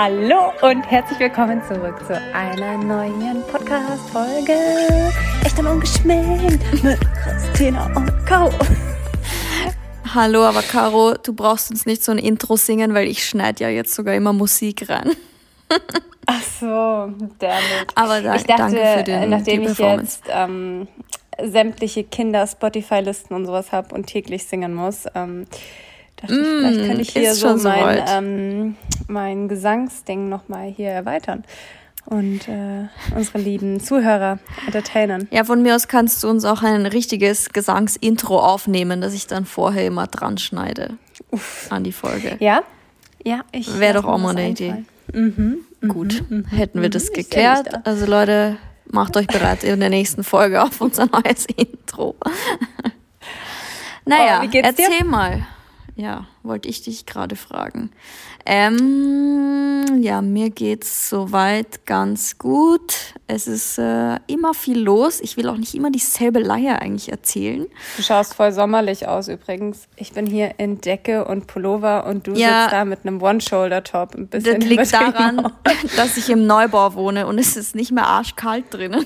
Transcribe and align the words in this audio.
Hallo 0.00 0.52
und 0.62 0.84
herzlich 0.84 1.18
willkommen 1.18 1.60
zurück 1.66 1.96
zu 2.06 2.14
einer 2.32 2.78
neuen 2.78 3.42
Podcast-Folge. 3.50 4.52
Echt 5.44 5.58
und 5.58 5.66
ungeschminkt 5.66 6.84
mit 6.84 7.00
Christina 7.24 7.86
und 7.96 8.24
Caro. 8.24 8.52
Hallo, 10.14 10.44
aber 10.44 10.62
Caro, 10.62 11.14
du 11.14 11.32
brauchst 11.32 11.72
uns 11.72 11.84
nicht 11.84 12.04
so 12.04 12.12
ein 12.12 12.18
Intro 12.18 12.54
singen, 12.54 12.94
weil 12.94 13.08
ich 13.08 13.26
schneide 13.26 13.64
ja 13.64 13.70
jetzt 13.70 13.92
sogar 13.92 14.14
immer 14.14 14.32
Musik 14.32 14.88
rein. 14.88 15.10
Ach 16.26 16.42
so, 16.42 17.12
damit. 17.40 17.88
Aber 17.96 18.20
da, 18.20 18.36
ich 18.36 18.44
dachte, 18.44 18.76
danke 18.76 18.98
für 18.98 19.02
den, 19.02 19.30
nachdem 19.30 19.62
ich 19.62 19.78
jetzt 19.78 20.22
ähm, 20.28 20.86
sämtliche 21.42 22.04
Kinder-Spotify-Listen 22.04 23.34
und 23.34 23.46
sowas 23.46 23.72
habe 23.72 23.92
und 23.96 24.06
täglich 24.06 24.46
singen 24.46 24.74
muss, 24.74 25.06
ähm, 25.16 25.46
dachte 26.20 26.34
ich, 26.34 26.46
vielleicht 26.46 26.86
könnte 26.86 27.02
ich 27.02 27.10
hier 27.10 27.34
so 27.34 27.48
schon 27.48 27.62
mein, 27.62 28.04
ähm, 28.08 28.76
mein 29.08 29.48
Gesangsding 29.48 30.28
nochmal 30.28 30.68
hier 30.70 30.90
erweitern 30.90 31.44
und 32.06 32.48
äh, 32.48 32.88
unsere 33.14 33.38
lieben 33.38 33.80
Zuhörer 33.80 34.38
entertainen. 34.66 35.28
Ja, 35.30 35.44
von 35.44 35.62
mir 35.62 35.74
aus 35.74 35.88
kannst 35.88 36.22
du 36.24 36.28
uns 36.28 36.44
auch 36.44 36.62
ein 36.62 36.86
richtiges 36.86 37.50
Gesangsintro 37.52 38.38
aufnehmen, 38.38 39.00
das 39.00 39.12
ich 39.14 39.26
dann 39.26 39.44
vorher 39.44 39.86
immer 39.86 40.06
dran 40.06 40.38
schneide 40.38 40.96
an 41.70 41.84
die 41.84 41.92
Folge. 41.92 42.36
Ja? 42.40 42.62
Ja, 43.24 43.40
ich. 43.52 43.78
Wäre 43.78 43.94
doch 43.94 44.04
auch 44.06 44.18
mal 44.18 44.30
eine 44.30 44.50
Idee. 44.50 44.70
einfallen. 45.12 45.58
Mhm. 45.80 45.88
Gut, 45.88 46.24
hätten 46.50 46.82
wir 46.82 46.90
das 46.90 47.12
geklärt. 47.12 47.68
da. 47.72 47.80
Also 47.84 48.06
Leute, 48.06 48.56
macht 48.90 49.16
euch 49.16 49.26
bereit 49.26 49.64
in 49.64 49.80
der 49.80 49.90
nächsten 49.90 50.24
Folge 50.24 50.62
auf 50.62 50.80
unser 50.80 51.06
neues 51.06 51.46
Intro. 51.56 52.16
naja, 54.04 54.42
Oh, 54.44 54.48
erzähl 54.62 55.04
mal. 55.04 55.46
Ja, 56.00 56.26
wollte 56.44 56.68
ich 56.68 56.80
dich 56.82 57.06
gerade 57.06 57.34
fragen. 57.34 57.90
Ähm, 58.46 59.98
ja, 60.00 60.22
mir 60.22 60.50
geht's 60.50 61.10
soweit 61.10 61.86
ganz 61.86 62.38
gut. 62.38 62.94
Es 63.26 63.48
ist 63.48 63.78
äh, 63.78 64.14
immer 64.28 64.54
viel 64.54 64.78
los. 64.78 65.20
Ich 65.20 65.36
will 65.36 65.48
auch 65.48 65.56
nicht 65.56 65.74
immer 65.74 65.90
dieselbe 65.90 66.38
Leier 66.38 66.80
eigentlich 66.80 67.10
erzählen. 67.10 67.66
Du 67.96 68.02
schaust 68.04 68.34
voll 68.34 68.52
sommerlich 68.52 69.08
aus 69.08 69.26
übrigens. 69.26 69.88
Ich 69.96 70.12
bin 70.12 70.26
hier 70.26 70.54
in 70.58 70.80
Decke 70.80 71.24
und 71.24 71.48
Pullover 71.48 72.06
und 72.06 72.28
du 72.28 72.32
Ja. 72.34 72.62
sitzt 72.62 72.74
da 72.74 72.84
mit 72.84 73.00
einem 73.04 73.20
One-Shoulder-Top. 73.20 74.14
Ein 74.14 74.30
Das 74.30 74.44
liegt 74.44 74.92
daran, 74.92 75.52
dass 75.96 76.16
ich 76.16 76.30
im 76.30 76.46
Neubau 76.46 76.94
wohne 76.94 77.26
und 77.26 77.40
es 77.40 77.56
ist 77.56 77.74
nicht 77.74 77.90
mehr 77.90 78.06
arschkalt 78.06 78.66
drinnen. 78.72 79.04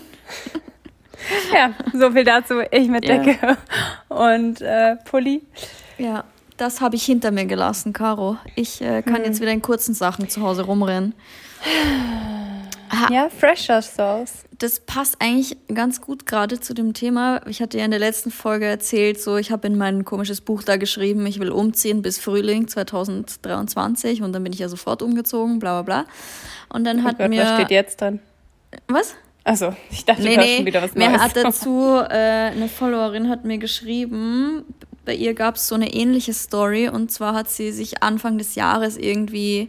Ja, 1.54 1.72
so 1.94 2.10
viel 2.10 2.24
dazu. 2.24 2.54
Ich 2.70 2.88
mit 2.88 3.06
Ja. 3.06 3.16
Decke 3.16 3.56
und 4.10 4.60
äh, 4.60 4.96
Pulli. 5.08 5.42
Ja, 5.96 6.24
das 6.56 6.80
habe 6.80 6.96
ich 6.96 7.04
hinter 7.04 7.30
mir 7.30 7.46
gelassen, 7.46 7.92
Caro. 7.92 8.36
Ich 8.56 8.80
äh, 8.80 9.02
kann 9.02 9.24
jetzt 9.24 9.40
wieder 9.40 9.52
in 9.52 9.62
kurzen 9.62 9.94
Sachen 9.94 10.28
zu 10.28 10.42
Hause 10.42 10.62
rumrennen. 10.62 11.14
Ja, 13.10 13.30
fresher 13.30 13.80
Sauce. 13.80 14.44
Das 14.58 14.80
passt 14.80 15.16
eigentlich 15.18 15.56
ganz 15.72 16.02
gut 16.02 16.26
gerade 16.26 16.60
zu 16.60 16.74
dem 16.74 16.92
Thema. 16.92 17.40
Ich 17.48 17.62
hatte 17.62 17.78
ja 17.78 17.86
in 17.86 17.90
der 17.90 17.98
letzten 17.98 18.30
Folge 18.30 18.66
erzählt, 18.66 19.18
so 19.20 19.38
ich 19.38 19.50
habe 19.50 19.66
in 19.66 19.78
mein 19.78 20.04
komisches 20.04 20.42
Buch 20.42 20.62
da 20.62 20.76
geschrieben, 20.76 21.24
ich 21.26 21.40
will 21.40 21.50
umziehen 21.50 22.02
bis 22.02 22.18
Frühling 22.18 22.68
2023 22.68 24.20
und 24.22 24.34
dann 24.34 24.44
bin 24.44 24.52
ich 24.52 24.58
ja 24.58 24.68
sofort 24.68 25.00
umgezogen, 25.00 25.58
bla 25.58 25.80
bla 25.80 26.02
bla. 26.02 26.12
Und 26.68 26.84
dann 26.84 27.02
hat 27.02 27.14
Oh 27.14 27.22
Gott, 27.22 27.30
mir 27.30 27.42
was 27.44 27.54
steht 27.54 27.70
jetzt 27.70 28.00
dran? 28.02 28.20
was? 28.88 29.14
Achso, 29.44 29.74
ich 29.90 30.04
dachte, 30.04 30.22
Nee, 30.22 30.34
du 30.36 30.40
nee, 30.42 30.56
schon 30.58 30.66
wieder 30.66 30.82
was 30.82 30.94
mir 30.94 31.08
Neues. 31.08 31.20
hat 31.22 31.34
dazu 31.36 31.96
äh, 32.10 32.12
eine 32.50 32.68
Followerin 32.68 33.30
hat 33.30 33.44
mir 33.46 33.56
geschrieben, 33.58 34.64
bei 35.04 35.14
ihr 35.14 35.34
gab 35.34 35.56
es 35.56 35.68
so 35.68 35.74
eine 35.74 35.92
ähnliche 35.92 36.32
Story 36.32 36.88
und 36.88 37.10
zwar 37.10 37.34
hat 37.34 37.50
sie 37.50 37.72
sich 37.72 38.02
Anfang 38.02 38.38
des 38.38 38.54
Jahres 38.54 38.96
irgendwie, 38.96 39.68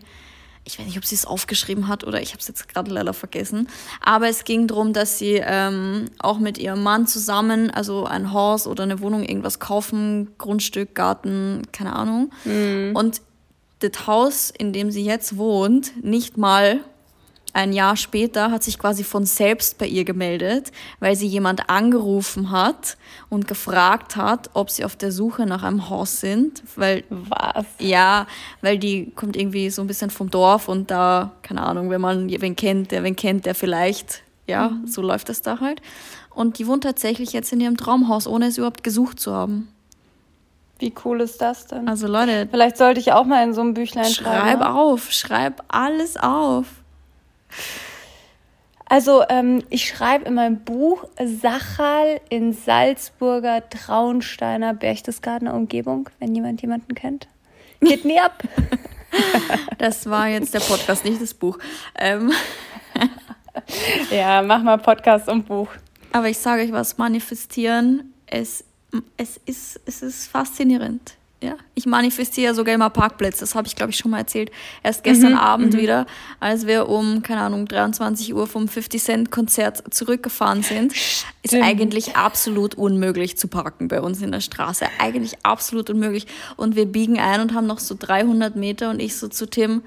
ich 0.63 0.79
weiß 0.79 0.85
nicht, 0.85 0.97
ob 0.97 1.05
sie 1.05 1.15
es 1.15 1.25
aufgeschrieben 1.25 1.87
hat 1.87 2.03
oder 2.03 2.21
ich 2.21 2.29
habe 2.29 2.39
es 2.39 2.47
jetzt 2.47 2.67
gerade 2.69 2.91
leider 2.91 3.13
vergessen, 3.13 3.67
aber 4.01 4.29
es 4.29 4.43
ging 4.43 4.67
darum, 4.67 4.93
dass 4.93 5.17
sie 5.19 5.41
ähm, 5.43 6.05
auch 6.19 6.39
mit 6.39 6.57
ihrem 6.57 6.83
Mann 6.83 7.07
zusammen, 7.07 7.71
also 7.71 8.05
ein 8.05 8.31
Haus 8.31 8.67
oder 8.67 8.83
eine 8.83 8.99
Wohnung, 9.01 9.23
irgendwas 9.23 9.59
kaufen, 9.59 10.29
Grundstück, 10.37 10.95
Garten, 10.95 11.63
keine 11.71 11.93
Ahnung. 11.93 12.31
Und 12.95 13.21
das 13.79 14.07
Haus, 14.07 14.51
in 14.55 14.71
dem 14.71 14.91
sie 14.91 15.03
jetzt 15.03 15.37
wohnt, 15.37 16.03
nicht 16.03 16.37
mal 16.37 16.79
ein 17.53 17.71
Jahr 17.71 17.95
später 17.95 18.49
hat 18.49 18.63
sich 18.63 18.79
quasi 18.79 19.03
von 19.03 19.25
selbst 19.25 19.77
bei 19.77 19.85
ihr 19.85 20.05
gemeldet, 20.05 20.71
weil 20.99 21.15
sie 21.15 21.27
jemand 21.27 21.69
angerufen 21.69 22.49
hat 22.49 22.97
und 23.29 23.47
gefragt 23.47 24.15
hat, 24.15 24.49
ob 24.53 24.71
sie 24.71 24.83
auf 24.83 24.95
der 24.95 25.11
Suche 25.11 25.45
nach 25.45 25.61
einem 25.61 25.87
Haus 25.89 26.19
sind, 26.19 26.63
weil 26.75 27.03
Was? 27.09 27.65
ja, 27.77 28.25
weil 28.61 28.79
die 28.79 29.11
kommt 29.11 29.37
irgendwie 29.37 29.69
so 29.69 29.81
ein 29.81 29.87
bisschen 29.87 30.09
vom 30.09 30.31
Dorf 30.31 30.67
und 30.67 30.89
da, 30.89 31.31
keine 31.43 31.61
Ahnung, 31.61 31.91
wenn 31.91 32.01
man 32.01 32.27
wen 32.29 32.55
kennt, 32.55 32.91
der 32.91 33.03
wen 33.03 33.15
kennt, 33.15 33.45
der 33.45 33.53
vielleicht, 33.53 34.23
ja, 34.47 34.71
so 34.85 35.03
läuft 35.03 35.29
das 35.29 35.43
da 35.43 35.59
halt. 35.59 35.79
Und 36.33 36.57
die 36.57 36.65
wohnt 36.65 36.83
tatsächlich 36.83 37.33
jetzt 37.33 37.53
in 37.53 37.61
ihrem 37.61 37.77
Traumhaus, 37.77 38.25
ohne 38.25 38.47
es 38.47 38.57
überhaupt 38.57 38.83
gesucht 38.83 39.19
zu 39.19 39.31
haben. 39.31 39.67
Wie 40.79 40.91
cool 41.05 41.21
ist 41.21 41.39
das 41.39 41.67
denn? 41.67 41.87
Also 41.87 42.07
Leute, 42.07 42.47
Vielleicht 42.49 42.77
sollte 42.77 42.99
ich 42.99 43.13
auch 43.13 43.25
mal 43.25 43.43
in 43.43 43.53
so 43.53 43.61
einem 43.61 43.75
Büchlein 43.75 44.05
schreib 44.05 44.41
schreiben. 44.41 44.59
ne? 44.61 44.73
auf, 44.73 45.11
schreib 45.11 45.63
alles 45.67 46.17
auf. 46.17 46.65
Also, 48.85 49.23
ähm, 49.29 49.63
ich 49.69 49.87
schreibe 49.87 50.25
in 50.25 50.35
meinem 50.35 50.63
Buch 50.63 51.05
Sachal 51.23 52.21
in 52.29 52.53
Salzburger 52.53 53.67
Traunsteiner 53.69 54.73
Berchtesgadener 54.73 55.53
Umgebung, 55.53 56.09
wenn 56.19 56.35
jemand 56.35 56.61
jemanden 56.61 56.93
kennt. 56.93 57.27
Hit 57.81 58.05
me 58.05 58.23
up. 58.23 58.43
Das 59.77 60.09
war 60.09 60.27
jetzt 60.27 60.53
der 60.53 60.59
Podcast, 60.59 61.05
nicht 61.05 61.21
das 61.21 61.33
Buch. 61.33 61.59
Ähm, 61.95 62.31
ja, 64.11 64.41
mach 64.41 64.63
mal 64.63 64.77
Podcast 64.77 65.29
und 65.29 65.47
Buch. 65.47 65.69
Aber 66.11 66.29
ich 66.29 66.37
sage 66.37 66.63
euch 66.63 66.71
was, 66.71 66.97
manifestieren, 66.97 68.13
es, 68.27 68.63
es, 69.17 69.37
ist, 69.45 69.79
es 69.85 70.01
ist 70.01 70.27
faszinierend. 70.27 71.15
Ja, 71.43 71.57
ich 71.75 71.85
manifestiere 71.85 72.47
ja 72.47 72.53
sogar 72.53 72.73
immer 72.73 72.89
Parkplätze, 72.89 73.41
das 73.41 73.53
habe 73.53 73.67
ich 73.67 73.75
glaube 73.75 73.91
ich 73.91 73.97
schon 73.97 74.11
mal 74.11 74.19
erzählt. 74.19 74.49
Erst 74.81 75.03
gestern 75.03 75.33
Abend 75.33 75.75
wieder, 75.75 76.05
als 76.39 76.65
wir 76.65 76.87
um, 76.87 77.21
keine 77.21 77.41
Ahnung, 77.41 77.67
23 77.67 78.33
Uhr 78.33 78.47
vom 78.47 78.69
50 78.69 79.03
Cent 79.03 79.31
Konzert 79.31 79.93
zurückgefahren 79.93 80.63
sind, 80.63 80.93
ist 80.93 81.25
Stimmt. 81.47 81.65
eigentlich 81.65 82.15
absolut 82.15 82.75
unmöglich 82.75 83.37
zu 83.37 83.49
parken 83.49 83.89
bei 83.89 83.99
uns 83.99 84.21
in 84.21 84.31
der 84.31 84.39
Straße. 84.39 84.85
Eigentlich 84.99 85.33
absolut 85.43 85.89
unmöglich. 85.89 86.27
Und 86.55 86.77
wir 86.77 86.85
biegen 86.85 87.19
ein 87.19 87.41
und 87.41 87.53
haben 87.53 87.67
noch 87.67 87.79
so 87.79 87.93
300 87.99 88.55
Meter 88.55 88.89
und 88.89 89.01
ich 89.01 89.17
so 89.17 89.27
zu 89.27 89.45
Tim, 89.45 89.83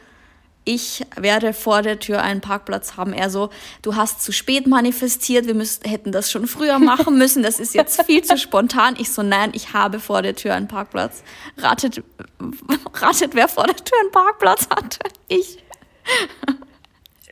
ich 0.66 1.06
werde 1.14 1.52
vor 1.52 1.80
der 1.82 2.00
Tür 2.00 2.22
einen 2.22 2.40
Parkplatz 2.40 2.96
haben. 2.96 3.12
Er 3.12 3.30
so, 3.30 3.50
du 3.82 3.94
hast 3.94 4.20
zu 4.20 4.32
spät 4.32 4.66
manifestiert, 4.66 5.46
wir 5.46 5.54
müssten, 5.54 5.88
hätten 5.88 6.10
das 6.10 6.30
schon 6.30 6.48
früher 6.48 6.80
machen 6.80 7.16
müssen, 7.18 7.42
das 7.42 7.60
ist 7.60 7.74
jetzt 7.74 8.02
viel 8.02 8.22
zu 8.22 8.36
spontan. 8.36 8.96
Ich 8.98 9.10
so, 9.10 9.22
nein, 9.22 9.52
ich 9.54 9.72
habe 9.72 10.00
vor 10.00 10.22
der 10.22 10.34
Tür 10.34 10.54
einen 10.54 10.66
Parkplatz. 10.66 11.22
Ratet, 11.56 12.02
ratet, 12.94 13.34
wer 13.34 13.48
vor 13.48 13.64
der 13.64 13.76
Tür 13.76 13.96
einen 14.00 14.10
Parkplatz 14.10 14.68
hatte? 14.68 14.98
Ich. 15.28 15.58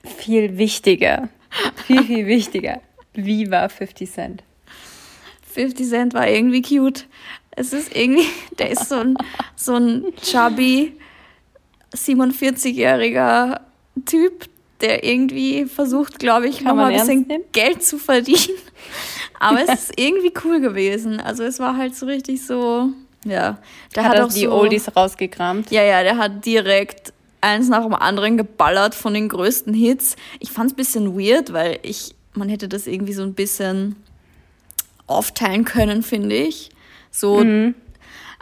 Viel 0.04 0.56
wichtiger. 0.56 1.28
Viel, 1.86 2.04
viel 2.04 2.26
wichtiger. 2.26 2.80
Viva 3.14 3.68
50 3.68 4.10
Cent. 4.10 4.44
50 5.52 5.88
Cent 5.88 6.14
war 6.14 6.28
irgendwie 6.28 6.62
cute. 6.62 7.06
Es 7.50 7.72
ist 7.72 7.94
irgendwie, 7.94 8.26
der 8.58 8.70
ist 8.70 8.88
so 8.88 8.96
ein, 8.96 9.16
so 9.56 9.74
ein 9.74 10.12
chubby, 10.22 10.96
47-jähriger 11.94 13.60
Typ, 14.04 14.46
der 14.80 15.04
irgendwie 15.04 15.66
versucht, 15.66 16.18
glaube 16.18 16.48
ich, 16.48 16.60
nochmal 16.60 16.92
ein 16.92 16.98
bisschen? 16.98 17.26
Geld 17.52 17.82
zu 17.82 17.98
verdienen. 17.98 18.58
Aber 19.40 19.60
es 19.62 19.90
ist 19.90 19.92
irgendwie 20.00 20.32
cool 20.44 20.60
gewesen. 20.60 21.20
Also 21.20 21.42
es 21.42 21.58
war 21.58 21.76
halt 21.76 21.94
so 21.96 22.06
richtig 22.06 22.44
so, 22.44 22.90
ja. 23.24 23.58
Der 23.94 24.04
Hat, 24.04 24.18
hat, 24.18 24.20
auch 24.20 24.32
die 24.32 24.44
so, 24.44 24.52
Oldies 24.52 24.94
rausgekramt. 24.94 25.70
Ja, 25.70 25.82
ja, 25.82 26.02
der 26.02 26.18
hat 26.18 26.44
direkt 26.44 27.12
eins 27.40 27.68
nach 27.68 27.82
dem 27.82 27.94
anderen 27.94 28.36
geballert 28.36 28.94
von 28.94 29.14
den 29.14 29.28
größten 29.28 29.74
Hits. 29.74 30.16
Ich 30.40 30.50
fand 30.50 30.68
es 30.70 30.72
ein 30.74 30.76
bisschen 30.76 31.18
weird, 31.18 31.52
weil 31.52 31.78
ich, 31.82 32.14
man 32.34 32.48
hätte 32.48 32.68
das 32.68 32.86
irgendwie 32.86 33.12
so 33.12 33.22
ein 33.22 33.34
bisschen 33.34 33.96
aufteilen 35.06 35.64
können, 35.64 36.02
finde 36.02 36.36
ich. 36.36 36.70
So, 37.10 37.40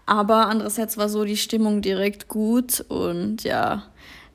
aber 0.06 0.48
andererseits 0.48 0.96
war 0.96 1.08
so 1.08 1.24
die 1.24 1.36
Stimmung 1.36 1.82
direkt 1.82 2.28
gut 2.28 2.84
und 2.88 3.44
ja, 3.44 3.84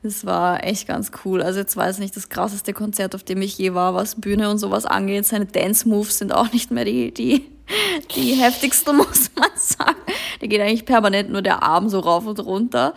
das 0.03 0.25
war 0.25 0.63
echt 0.63 0.87
ganz 0.87 1.11
cool. 1.25 1.41
Also 1.41 1.59
jetzt 1.59 1.75
war 1.75 1.87
es 1.87 1.99
nicht 1.99 2.15
das 2.15 2.29
krasseste 2.29 2.73
Konzert, 2.73 3.15
auf 3.15 3.23
dem 3.23 3.41
ich 3.41 3.57
je 3.57 3.73
war, 3.73 3.93
was 3.93 4.15
Bühne 4.15 4.49
und 4.49 4.57
sowas 4.57 4.85
angeht. 4.85 5.25
Seine 5.25 5.45
Dance-Moves 5.45 6.19
sind 6.19 6.31
auch 6.33 6.51
nicht 6.53 6.71
mehr 6.71 6.85
die, 6.85 7.13
die, 7.13 7.45
die 8.15 8.33
heftigsten, 8.33 8.95
muss 8.97 9.31
man 9.35 9.49
sagen. 9.55 9.97
Der 10.41 10.47
geht 10.47 10.61
eigentlich 10.61 10.85
permanent 10.85 11.29
nur 11.29 11.41
der 11.41 11.63
Arm 11.63 11.89
so 11.89 11.99
rauf 11.99 12.25
und 12.25 12.39
runter. 12.39 12.93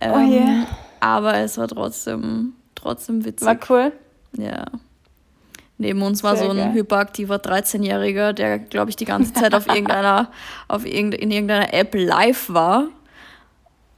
Ähm, 0.00 0.12
Oh 0.14 0.30
yeah. 0.32 0.66
Aber 1.00 1.36
es 1.38 1.58
war 1.58 1.68
trotzdem, 1.68 2.54
trotzdem 2.74 3.24
witzig. 3.24 3.46
War 3.46 3.58
cool. 3.68 3.92
Ja. 4.38 4.64
Neben 5.78 6.00
uns 6.02 6.22
war 6.24 6.36
Sehr 6.36 6.46
so 6.46 6.50
ein 6.52 6.56
geil. 6.56 6.72
hyperaktiver 6.72 7.36
13-Jähriger, 7.36 8.32
der, 8.32 8.58
glaube 8.58 8.88
ich, 8.90 8.96
die 8.96 9.04
ganze 9.04 9.34
Zeit 9.34 9.54
auf 9.54 9.66
irgendeiner, 9.66 10.30
auf 10.68 10.86
irgende, 10.86 11.18
in 11.18 11.30
irgendeiner 11.30 11.74
App 11.74 11.94
live 11.94 12.48
war. 12.48 12.88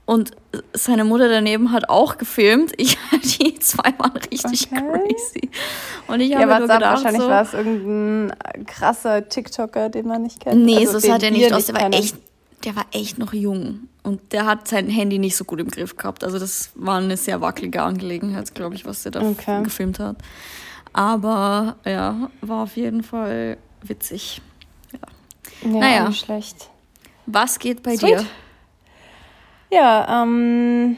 Und 0.05 0.31
seine 0.73 1.05
Mutter 1.05 1.29
daneben 1.29 1.71
hat 1.71 1.89
auch 1.91 2.17
gefilmt. 2.17 2.73
Ich 2.79 2.97
die 3.39 3.59
zwei 3.61 3.93
waren 3.99 4.17
richtig 4.17 4.69
Okay. 4.73 4.81
crazy. 4.91 5.51
Und 6.09 6.21
ich 6.21 6.31
Ja, 6.31 6.39
habe 6.39 6.47
mir 6.47 6.53
was 6.53 6.59
nur 6.61 6.69
gedacht, 6.69 6.95
wahrscheinlich 6.97 7.23
so, 7.23 7.29
war 7.29 7.43
es 7.43 7.53
irgendein 7.55 8.33
krasser 8.67 9.29
TikToker, 9.29 9.91
den 9.91 10.07
man 10.09 10.23
nicht 10.23 10.41
kennt. 10.41 10.65
Nee, 10.65 10.79
Also 10.79 10.99
so 10.99 11.07
sah 11.09 11.19
der 11.19 11.31
nicht 11.31 11.53
aus. 11.53 11.67
Der 11.67 11.75
war 11.75 11.93
echt, 11.93 12.17
der 12.65 12.75
war 12.75 12.87
echt 12.93 13.19
noch 13.19 13.35
jung. 13.35 13.81
Und 14.03 14.33
der 14.33 14.47
hat 14.47 14.67
sein 14.67 14.89
Handy 14.89 15.19
nicht 15.19 15.37
so 15.37 15.45
gut 15.45 15.61
im 15.61 15.69
Griff 15.71 15.97
gehabt. 15.97 16.25
Also 16.25 16.39
das 16.39 16.71
war 16.75 16.97
eine 16.97 17.19
sehr 17.19 17.43
wackelige 17.43 17.83
Angelegenheit, 17.83 18.55
glaube 18.55 18.75
ich, 18.75 18.87
was 18.87 19.03
der 19.03 19.13
da 19.13 19.21
Okay. 19.21 19.63
gefilmt 19.63 19.99
hat. 19.99 20.17
Aber 20.93 21.77
ja, 21.85 22.31
war 22.41 22.63
auf 22.65 22.77
jeden 22.77 23.03
Fall 23.03 23.59
witzig. 23.83 24.41
Ja, 25.63 25.69
Naja. 25.69 26.09
nicht 26.09 26.25
schlecht. 26.25 26.71
Was 27.27 27.59
geht 27.59 27.83
bei 27.83 27.97
Sweet. 27.97 28.21
dir? 28.21 28.27
Ja, 29.71 30.23
ähm, 30.23 30.97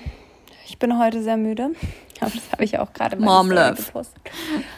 ich 0.67 0.79
bin 0.79 0.99
heute 0.99 1.23
sehr 1.23 1.37
müde. 1.37 1.71
Aber 2.21 2.31
das 2.31 2.53
habe 2.53 2.65
ich 2.65 2.79
auch 2.79 2.93
gerade 2.93 3.17
love. 3.17 3.75
gepostet. 3.77 4.23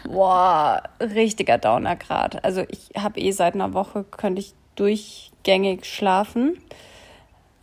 Boah, 0.04 0.82
richtiger 1.00 1.58
Downer 1.58 1.96
gerade. 1.96 2.42
Also 2.44 2.64
ich 2.68 2.90
habe 2.96 3.18
eh 3.20 3.32
seit 3.32 3.54
einer 3.54 3.74
Woche, 3.74 4.04
könnte 4.04 4.40
ich 4.40 4.54
durchgängig 4.76 5.84
schlafen. 5.84 6.56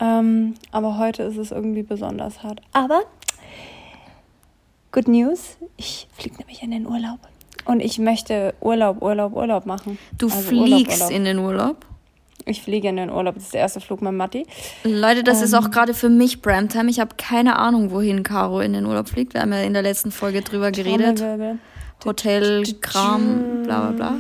Ähm, 0.02 0.56
aber 0.72 0.98
heute 0.98 1.24
ist 1.24 1.38
es 1.38 1.52
irgendwie 1.52 1.84
besonders 1.84 2.44
hart. 2.44 2.62
Aber 2.74 3.04
good 4.92 5.08
news, 5.08 5.58
ich 5.78 6.08
fliege 6.12 6.38
nämlich 6.38 6.62
in 6.62 6.72
den 6.72 6.86
Urlaub. 6.86 7.20
Und 7.70 7.82
ich 7.82 8.00
möchte 8.00 8.56
Urlaub, 8.62 9.02
Urlaub, 9.04 9.36
Urlaub 9.36 9.66
machen. 9.68 10.00
Du 10.18 10.26
Also 10.26 10.40
fliegst 10.42 10.64
Urlaub, 10.72 10.90
Urlaub. 11.02 11.12
in 11.12 11.24
den 11.26 11.38
Urlaub. 11.38 11.86
Ich 12.46 12.64
fliege 12.64 12.88
in 12.90 12.96
den 12.98 13.12
Urlaub. 13.12 13.36
Das 13.36 13.44
ist 13.44 13.54
der 13.54 13.62
erste 13.62 13.80
Flug 13.80 14.02
mit 14.02 14.12
Matti. 14.14 14.48
Leute, 14.84 15.24
das 15.24 15.44
ist 15.44 15.54
Ähm. 15.54 15.60
auch 15.60 15.70
gerade 15.70 15.94
für 15.94 16.10
mich 16.10 16.42
Primetime. 16.42 16.90
Ich 16.90 17.00
habe 17.00 17.12
keine 17.16 17.58
Ahnung, 17.60 17.92
wohin 17.92 18.24
Caro 18.24 18.60
in 18.60 18.74
den 18.74 18.88
Urlaub 18.88 19.08
fliegt. 19.08 19.36
Wir 19.36 19.42
haben 19.42 19.54
ja 19.54 19.62
in 19.62 19.74
der 19.74 19.84
letzten 19.84 20.12
Folge 20.12 20.42
drüber 20.42 20.72
geredet. 20.72 21.24
Hotel, 22.06 22.64
Kram, 22.82 23.64
bla 23.66 23.92
bla 23.92 23.92
bla. 23.92 24.18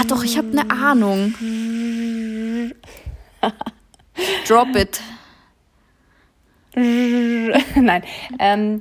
Ah, 0.00 0.04
doch, 0.08 0.24
ich 0.24 0.38
habe 0.38 0.48
eine 0.52 0.70
Ahnung. 0.70 1.34
Drop 4.48 4.74
it. 4.76 5.00
Nein. 6.74 8.02
Ähm, 8.38 8.80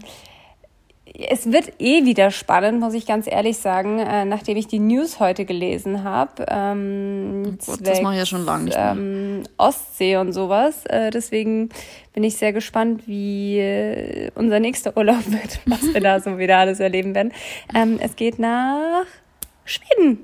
es 1.19 1.52
wird 1.52 1.74
eh 1.80 2.06
wieder 2.06 2.30
spannend, 2.31 2.80
muss 2.80 2.94
ich 2.94 3.06
ganz 3.08 3.28
ehrlich 3.28 3.58
sagen, 3.58 4.00
äh, 4.00 4.24
nachdem 4.25 4.56
ich 4.58 4.68
die 4.68 4.80
News 4.80 5.19
heute 5.19 5.46
gelesen 5.46 6.04
habe. 6.04 6.46
Ähm, 6.48 7.58
Oh 7.68 7.72
Gott, 7.72 7.88
das 7.88 8.02
mache 8.02 8.14
ich 8.14 8.19
ja 8.19 8.25
schon 8.25 8.46
lange 8.46 8.66
nicht 8.66 8.78
mehr. 8.78 8.92
ähm, 8.92 9.44
Ostsee 9.58 10.18
und 10.18 10.34
sowas. 10.34 10.86
Äh, 10.86 11.10
deswegen 11.10 11.69
bin 12.14 12.24
ich 12.24 12.38
sehr 12.38 12.54
gespannt, 12.54 13.08
wie 13.08 13.58
äh, 13.60 14.30
unser 14.36 14.60
nächster 14.60 14.96
Urlaub 14.96 15.25
wird, 15.31 15.60
was 15.66 15.94
wir 15.94 16.02
da 16.02 16.19
so 16.19 16.38
wieder 16.38 16.58
alles 16.58 16.80
erleben 16.80 17.16
werden. 17.16 17.31
Ähm, 17.74 17.98
es 18.02 18.16
geht 18.16 18.38
nach 18.40 19.06
Schweden. 19.66 20.19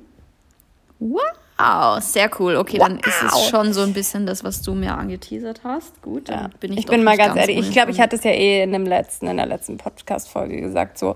Wow, 1.64 2.02
sehr 2.02 2.30
cool. 2.40 2.56
Okay, 2.58 2.78
dann 2.78 3.00
ist 3.00 3.22
es 3.24 3.32
Wow. 3.34 3.50
schon 3.50 3.74
so 3.74 3.82
ein 3.82 3.94
bisschen 3.94 4.26
das, 4.26 4.44
was 4.44 4.62
du 4.62 4.74
mir 4.74 4.96
angeteasert 4.98 5.62
hast. 5.64 6.02
Gut, 6.02 6.30
dann 6.30 6.42
Ja. 6.44 6.50
bin 6.60 6.74
ich 6.74 6.80
ich 6.80 6.86
bin 6.88 7.04
mal 7.04 7.12
nicht 7.12 7.20
ganz 7.26 7.38
ehrlich, 7.40 7.58
ich 7.58 7.72
glaube, 7.72 7.92
ich 7.92 8.02
hatte 8.02 8.16
es 8.18 8.24
ja 8.24 8.32
eh 8.32 8.64
in 8.64 8.74
dem 8.74 8.86
letzten, 8.86 9.28
in 9.28 9.38
der 9.38 9.46
letzten 9.46 9.78
Podcast-Folge 9.78 10.60
gesagt, 10.62 10.98
so. 10.98 11.16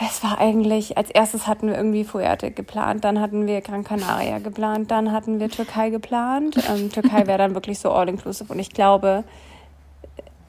Es 0.00 0.22
war 0.22 0.38
eigentlich, 0.38 0.96
als 0.96 1.10
erstes 1.10 1.48
hatten 1.48 1.66
wir 1.68 1.74
irgendwie 1.76 2.04
Fuerte 2.04 2.52
geplant, 2.52 3.02
dann 3.04 3.20
hatten 3.20 3.48
wir 3.48 3.60
Gran 3.62 3.82
Canaria 3.82 4.38
geplant, 4.38 4.90
dann 4.92 5.10
hatten 5.10 5.40
wir 5.40 5.48
Türkei 5.48 5.90
geplant. 5.90 6.56
Ähm, 6.70 6.92
Türkei 6.92 7.26
wäre 7.26 7.38
dann 7.38 7.54
wirklich 7.54 7.80
so 7.80 7.90
all-inclusive 7.90 8.52
und 8.52 8.60
ich 8.60 8.70
glaube, 8.70 9.24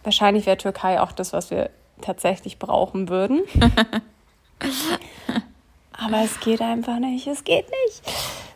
wahrscheinlich 0.03 0.45
wäre 0.45 0.57
Türkei 0.57 1.01
auch 1.01 1.12
das, 1.12 1.33
was 1.33 1.50
wir 1.50 1.71
tatsächlich 2.01 2.59
brauchen 2.59 3.09
würden. 3.09 3.41
Aber 5.94 6.23
es 6.23 6.39
geht 6.39 6.62
einfach 6.62 7.00
nicht, 7.00 7.25
es 7.27 7.44
geht 7.44 7.65
nicht. 7.88 8.01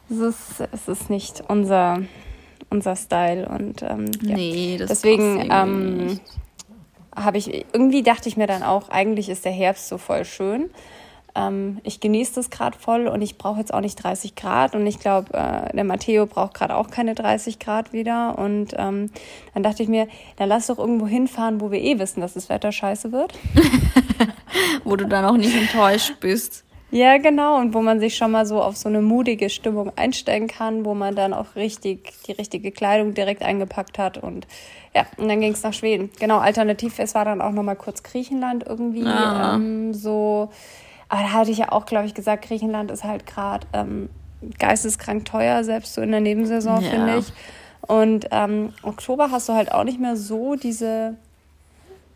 Es 0.10 0.18
ist, 0.18 0.64
es 0.72 0.88
ist 0.88 1.10
nicht 1.10 1.44
unser, 1.48 2.00
unser 2.70 2.96
Style 2.96 3.48
und 3.48 3.82
ähm, 3.82 4.06
ja. 4.22 4.36
Nee, 4.36 4.78
das 4.78 4.90
Deswegen 4.90 5.50
ähm, 5.52 6.06
nicht. 6.08 6.22
habe 7.16 7.38
ich 7.38 7.66
irgendwie 7.74 8.04
dachte 8.04 8.30
ich 8.30 8.38
mir 8.38 8.48
dann 8.48 8.64
auch, 8.64 8.90
eigentlich 8.90 9.30
ist 9.30 9.46
der 9.46 9.52
Herbst 9.52 9.88
so 9.88 9.98
voll 9.98 10.26
schön. 10.26 10.70
Ähm, 11.36 11.80
ich 11.84 12.00
genieße 12.00 12.36
das 12.36 12.50
gerade 12.50 12.78
voll 12.78 13.08
und 13.08 13.22
ich 13.22 13.38
brauche 13.38 13.60
jetzt 13.60 13.74
auch 13.74 13.80
nicht 13.80 13.96
30 13.96 14.36
Grad 14.36 14.76
und 14.76 14.86
ich 14.86 15.00
glaube, 15.00 15.34
äh, 15.34 15.76
der 15.76 15.84
Matteo 15.84 16.28
braucht 16.28 16.54
gerade 16.54 16.76
auch 16.76 16.90
keine 16.90 17.16
30 17.16 17.58
Grad 17.58 17.92
wieder. 17.92 18.38
Und 18.38 18.74
ähm, 18.78 19.10
dann 19.54 19.64
dachte 19.64 19.82
ich 19.82 19.90
mir, 19.90 20.08
dann 20.36 20.50
lass 20.50 20.68
doch 20.68 20.78
irgendwo 20.78 21.08
hinfahren, 21.08 21.60
wo 21.60 21.72
wir 21.72 21.82
eh 21.82 21.98
wissen, 21.98 22.22
dass 22.22 22.34
das 22.34 22.50
Wetter 22.50 22.72
scheiße 22.72 23.12
wird. 23.12 23.34
Wo 24.84 24.96
du 24.96 25.08
dann 25.08 25.26
auch 25.26 25.38
nicht 25.38 25.56
enttäuscht 25.56 26.20
bist. 26.20 26.64
Ja, 26.94 27.18
genau. 27.18 27.58
Und 27.58 27.74
wo 27.74 27.82
man 27.82 28.00
sich 28.00 28.16
schon 28.16 28.30
mal 28.30 28.46
so 28.46 28.62
auf 28.62 28.78
so 28.78 28.88
eine 28.88 29.02
mutige 29.02 29.50
Stimmung 29.50 29.92
einstellen 29.96 30.46
kann, 30.48 30.86
wo 30.86 30.94
man 30.94 31.16
dann 31.16 31.34
auch 31.34 31.56
richtig 31.56 32.14
die 32.28 32.34
richtige 32.34 32.72
Kleidung 32.72 33.16
direkt 33.16 33.42
eingepackt 33.42 33.98
hat. 33.98 34.20
Und 34.20 34.46
ja, 34.96 35.06
und 35.18 35.28
dann 35.28 35.42
ging 35.42 35.54
es 35.54 35.64
nach 35.64 35.74
Schweden. 35.74 36.12
Genau, 36.20 36.38
alternativ, 36.38 37.00
es 37.00 37.16
war 37.16 37.26
dann 37.26 37.42
auch 37.42 37.50
noch 37.52 37.64
mal 37.64 37.76
kurz 37.76 38.04
Griechenland 38.04 38.64
irgendwie 38.68 39.06
Ah. 39.08 39.56
ähm, 39.56 39.96
so. 39.96 40.52
Aber 41.10 41.22
da 41.24 41.32
hatte 41.34 41.50
ich 41.52 41.58
ja 41.58 41.72
auch, 41.72 41.86
glaube 41.88 42.06
ich, 42.06 42.14
gesagt, 42.14 42.46
Griechenland 42.48 42.92
ist 42.92 43.04
halt 43.04 43.26
gerade 43.26 43.66
ähm, 43.74 44.10
geisteskrank 44.60 45.26
teuer, 45.26 45.64
selbst 45.64 45.96
so 45.96 46.02
in 46.02 46.12
der 46.12 46.22
Nebensaison, 46.22 46.82
Ja. 46.84 46.90
finde 46.92 47.18
ich. 47.18 47.34
Und 47.88 48.28
ähm, 48.32 48.72
Oktober 48.84 49.32
hast 49.32 49.50
du 49.50 49.54
halt 49.54 49.72
auch 49.72 49.84
nicht 49.84 50.00
mehr 50.00 50.16
so 50.16 50.56
diese 50.56 51.16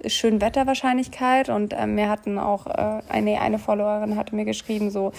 schönen 0.05 0.41
Wetterwahrscheinlichkeit 0.41 1.49
und 1.49 1.73
ähm, 1.77 1.95
mir 1.95 2.09
hatten 2.09 2.37
auch 2.37 2.67
äh, 2.67 3.01
eine, 3.09 3.41
eine 3.41 3.59
Followerin 3.59 4.15
hatte 4.15 4.35
mir 4.35 4.45
geschrieben, 4.45 4.91
so 4.91 5.11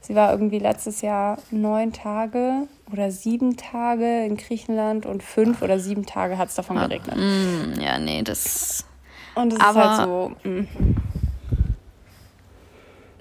sie 0.00 0.14
war 0.14 0.30
irgendwie 0.32 0.58
letztes 0.58 1.02
Jahr 1.02 1.38
neun 1.50 1.92
Tage 1.92 2.66
oder 2.92 3.10
sieben 3.10 3.56
Tage 3.56 4.24
in 4.24 4.36
Griechenland 4.36 5.06
und 5.06 5.22
fünf 5.22 5.62
oder 5.62 5.78
sieben 5.78 6.06
Tage 6.06 6.38
hat 6.38 6.48
es 6.48 6.54
davon 6.54 6.76
geregnet. 6.76 7.16
Mm, 7.16 7.80
ja, 7.80 7.98
nee, 7.98 8.22
das. 8.22 8.84
Und 9.34 9.52
es 9.52 9.60
Aber- 9.60 9.82
ist 9.82 9.98
halt 9.98 10.04
so. 10.08 10.32
mm. 10.48 10.66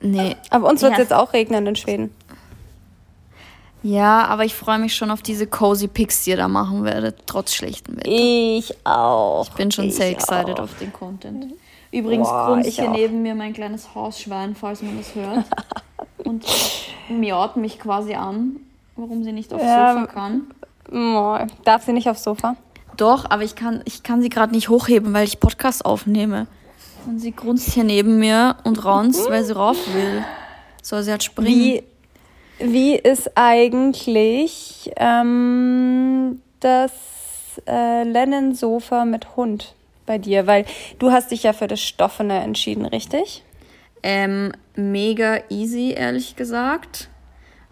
Nee. 0.04 0.36
Aber 0.50 0.68
uns 0.68 0.82
wird 0.82 0.94
es 0.94 0.98
Ja. 0.98 1.04
jetzt 1.04 1.14
auch 1.14 1.34
regnen 1.34 1.68
in 1.68 1.76
Schweden. 1.76 2.12
Ja, 3.84 4.26
aber 4.26 4.46
ich 4.46 4.54
freue 4.54 4.78
mich 4.78 4.96
schon 4.96 5.10
auf 5.10 5.22
diese 5.22 5.48
cozy 5.48 5.88
Pics, 5.88 6.24
die 6.24 6.32
ihr 6.32 6.38
da 6.38 6.48
machen 6.48 6.84
werdet, 6.84 7.16
trotz 7.26 7.54
schlechtem 7.54 7.98
Wetter. 7.98 8.10
Ich 8.10 8.74
auch. 8.86 9.48
Ich 9.48 9.54
bin 9.56 9.72
schon 9.72 9.86
ich 9.86 9.96
sehr 9.96 10.10
excited 10.12 10.60
auch. 10.60 10.64
auf 10.66 10.78
den 10.80 10.94
Content. 10.94 11.54
Übrigens 11.92 12.28
Boah, 12.28 12.48
grunzt 12.48 12.70
ich 12.70 12.76
hier 12.76 12.90
auch. 12.90 12.96
neben 12.96 13.22
mir 13.22 13.34
mein 13.36 13.54
kleines 13.54 13.94
Hausschwein, 13.96 14.56
falls 14.56 14.82
man 14.82 14.98
das 14.98 15.16
hört. 15.16 15.46
Und 16.24 16.46
miaut 17.10 17.58
mich 17.58 17.80
quasi 17.80 18.14
an, 18.14 18.58
warum 18.96 19.24
sie 19.24 19.32
nicht 19.34 19.52
aufs 19.54 19.64
Ja. 19.64 19.94
Sofa 19.94 20.08
kann. 20.08 20.42
Oh, 20.92 21.38
darf 21.66 21.84
sie 21.84 21.94
nicht 21.94 22.08
aufs 22.08 22.24
Sofa? 22.24 22.56
Doch, 22.98 23.26
aber 23.30 23.44
ich 23.44 23.56
kann, 23.56 23.82
ich 23.86 24.04
kann 24.04 24.22
sie 24.22 24.30
gerade 24.30 24.54
nicht 24.54 24.70
hochheben, 24.70 25.14
weil 25.14 25.26
ich 25.26 25.40
Podcast 25.40 25.86
aufnehme. 25.86 26.46
Und 27.08 27.20
sie 27.20 27.32
grunzt 27.32 27.72
hier 27.72 27.84
neben 27.84 28.20
mir 28.20 28.58
und 28.64 28.86
raunzt, 28.86 29.28
weil 29.30 29.44
sie 29.44 29.56
rauf 29.56 29.78
will. 29.94 30.24
Soll 30.84 31.02
sie 31.04 31.12
halt 31.12 31.24
springen. 31.24 31.48
Wie, 31.50 31.84
wie 32.64 32.96
ist 32.96 33.32
eigentlich 33.36 34.92
ähm, 34.98 36.42
das 36.60 36.92
äh, 37.68 38.04
Lennon-Sofa 38.04 39.06
mit 39.06 39.36
Hund 39.36 39.76
bei 40.06 40.18
dir? 40.18 40.48
Weil 40.48 40.66
du 41.00 41.12
hast 41.12 41.32
dich 41.32 41.44
ja 41.44 41.54
für 41.54 41.68
das 41.68 41.82
Stoffene 41.82 42.42
entschieden, 42.42 42.86
richtig? 42.86 43.44
Ähm, 44.04 44.52
mega 44.76 45.40
easy, 45.50 45.94
ehrlich 45.96 46.36
gesagt. 46.36 47.10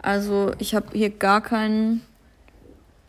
Also 0.01 0.51
ich 0.59 0.75
habe 0.75 0.87
hier 0.93 1.09
gar 1.09 1.41
keinen. 1.41 2.01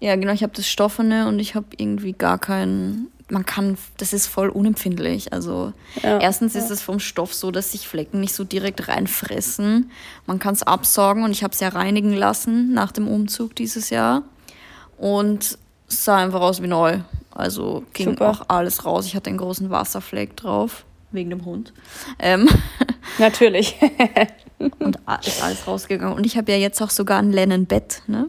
Ja, 0.01 0.17
genau, 0.17 0.33
ich 0.33 0.43
habe 0.43 0.55
das 0.55 0.67
Stoffene 0.67 1.29
und 1.29 1.39
ich 1.39 1.55
habe 1.55 1.67
irgendwie 1.77 2.13
gar 2.13 2.39
keinen. 2.39 3.09
Man 3.31 3.47
kann, 3.47 3.79
das 3.99 4.13
ist 4.13 4.27
voll 4.27 4.49
unempfindlich. 4.49 5.33
Also 5.33 5.73
Ja, 6.03 6.19
erstens 6.19 6.55
ist 6.55 6.71
es 6.71 6.83
vom 6.83 6.99
Stoff 7.01 7.33
so, 7.35 7.51
dass 7.51 7.73
sich 7.73 7.89
Flecken 7.89 8.21
nicht 8.21 8.35
so 8.35 8.45
direkt 8.45 8.89
reinfressen. 8.89 9.91
Man 10.27 10.39
kann 10.39 10.55
es 10.55 10.63
absaugen 10.63 11.25
und 11.25 11.31
ich 11.31 11.43
habe 11.45 11.55
es 11.55 11.61
ja 11.61 11.69
reinigen 11.69 12.13
lassen 12.13 12.73
nach 12.73 12.93
dem 12.93 13.09
Umzug 13.09 13.55
dieses 13.55 13.91
Jahr. 13.91 14.23
Und 14.99 15.59
es 15.89 16.05
sah 16.05 16.19
einfach 16.19 16.41
aus 16.41 16.63
wie 16.63 16.67
neu. 16.67 17.01
Also 17.31 17.85
ging 17.93 18.11
Super. 18.11 18.31
auch 18.31 18.43
alles 18.49 18.85
raus. 18.85 19.07
Ich 19.07 19.15
hatte 19.15 19.31
einen 19.31 19.39
großen 19.39 19.71
Wasserfleck 19.71 20.37
drauf, 20.37 20.85
wegen 21.13 21.31
dem 21.31 21.45
Hund. 21.45 21.73
Ähm, 22.19 22.49
Natürlich. 23.19 23.77
und 24.79 24.99
ist 25.25 25.43
alles 25.43 25.67
rausgegangen. 25.67 26.15
Und 26.15 26.27
ich 26.27 26.37
habe 26.37 26.53
ja 26.53 26.59
jetzt 26.59 26.83
auch 26.83 26.91
sogar 26.91 27.19
ein 27.19 27.33
Lennon-Bett, 27.33 28.03
ne? 28.07 28.29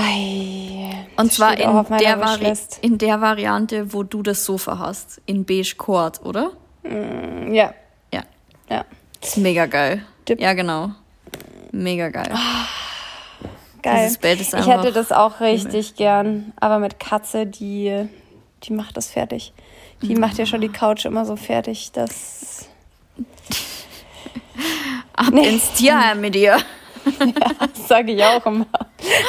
Ei, 0.00 1.06
Und 1.16 1.32
zwar 1.32 1.54
in 1.54 1.98
der, 1.98 2.20
Vari 2.20 2.52
in 2.82 2.98
der 2.98 3.20
Variante, 3.20 3.92
wo 3.92 4.04
du 4.04 4.22
das 4.22 4.44
Sofa 4.44 4.78
hast. 4.78 5.20
In 5.26 5.44
beige 5.44 5.74
Quad, 5.76 6.24
oder? 6.24 6.52
Ja, 6.84 7.74
Ja. 8.12 8.22
ja. 8.70 8.84
Das 9.20 9.30
ist 9.30 9.38
mega 9.38 9.66
geil. 9.66 10.04
Dip. 10.28 10.40
Ja, 10.40 10.52
genau. 10.52 10.92
Mega 11.72 12.08
geil. 12.10 12.32
Geil. 13.82 14.16
Bett 14.20 14.40
ist 14.40 14.54
ich 14.54 14.66
hätte 14.66 14.92
das 14.92 15.12
auch 15.12 15.40
richtig 15.40 15.96
gern, 15.96 16.52
aber 16.60 16.78
mit 16.78 17.00
Katze, 17.00 17.46
die 17.46 18.08
die 18.64 18.72
macht 18.72 18.96
das 18.96 19.08
fertig. 19.08 19.52
Die 20.02 20.14
macht 20.14 20.38
ja 20.38 20.46
schon 20.46 20.60
die 20.60 20.68
Couch 20.68 21.04
immer 21.04 21.24
so 21.24 21.36
fertig, 21.36 21.90
dass. 21.92 22.68
Ab 25.12 25.32
nee. 25.32 25.48
ins 25.48 25.72
Tierheim 25.72 26.20
mit 26.20 26.36
ihr. 26.36 26.58
Ja, 27.04 27.66
das 27.74 27.88
sage 27.88 28.12
ich 28.12 28.22
auch 28.22 28.44
immer. 28.46 28.66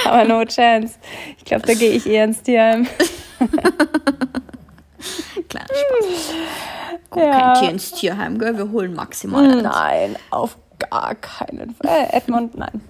Aber 0.06 0.24
no 0.26 0.46
chance. 0.46 0.96
Ich 1.38 1.46
glaube, 1.46 1.66
da 1.68 1.74
gehe 1.74 1.92
ich 1.92 2.06
eher 2.06 2.26
ins 2.26 2.42
Tierheim. 2.42 2.88
Kleiner 5.50 5.68
Spaß. 5.68 6.34
Guck 7.10 7.24
ja. 7.24 7.32
kein 7.32 7.54
Tier 7.62 7.70
ins 7.72 7.92
Tierheim, 7.92 8.38
gell? 8.38 8.58
Wir 8.58 8.72
holen 8.72 8.94
maximal 8.94 9.62
Nein, 9.62 10.16
auf 10.30 10.58
gar 10.78 11.16
keinen 11.16 11.76
Fall. 11.76 12.08
Äh, 12.12 12.18
Edmund, 12.18 12.56
nein. 12.58 12.82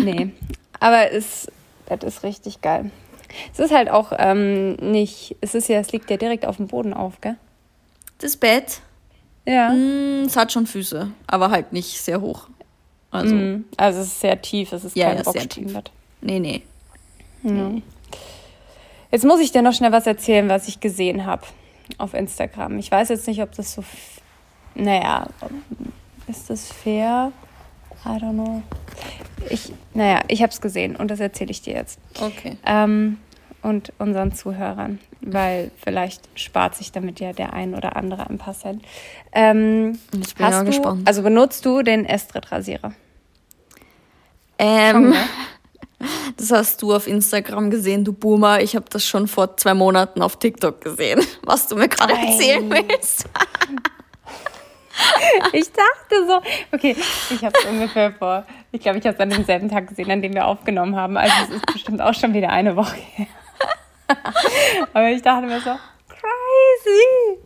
Nee. 0.00 0.32
Aber 0.80 1.12
es, 1.12 1.50
das 1.86 2.02
ist 2.02 2.22
richtig 2.22 2.60
geil. 2.60 2.90
Es 3.52 3.58
ist 3.58 3.72
halt 3.72 3.90
auch 3.90 4.12
ähm, 4.16 4.74
nicht, 4.74 5.36
es 5.40 5.54
ist 5.54 5.68
ja, 5.68 5.78
es 5.78 5.92
liegt 5.92 6.10
ja 6.10 6.16
direkt 6.16 6.46
auf 6.46 6.56
dem 6.56 6.68
Boden 6.68 6.94
auf, 6.94 7.20
gell? 7.20 7.36
Das 8.18 8.36
Bett? 8.36 8.80
Ja. 9.46 9.70
Mm, 9.70 10.24
es 10.26 10.36
hat 10.36 10.52
schon 10.52 10.66
Füße, 10.66 11.10
aber 11.26 11.50
halt 11.50 11.72
nicht 11.72 12.00
sehr 12.00 12.20
hoch. 12.20 12.48
Also, 13.10 13.34
mm, 13.34 13.64
also 13.76 14.00
es 14.00 14.08
ist 14.08 14.20
sehr 14.20 14.40
tief, 14.40 14.72
es 14.72 14.84
ist 14.84 14.96
ja, 14.96 15.08
kein 15.08 15.18
ja, 15.18 15.22
Boxspringbett. 15.22 15.90
Nee, 16.20 16.40
nee. 16.40 16.62
Ja. 17.42 17.70
Jetzt 19.10 19.24
muss 19.24 19.40
ich 19.40 19.52
dir 19.52 19.62
noch 19.62 19.72
schnell 19.72 19.92
was 19.92 20.06
erzählen, 20.06 20.48
was 20.48 20.68
ich 20.68 20.80
gesehen 20.80 21.26
habe 21.26 21.46
auf 21.98 22.14
Instagram. 22.14 22.78
Ich 22.78 22.90
weiß 22.90 23.08
jetzt 23.10 23.26
nicht, 23.26 23.40
ob 23.42 23.54
das 23.54 23.74
so, 23.74 23.84
naja, 24.74 25.28
ist 26.26 26.50
das 26.50 26.72
fair? 26.72 27.32
I 28.04 28.08
don't 28.08 28.32
know. 28.32 28.62
Ich, 29.48 29.72
naja, 29.94 30.20
ich 30.28 30.42
habe 30.42 30.52
es 30.52 30.60
gesehen 30.60 30.96
und 30.96 31.10
das 31.10 31.20
erzähle 31.20 31.50
ich 31.50 31.62
dir 31.62 31.74
jetzt. 31.74 31.98
Okay. 32.20 32.56
Ähm, 32.64 33.18
und 33.62 33.92
unseren 33.98 34.32
Zuhörern, 34.32 35.00
weil 35.26 35.70
vielleicht 35.82 36.22
spart 36.38 36.76
sich 36.76 36.92
damit 36.92 37.20
ja 37.20 37.32
der 37.32 37.52
ein 37.52 37.74
oder 37.74 37.96
andere 37.96 38.30
ein 38.30 38.38
paar 38.38 38.54
Cent. 38.54 38.82
Ähm, 39.32 39.98
ich 40.12 40.34
bin 40.34 40.46
hast 40.46 40.60
du, 40.60 40.66
gespannt. 40.66 41.06
Also 41.06 41.22
benutzt 41.22 41.66
du 41.66 41.82
den 41.82 42.06
Estrid-Rasierer? 42.06 42.92
Ähm, 44.58 45.14
das 46.36 46.52
hast 46.52 46.82
du 46.82 46.94
auf 46.94 47.06
Instagram 47.06 47.70
gesehen, 47.70 48.04
du 48.04 48.12
Boomer. 48.12 48.60
Ich 48.60 48.76
habe 48.76 48.86
das 48.88 49.04
schon 49.04 49.26
vor 49.26 49.56
zwei 49.56 49.74
Monaten 49.74 50.22
auf 50.22 50.38
TikTok 50.38 50.80
gesehen, 50.80 51.20
was 51.42 51.68
du 51.68 51.76
mir 51.76 51.88
gerade 51.88 52.14
erzählen 52.14 52.70
willst. 52.70 53.28
ich 55.52 55.70
dachte 55.72 56.26
so, 56.26 56.40
okay, 56.72 56.96
ich 57.30 57.44
habe 57.44 57.58
es 57.58 57.64
ungefähr 57.66 58.12
vor, 58.12 58.46
ich 58.72 58.80
glaube, 58.80 58.98
ich 58.98 59.04
habe 59.04 59.14
es 59.14 59.20
an 59.20 59.30
demselben 59.30 59.68
Tag 59.68 59.88
gesehen, 59.88 60.10
an 60.10 60.22
dem 60.22 60.34
wir 60.34 60.46
aufgenommen 60.46 60.96
haben. 60.96 61.16
Also 61.16 61.34
es 61.44 61.50
ist 61.56 61.66
bestimmt 61.66 62.00
auch 62.00 62.14
schon 62.14 62.32
wieder 62.32 62.50
eine 62.50 62.76
Woche 62.76 62.96
her. 62.96 63.26
Aber 64.92 65.10
ich 65.10 65.22
dachte 65.22 65.46
mir 65.46 65.60
so, 65.60 65.70
crazy. 66.08 67.38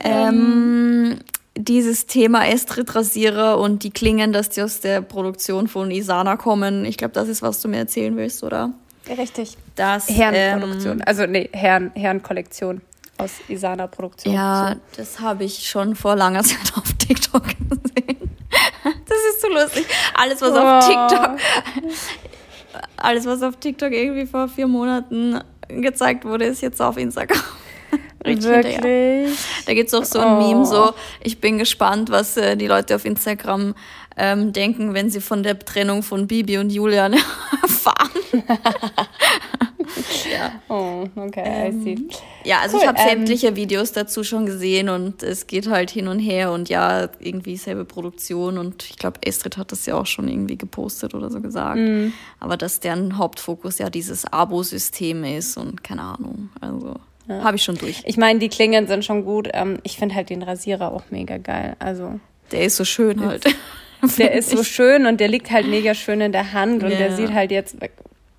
Ähm, 0.00 1.18
dieses 1.56 2.06
Thema 2.06 2.46
Estrid-Rasierer 2.46 3.58
und 3.58 3.82
die 3.82 3.90
Klingen, 3.90 4.32
dass 4.32 4.50
die 4.50 4.62
aus 4.62 4.80
der 4.80 5.00
Produktion 5.02 5.68
von 5.68 5.90
Isana 5.90 6.36
kommen, 6.36 6.84
ich 6.84 6.96
glaube, 6.96 7.14
das 7.14 7.28
ist, 7.28 7.42
was 7.42 7.60
du 7.60 7.68
mir 7.68 7.78
erzählen 7.78 8.16
willst, 8.16 8.42
oder? 8.42 8.70
Richtig. 9.08 9.56
Das, 9.74 10.08
Herrenproduktion, 10.08 10.98
ähm, 10.98 11.04
also 11.06 11.26
nee, 11.26 11.48
Herren, 11.52 11.90
Herrenkollektion 11.94 12.80
aus 13.18 13.32
Isana 13.48 13.86
Produktion. 13.86 14.34
Ja, 14.34 14.76
das 14.96 15.20
habe 15.20 15.44
ich 15.44 15.68
schon 15.68 15.96
vor 15.96 16.16
langer 16.16 16.42
Zeit 16.44 16.72
auf 16.76 16.92
TikTok 16.98 17.44
gesehen. 17.44 18.30
Das 18.82 19.18
ist 19.30 19.40
so 19.40 19.48
lustig. 19.48 19.86
Alles, 20.14 20.40
was 20.40 20.52
oh. 20.52 20.58
auf 20.58 20.86
TikTok, 20.86 21.38
alles, 23.02 23.26
was 23.26 23.42
auf 23.42 23.56
TikTok 23.56 23.92
irgendwie 23.92 24.26
vor 24.26 24.48
vier 24.48 24.66
Monaten 24.66 25.40
gezeigt 25.68 26.24
wurde, 26.24 26.44
ist 26.44 26.62
jetzt 26.62 26.80
auf 26.80 26.96
Instagram. 26.96 27.40
Richtig 28.26 28.44
Wirklich? 28.44 28.74
Hinterher. 28.74 29.28
Da 29.66 29.74
gibt 29.74 29.88
es 29.88 29.94
auch 29.94 30.04
so 30.04 30.20
ein 30.20 30.36
oh. 30.36 30.48
Meme, 30.48 30.64
so, 30.64 30.92
ich 31.22 31.40
bin 31.40 31.58
gespannt, 31.58 32.10
was 32.10 32.36
äh, 32.36 32.56
die 32.56 32.68
Leute 32.68 32.94
auf 32.94 33.04
Instagram 33.04 33.74
ähm, 34.16 34.52
denken, 34.52 34.94
wenn 34.94 35.10
sie 35.10 35.20
von 35.20 35.42
der 35.42 35.58
Trennung 35.58 36.02
von 36.02 36.26
Bibi 36.26 36.58
und 36.58 36.70
Julian 36.70 37.14
erfahren. 37.62 38.10
ja. 40.32 40.52
Oh, 40.68 41.04
okay, 41.16 41.42
ähm, 41.44 41.80
I 41.80 41.84
see. 41.84 42.08
Ja, 42.44 42.60
also 42.60 42.76
cool, 42.76 42.82
ich 42.82 42.88
habe 42.88 42.98
ähm, 43.00 43.08
sämtliche 43.08 43.56
Videos 43.56 43.92
dazu 43.92 44.24
schon 44.24 44.46
gesehen 44.46 44.88
und 44.88 45.22
es 45.22 45.46
geht 45.46 45.68
halt 45.68 45.90
hin 45.90 46.08
und 46.08 46.18
her 46.18 46.52
und 46.52 46.68
ja, 46.68 47.08
irgendwie 47.20 47.56
selbe 47.56 47.84
Produktion 47.84 48.58
und 48.58 48.84
ich 48.84 48.96
glaube, 48.96 49.20
Estrid 49.24 49.56
hat 49.56 49.72
das 49.72 49.86
ja 49.86 49.94
auch 49.94 50.06
schon 50.06 50.28
irgendwie 50.28 50.56
gepostet 50.56 51.14
oder 51.14 51.30
so 51.30 51.40
gesagt. 51.40 51.78
Mm. 51.78 52.12
Aber 52.40 52.56
dass 52.56 52.80
deren 52.80 53.18
Hauptfokus 53.18 53.78
ja 53.78 53.90
dieses 53.90 54.24
Abo-System 54.24 55.24
ist 55.24 55.56
und 55.56 55.84
keine 55.84 56.02
Ahnung, 56.02 56.50
also 56.60 56.96
ja. 57.28 57.42
habe 57.42 57.56
ich 57.56 57.62
schon 57.62 57.76
durch. 57.76 58.02
Ich 58.04 58.16
meine, 58.16 58.38
die 58.38 58.48
Klingen 58.48 58.86
sind 58.86 59.04
schon 59.04 59.24
gut. 59.24 59.48
Ähm, 59.52 59.78
ich 59.82 59.96
finde 59.96 60.14
halt 60.14 60.30
den 60.30 60.42
Rasierer 60.42 60.92
auch 60.92 61.04
mega 61.10 61.38
geil. 61.38 61.76
Also 61.78 62.20
der 62.50 62.64
ist 62.64 62.76
so 62.76 62.84
schön 62.84 63.24
halt. 63.24 63.44
Der 64.18 64.32
ist 64.32 64.50
so 64.50 64.64
schön 64.64 65.06
und 65.06 65.20
der 65.20 65.28
liegt 65.28 65.52
halt 65.52 65.68
mega 65.68 65.94
schön 65.94 66.20
in 66.20 66.32
der 66.32 66.52
Hand 66.52 66.82
und 66.82 66.90
ja. 66.90 66.98
der 66.98 67.12
sieht 67.14 67.32
halt 67.32 67.52
jetzt 67.52 67.76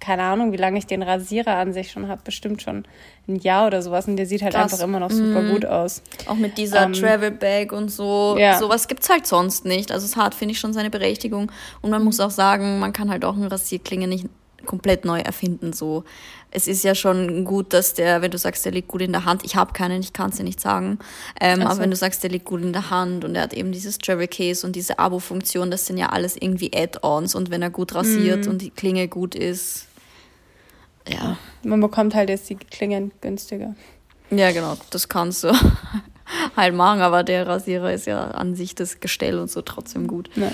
keine 0.03 0.23
Ahnung, 0.23 0.51
wie 0.51 0.57
lange 0.57 0.77
ich 0.77 0.85
den 0.85 1.01
Rasierer 1.01 1.55
an 1.55 1.71
sich 1.71 1.89
schon 1.89 2.09
habe, 2.09 2.21
bestimmt 2.25 2.61
schon 2.61 2.83
ein 3.25 3.37
Jahr 3.37 3.67
oder 3.67 3.81
sowas. 3.81 4.05
Und 4.05 4.17
der 4.17 4.25
sieht 4.25 4.41
halt 4.41 4.53
Krass. 4.53 4.73
einfach 4.73 4.83
immer 4.83 4.99
noch 4.99 5.09
super 5.09 5.41
mhm. 5.41 5.51
gut 5.53 5.65
aus. 5.65 6.01
Auch 6.25 6.35
mit 6.35 6.57
dieser 6.57 6.83
ähm, 6.83 6.93
Travel 6.93 7.31
Bag 7.31 7.71
und 7.71 7.89
so. 7.89 8.35
Ja. 8.37 8.59
Sowas 8.59 8.89
gibt 8.89 9.03
es 9.03 9.09
halt 9.09 9.25
sonst 9.25 9.63
nicht. 9.63 9.93
Also 9.93 10.05
es 10.05 10.17
hat, 10.17 10.35
finde 10.35 10.51
ich, 10.51 10.59
schon 10.59 10.73
seine 10.73 10.89
Berechtigung. 10.89 11.49
Und 11.81 11.89
man 11.89 12.03
muss 12.03 12.19
auch 12.19 12.31
sagen, 12.31 12.79
man 12.79 12.91
kann 12.91 13.09
halt 13.09 13.23
auch 13.23 13.37
eine 13.37 13.49
Rasierklinge 13.49 14.07
nicht 14.07 14.25
komplett 14.65 15.05
neu 15.05 15.19
erfinden. 15.19 15.71
So, 15.71 16.03
es 16.51 16.67
ist 16.67 16.83
ja 16.83 16.95
schon 16.95 17.45
gut, 17.45 17.71
dass 17.71 17.93
der, 17.93 18.21
wenn 18.21 18.31
du 18.31 18.37
sagst, 18.37 18.65
der 18.65 18.73
liegt 18.73 18.89
gut 18.89 19.01
in 19.01 19.13
der 19.13 19.23
Hand, 19.23 19.43
ich 19.45 19.55
habe 19.55 19.71
keinen, 19.71 20.01
ich 20.01 20.11
kann 20.11 20.31
es 20.31 20.37
dir 20.37 20.43
nicht 20.43 20.59
sagen, 20.59 20.99
ähm, 21.39 21.61
so. 21.61 21.67
aber 21.67 21.79
wenn 21.79 21.91
du 21.91 21.95
sagst, 21.95 22.23
der 22.23 22.29
liegt 22.29 22.45
gut 22.45 22.61
in 22.61 22.73
der 22.73 22.89
Hand 22.89 23.23
und 23.23 23.35
er 23.35 23.43
hat 23.43 23.53
eben 23.53 23.71
dieses 23.71 23.97
Travel 23.97 24.27
Case 24.27 24.65
und 24.65 24.75
diese 24.75 24.99
Abo-Funktion, 24.99 25.71
das 25.71 25.85
sind 25.85 25.97
ja 25.97 26.09
alles 26.09 26.35
irgendwie 26.37 26.71
Add-ons 26.73 27.35
und 27.35 27.51
wenn 27.51 27.61
er 27.61 27.69
gut 27.69 27.95
rasiert 27.95 28.45
mm. 28.45 28.49
und 28.49 28.61
die 28.61 28.69
Klinge 28.69 29.07
gut 29.07 29.35
ist, 29.35 29.87
ja. 31.07 31.37
Man 31.63 31.79
bekommt 31.81 32.15
halt 32.15 32.29
jetzt 32.29 32.49
die 32.49 32.55
Klingen 32.55 33.11
günstiger. 33.21 33.75
Ja, 34.29 34.51
genau, 34.51 34.75
das 34.89 35.09
kannst 35.09 35.43
du 35.43 35.51
halt 36.57 36.75
machen, 36.75 37.01
aber 37.01 37.23
der 37.23 37.47
Rasierer 37.47 37.93
ist 37.93 38.07
ja 38.07 38.31
an 38.31 38.55
sich 38.55 38.75
das 38.75 38.99
Gestell 38.99 39.39
und 39.39 39.49
so 39.49 39.61
trotzdem 39.61 40.07
gut. 40.07 40.29
Ja. 40.35 40.51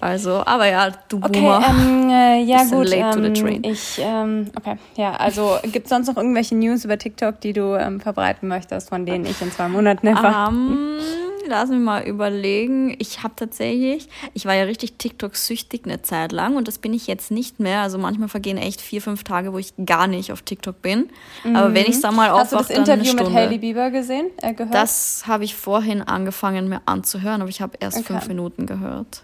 Also, 0.00 0.42
aber 0.44 0.66
ja, 0.66 0.90
du 1.08 1.18
okay, 1.18 1.40
Boomer. 1.40 1.64
Ähm, 1.66 2.10
äh, 2.10 2.42
ja 2.44 2.64
gut, 2.64 2.90
ähm, 2.92 3.62
ich, 3.62 3.98
ähm, 3.98 4.50
okay, 4.56 4.76
ja, 4.96 5.14
also 5.14 5.58
gibt 5.62 5.86
es 5.86 5.90
sonst 5.90 6.08
noch 6.08 6.16
irgendwelche 6.16 6.56
News 6.56 6.84
über 6.84 6.98
TikTok, 6.98 7.40
die 7.40 7.52
du 7.52 7.74
ähm, 7.74 8.00
verbreiten 8.00 8.48
möchtest, 8.48 8.88
von 8.88 9.06
denen 9.06 9.24
ich 9.24 9.40
in 9.40 9.50
zwei 9.52 9.68
Monaten 9.68 10.06
erfahre? 10.06 10.48
Um, 10.48 10.98
lass 11.48 11.70
mich 11.70 11.80
mal 11.80 12.02
überlegen. 12.02 12.94
Ich 12.98 13.22
habe 13.22 13.34
tatsächlich, 13.36 14.08
ich 14.32 14.46
war 14.46 14.54
ja 14.54 14.64
richtig 14.64 14.98
TikTok-süchtig 14.98 15.84
eine 15.84 16.02
Zeit 16.02 16.32
lang 16.32 16.56
und 16.56 16.68
das 16.68 16.78
bin 16.78 16.92
ich 16.92 17.06
jetzt 17.06 17.30
nicht 17.30 17.60
mehr. 17.60 17.80
Also 17.80 17.98
manchmal 17.98 18.28
vergehen 18.28 18.56
echt 18.56 18.80
vier, 18.80 19.00
fünf 19.02 19.24
Tage, 19.24 19.52
wo 19.52 19.58
ich 19.58 19.74
gar 19.84 20.06
nicht 20.06 20.32
auf 20.32 20.42
TikTok 20.42 20.82
bin. 20.82 21.10
Mhm. 21.44 21.56
Aber 21.56 21.74
wenn 21.74 21.86
ich 21.86 22.00
da 22.00 22.12
mal 22.12 22.30
aufwache, 22.30 22.58
Hast 22.58 22.70
du 22.70 22.74
das 22.74 22.78
Interview 22.78 23.14
mit 23.14 23.32
Hailey 23.32 23.58
Bieber 23.58 23.90
gesehen, 23.90 24.26
äh, 24.42 24.54
gehört? 24.54 24.74
Das 24.74 25.24
habe 25.26 25.44
ich 25.44 25.54
vorhin 25.54 26.02
angefangen 26.02 26.68
mir 26.68 26.82
anzuhören, 26.86 27.40
aber 27.40 27.50
ich 27.50 27.60
habe 27.60 27.76
erst 27.80 27.98
okay. 27.98 28.06
fünf 28.06 28.28
Minuten 28.28 28.66
gehört. 28.66 29.22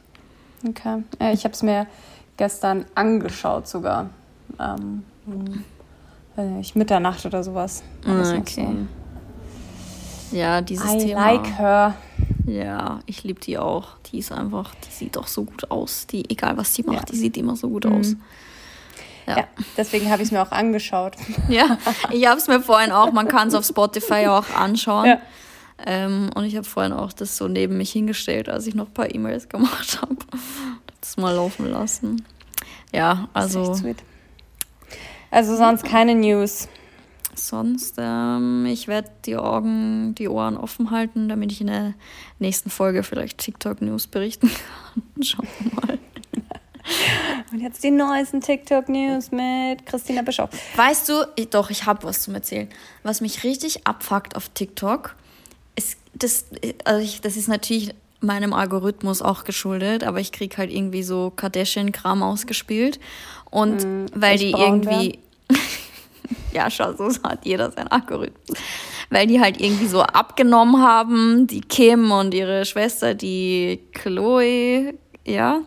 Okay. 0.67 1.03
Äh, 1.19 1.33
ich 1.33 1.45
habe 1.45 1.55
es 1.55 1.63
mir 1.63 1.87
gestern 2.37 2.85
angeschaut 2.95 3.69
sogar. 3.69 4.11
Ähm, 4.59 5.05
ich 6.61 6.75
Mitternacht 6.75 7.27
oder 7.27 7.43
sowas. 7.45 7.83
Okay. 8.07 8.67
So 10.31 10.37
ja, 10.37 10.61
dieses 10.61 10.95
I 10.95 10.99
Thema. 10.99 11.33
I 11.33 11.37
like 11.37 11.59
her. 11.59 11.95
Ja, 12.51 13.01
ich 13.07 13.23
liebe 13.23 13.41
die 13.41 13.59
auch. 13.59 13.97
Die 14.11 14.19
ist 14.19 14.33
einfach, 14.33 14.75
die 14.75 14.91
sieht 14.91 15.17
doch 15.17 15.29
so 15.29 15.45
gut 15.45 15.71
aus. 15.71 16.07
Die, 16.09 16.29
egal 16.29 16.57
was 16.57 16.73
die 16.73 16.83
macht, 16.83 17.09
ja. 17.09 17.13
die 17.13 17.17
sieht 17.17 17.37
immer 17.37 17.55
so 17.55 17.69
gut 17.69 17.85
mhm. 17.85 17.93
aus. 17.93 18.17
Ja. 19.27 19.39
ja 19.39 19.49
deswegen 19.77 20.11
habe 20.11 20.23
ich 20.23 20.29
es 20.29 20.33
mir 20.33 20.43
auch 20.43 20.51
angeschaut. 20.51 21.17
Ja, 21.49 21.79
ich 22.11 22.27
habe 22.27 22.39
es 22.39 22.49
mir 22.49 22.61
vorhin 22.61 22.91
auch, 22.91 23.13
man 23.13 23.29
kann 23.29 23.49
es 23.49 23.55
auf 23.55 23.65
Spotify 23.65 24.27
auch 24.27 24.51
anschauen. 24.55 25.07
Ja. 25.07 25.21
Ähm, 25.87 26.31
und 26.35 26.45
ich 26.45 26.57
habe 26.57 26.67
vorhin 26.67 26.93
auch 26.93 27.13
das 27.13 27.37
so 27.37 27.47
neben 27.47 27.77
mich 27.77 27.93
hingestellt, 27.93 28.49
als 28.49 28.67
ich 28.67 28.75
noch 28.75 28.89
ein 28.89 28.95
paar 28.95 29.15
E-Mails 29.15 29.49
gemacht 29.49 30.01
habe. 30.03 30.17
Das 31.01 31.17
mal 31.17 31.35
laufen 31.35 31.71
lassen. 31.71 32.25
Ja, 32.93 33.29
also. 33.33 33.81
Also 35.31 35.57
sonst 35.57 35.85
keine 35.85 36.15
News. 36.17 36.69
Sonst, 37.49 37.95
ähm, 37.99 38.67
ich 38.67 38.89
werde 38.89 39.11
die 39.25 39.37
Augen, 39.37 40.15
die 40.15 40.29
Ohren 40.29 40.57
offen 40.57 40.91
halten, 40.91 41.29
damit 41.29 41.53
ich 41.53 41.61
in 41.61 41.69
der 41.69 41.95
nächsten 42.39 42.71
Folge 42.71 43.03
vielleicht 43.03 43.39
TikTok-News 43.39 44.07
berichten 44.09 44.49
kann. 44.49 45.03
Schauen 45.23 45.49
wir 45.59 45.75
mal. 45.75 45.99
Und 47.53 47.61
jetzt 47.61 47.83
die 47.83 47.91
neuesten 47.91 48.41
TikTok-News 48.41 49.31
mit 49.33 49.87
Christina 49.87 50.23
Bischof. 50.23 50.51
Weißt 50.77 51.09
du, 51.09 51.25
ich, 51.37 51.49
doch, 51.51 51.71
ich 51.71 51.87
habe 51.87 52.05
was 52.05 52.23
zum 52.23 52.35
Erzählen. 52.35 52.69
Was 53.03 53.21
mich 53.21 53.45
richtig 53.45 53.87
abfuckt 53.87 54.37
auf 54.37 54.49
TikTok, 54.51 55.17
ist, 55.77 55.99
das, 56.15 56.47
also 56.85 57.03
ich, 57.03 57.21
das 57.21 57.37
ist 57.37 57.49
natürlich 57.49 57.95
meinem 58.21 58.53
Algorithmus 58.53 59.23
auch 59.23 59.45
geschuldet, 59.45 60.05
aber 60.05 60.21
ich 60.21 60.31
kriege 60.31 60.57
halt 60.59 60.71
irgendwie 60.71 61.03
so 61.03 61.33
Kardashian-Kram 61.35 62.23
ausgespielt. 62.23 63.01
Und 63.51 63.85
mm, 63.85 64.07
weil 64.15 64.39
die 64.39 64.53
irgendwie. 64.53 65.19
Ja, 66.53 66.71
schau, 66.71 66.93
so 66.93 67.11
hat 67.23 67.45
jeder 67.45 67.71
seinen 67.71 67.89
Algorithmus. 67.89 68.59
Weil 69.11 69.27
die 69.27 69.41
halt 69.41 69.61
irgendwie 69.61 69.87
so 69.87 70.03
abgenommen 70.03 70.81
haben, 70.81 71.47
die 71.47 71.61
Kim 71.61 72.13
und 72.13 72.35
ihre 72.35 72.65
Schwester, 72.65 73.15
die 73.15 73.81
Chloe, 73.93 74.95
ja. 75.27 75.63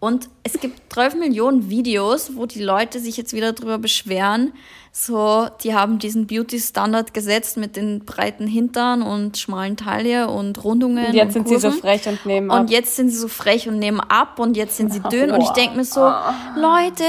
Und 0.00 0.30
es 0.42 0.58
gibt 0.58 0.92
12 0.94 1.16
Millionen 1.16 1.68
Videos, 1.68 2.34
wo 2.34 2.46
die 2.46 2.62
Leute 2.62 3.00
sich 3.00 3.18
jetzt 3.18 3.34
wieder 3.34 3.52
drüber 3.52 3.76
beschweren. 3.76 4.54
So, 4.92 5.46
die 5.62 5.74
haben 5.74 5.98
diesen 5.98 6.26
Beauty-Standard 6.26 7.12
gesetzt 7.12 7.58
mit 7.58 7.76
den 7.76 8.06
breiten 8.06 8.46
Hintern 8.46 9.02
und 9.02 9.36
schmalen 9.36 9.76
Taille 9.76 10.28
und 10.28 10.64
Rundungen. 10.64 11.06
Und 11.06 11.14
jetzt 11.14 11.36
und 11.36 11.46
sind 11.46 11.60
sie 11.60 11.70
so 11.70 11.70
frech 11.70 12.08
und 12.08 12.24
nehmen 12.24 12.50
ab. 12.50 12.60
Und 12.60 12.70
jetzt 12.70 12.96
sind 12.96 13.10
sie 13.10 13.16
so 13.16 13.28
frech 13.28 13.68
und 13.68 13.78
nehmen 13.78 14.00
ab 14.00 14.38
und 14.38 14.56
jetzt 14.56 14.78
sind 14.78 14.90
sie 14.90 15.00
dünn. 15.12 15.30
Und 15.30 15.42
ich 15.42 15.50
denke 15.50 15.76
mir 15.76 15.84
so, 15.84 16.00
Leute, 16.00 17.04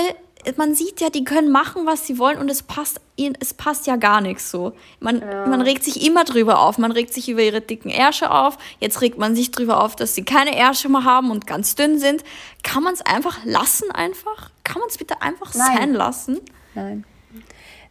man 0.57 0.75
sieht 0.75 1.01
ja, 1.01 1.09
die 1.09 1.23
können 1.23 1.51
machen, 1.51 1.85
was 1.85 2.07
sie 2.07 2.17
wollen 2.17 2.37
und 2.37 2.49
es 2.49 2.63
passt, 2.63 3.01
es 3.39 3.53
passt 3.53 3.87
ja 3.87 3.95
gar 3.95 4.21
nichts 4.21 4.51
so. 4.51 4.73
Man, 4.99 5.21
ja. 5.21 5.45
man 5.47 5.61
regt 5.61 5.83
sich 5.83 6.05
immer 6.05 6.23
drüber 6.23 6.59
auf. 6.59 6.77
Man 6.77 6.91
regt 6.91 7.13
sich 7.13 7.29
über 7.29 7.41
ihre 7.41 7.61
dicken 7.61 7.89
Ärsche 7.89 8.31
auf. 8.31 8.57
Jetzt 8.79 9.01
regt 9.01 9.17
man 9.17 9.35
sich 9.35 9.51
drüber 9.51 9.83
auf, 9.83 9.95
dass 9.95 10.15
sie 10.15 10.23
keine 10.23 10.57
Ärsche 10.57 10.89
mehr 10.89 11.03
haben 11.03 11.31
und 11.31 11.47
ganz 11.47 11.75
dünn 11.75 11.99
sind. 11.99 12.23
Kann 12.63 12.83
man 12.83 12.93
es 12.93 13.01
einfach 13.01 13.43
lassen 13.45 13.91
einfach? 13.91 14.51
Kann 14.63 14.79
man 14.79 14.89
es 14.89 14.97
bitte 14.97 15.21
einfach 15.21 15.53
nein. 15.53 15.77
sein 15.77 15.93
lassen? 15.93 16.39
Nein. 16.75 17.05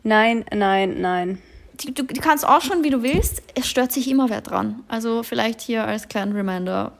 Nein, 0.03 0.45
nein, 0.53 1.01
nein. 1.01 1.43
Du, 1.83 1.93
du, 1.93 2.05
du 2.05 2.21
kannst 2.21 2.47
auch 2.47 2.63
schon, 2.63 2.85
wie 2.85 2.91
du 2.91 3.03
willst. 3.03 3.43
Es 3.55 3.67
stört 3.67 3.93
sich 3.93 4.09
immer 4.09 4.29
wer 4.29 4.41
dran. 4.41 4.83
Also 4.89 5.23
vielleicht 5.23 5.61
hier 5.61 5.85
als 5.85 6.09
kleinen 6.09 6.33
Reminder, 6.35 6.93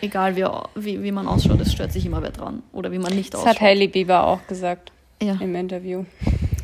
Egal 0.00 0.36
wie, 0.36 0.44
wie, 0.74 1.02
wie 1.02 1.12
man 1.12 1.26
ausschaut, 1.26 1.60
es 1.60 1.72
stört 1.72 1.92
sich 1.92 2.04
immer 2.04 2.22
wer 2.22 2.30
dran. 2.30 2.62
Oder 2.72 2.92
wie 2.92 2.98
man 2.98 3.14
nicht 3.14 3.32
das 3.32 3.40
ausschaut. 3.40 3.56
Das 3.56 3.60
hat 3.60 3.68
Hailey 3.68 3.88
Bieber 3.88 4.26
auch 4.26 4.46
gesagt 4.46 4.92
ja. 5.22 5.36
im 5.40 5.54
Interview. 5.54 6.04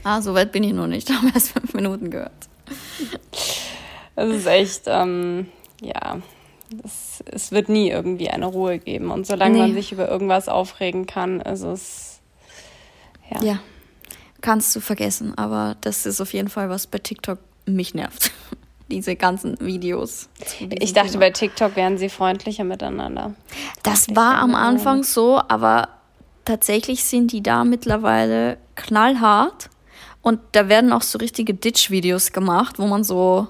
Ah, 0.04 0.20
so 0.20 0.34
weit 0.34 0.52
bin 0.52 0.64
ich 0.64 0.72
noch 0.72 0.86
nicht. 0.86 1.10
Haben 1.14 1.30
erst 1.32 1.50
fünf 1.50 1.72
Minuten 1.74 2.10
gehört. 2.10 2.32
Es 4.14 4.30
ist 4.30 4.46
echt, 4.46 4.82
ähm, 4.86 5.48
ja, 5.80 6.18
es, 6.84 7.22
es 7.26 7.52
wird 7.52 7.68
nie 7.68 7.90
irgendwie 7.90 8.28
eine 8.28 8.46
Ruhe 8.46 8.78
geben. 8.78 9.10
Und 9.10 9.26
solange 9.26 9.54
nee. 9.54 9.60
man 9.60 9.74
sich 9.74 9.92
über 9.92 10.08
irgendwas 10.08 10.48
aufregen 10.48 11.06
kann, 11.06 11.40
ist 11.40 11.62
es, 11.62 12.20
ja. 13.30 13.42
Ja, 13.42 13.58
kannst 14.42 14.76
du 14.76 14.80
vergessen. 14.80 15.36
Aber 15.38 15.76
das 15.80 16.04
ist 16.04 16.20
auf 16.20 16.32
jeden 16.34 16.48
Fall, 16.48 16.68
was 16.68 16.86
bei 16.86 16.98
TikTok 16.98 17.38
mich 17.64 17.94
nervt 17.94 18.30
diese 18.92 19.16
ganzen 19.16 19.58
Videos. 19.60 20.28
Ich 20.70 20.92
dachte, 20.92 21.12
Thema. 21.12 21.24
bei 21.24 21.30
TikTok 21.30 21.74
wären 21.76 21.98
sie 21.98 22.08
freundlicher 22.08 22.64
miteinander. 22.64 23.34
Das 23.82 24.14
war 24.14 24.36
am 24.36 24.54
Anfang 24.54 25.02
so, 25.02 25.40
aber 25.48 25.88
tatsächlich 26.44 27.04
sind 27.04 27.32
die 27.32 27.42
da 27.42 27.64
mittlerweile 27.64 28.58
knallhart. 28.76 29.70
Und 30.20 30.40
da 30.52 30.68
werden 30.68 30.92
auch 30.92 31.02
so 31.02 31.18
richtige 31.18 31.54
Ditch-Videos 31.54 32.32
gemacht, 32.32 32.78
wo 32.78 32.86
man 32.86 33.02
so 33.02 33.48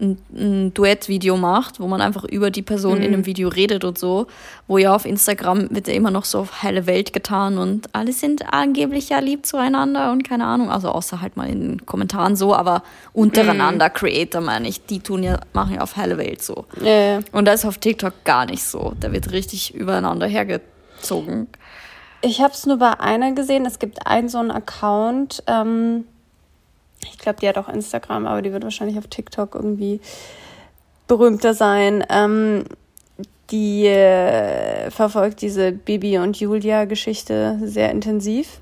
ein, 0.00 0.18
ein 0.34 0.74
Duett-Video 0.74 1.36
macht, 1.36 1.80
wo 1.80 1.86
man 1.86 2.00
einfach 2.00 2.24
über 2.24 2.50
die 2.50 2.62
Person 2.62 2.98
mhm. 2.98 3.04
in 3.04 3.14
einem 3.14 3.26
Video 3.26 3.48
redet 3.48 3.84
und 3.84 3.98
so, 3.98 4.26
wo 4.66 4.78
ja 4.78 4.94
auf 4.94 5.04
Instagram 5.04 5.74
wird 5.74 5.88
ja 5.88 5.94
immer 5.94 6.10
noch 6.10 6.24
so 6.24 6.40
auf 6.40 6.62
heile 6.62 6.86
Welt 6.86 7.12
getan 7.12 7.58
und 7.58 7.88
alle 7.94 8.12
sind 8.12 8.52
angeblich 8.52 9.08
ja 9.08 9.18
lieb 9.18 9.46
zueinander 9.46 10.12
und 10.12 10.22
keine 10.22 10.44
Ahnung, 10.44 10.70
also 10.70 10.90
außer 10.90 11.20
halt 11.20 11.36
mal 11.36 11.48
in 11.48 11.60
den 11.60 11.86
Kommentaren 11.86 12.36
so, 12.36 12.54
aber 12.54 12.82
untereinander 13.12 13.88
mhm. 13.88 13.94
Creator 13.94 14.40
meine 14.40 14.68
ich, 14.68 14.84
die 14.86 15.00
tun 15.00 15.22
ja, 15.22 15.40
machen 15.52 15.74
ja 15.74 15.80
auf 15.80 15.96
heile 15.96 16.18
Welt 16.18 16.42
so. 16.42 16.66
Ja, 16.80 16.86
ja. 16.86 17.20
Und 17.32 17.46
das 17.46 17.60
ist 17.60 17.66
auf 17.66 17.78
TikTok 17.78 18.24
gar 18.24 18.46
nicht 18.46 18.64
so. 18.64 18.94
Da 19.00 19.12
wird 19.12 19.32
richtig 19.32 19.74
übereinander 19.74 20.26
hergezogen. 20.26 21.48
Ich 22.22 22.40
habe 22.40 22.52
es 22.52 22.66
nur 22.66 22.78
bei 22.78 22.98
einer 22.98 23.32
gesehen. 23.32 23.66
Es 23.66 23.78
gibt 23.78 24.06
einen 24.06 24.28
so 24.28 24.38
einen 24.38 24.50
Account, 24.50 25.42
ähm, 25.46 26.04
ich 27.12 27.18
glaube, 27.18 27.38
die 27.40 27.48
hat 27.48 27.58
auch 27.58 27.68
Instagram, 27.68 28.26
aber 28.26 28.42
die 28.42 28.52
wird 28.52 28.64
wahrscheinlich 28.64 28.98
auf 28.98 29.06
TikTok 29.06 29.54
irgendwie 29.54 30.00
berühmter 31.06 31.54
sein. 31.54 32.04
Ähm, 32.08 32.64
die 33.50 33.86
äh, 33.86 34.90
verfolgt 34.90 35.40
diese 35.40 35.72
Bibi 35.72 36.18
und 36.18 36.38
Julia-Geschichte 36.38 37.58
sehr 37.62 37.90
intensiv. 37.90 38.60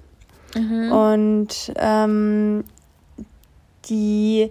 Mhm. 0.54 0.92
Und 0.92 1.72
ähm, 1.76 2.64
die 3.88 4.50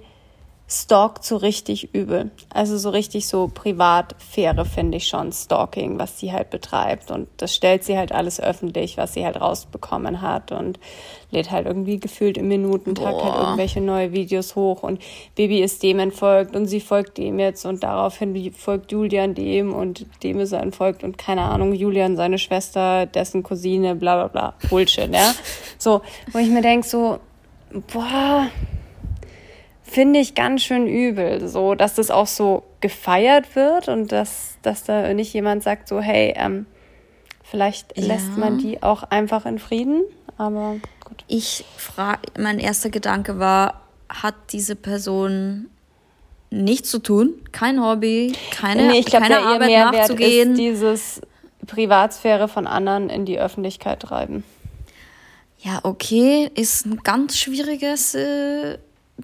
stalkt 0.81 1.23
so 1.23 1.37
richtig 1.37 1.93
übel. 1.93 2.31
Also 2.49 2.77
so 2.77 2.89
richtig 2.89 3.27
so 3.27 3.47
Privatsphäre 3.47 4.65
finde 4.65 4.97
ich 4.97 5.07
schon 5.07 5.31
Stalking, 5.31 5.99
was 5.99 6.19
sie 6.19 6.31
halt 6.31 6.49
betreibt. 6.49 7.11
Und 7.11 7.27
das 7.37 7.53
stellt 7.53 7.83
sie 7.83 7.97
halt 7.97 8.11
alles 8.11 8.39
öffentlich, 8.39 8.97
was 8.97 9.13
sie 9.13 9.25
halt 9.25 9.39
rausbekommen 9.39 10.21
hat 10.21 10.51
und 10.51 10.79
lädt 11.31 11.51
halt 11.51 11.65
irgendwie 11.65 11.99
gefühlt 11.99 12.37
im 12.37 12.47
Minutentag 12.47 13.15
halt 13.15 13.35
irgendwelche 13.35 13.81
neue 13.81 14.13
Videos 14.13 14.55
hoch 14.55 14.83
und 14.83 15.01
Baby 15.35 15.61
ist 15.61 15.83
dem 15.83 15.99
entfolgt 15.99 16.55
und 16.55 16.67
sie 16.67 16.79
folgt 16.79 17.17
dem 17.17 17.39
jetzt 17.39 17.65
und 17.65 17.83
daraufhin 17.83 18.53
folgt 18.53 18.91
Julian 18.91 19.33
dem 19.33 19.73
und 19.73 20.05
dem 20.21 20.39
ist 20.39 20.51
er 20.51 20.61
entfolgt 20.61 21.03
und 21.03 21.17
keine 21.17 21.41
Ahnung, 21.41 21.73
Julian 21.73 22.15
seine 22.15 22.37
Schwester, 22.37 23.05
dessen 23.07 23.43
Cousine, 23.43 23.95
bla 23.95 24.15
bla 24.15 24.27
bla. 24.27 24.69
Bullshit, 24.69 25.13
ja. 25.13 25.33
So, 25.77 26.01
wo 26.31 26.39
ich 26.39 26.49
mir 26.49 26.61
denke 26.61 26.87
so, 26.87 27.19
boah, 27.91 28.47
finde 29.93 30.19
ich 30.19 30.33
ganz 30.33 30.63
schön 30.63 30.87
übel, 30.87 31.47
so 31.47 31.75
dass 31.75 31.93
das 31.93 32.09
auch 32.09 32.27
so 32.27 32.63
gefeiert 32.81 33.55
wird 33.55 33.87
und 33.87 34.11
dass, 34.11 34.57
dass 34.63 34.83
da 34.83 35.13
nicht 35.13 35.33
jemand 35.33 35.61
sagt, 35.61 35.87
so, 35.87 36.01
hey, 36.01 36.33
ähm, 36.35 36.65
vielleicht 37.43 37.95
ja. 37.97 38.07
lässt 38.07 38.35
man 38.37 38.57
die 38.57 38.81
auch 38.81 39.03
einfach 39.03 39.45
in 39.45 39.59
Frieden, 39.59 40.03
aber 40.37 40.77
gut. 41.05 41.23
Ich 41.27 41.63
frage, 41.77 42.21
mein 42.39 42.57
erster 42.57 42.89
Gedanke 42.89 43.37
war, 43.37 43.81
hat 44.09 44.35
diese 44.51 44.75
Person 44.75 45.69
nichts 46.49 46.89
zu 46.89 46.99
tun, 46.99 47.35
kein 47.51 47.79
Hobby, 47.83 48.33
keine, 48.51 48.87
nee, 48.87 48.99
ich 48.99 49.05
glaub, 49.05 49.21
keine 49.21 49.39
Arbeit 49.39 49.69
Mehrwert 49.69 49.93
nachzugehen. 49.93 50.51
Ist 50.51 50.57
dieses 50.57 51.21
Privatsphäre 51.67 52.47
von 52.47 52.67
anderen 52.67 53.09
in 53.09 53.25
die 53.25 53.39
Öffentlichkeit 53.39 54.01
treiben. 54.01 54.43
Ja, 55.59 55.79
okay, 55.83 56.49
ist 56.55 56.85
ein 56.85 56.97
ganz 57.03 57.37
schwieriges 57.37 58.15
äh, 58.15 58.77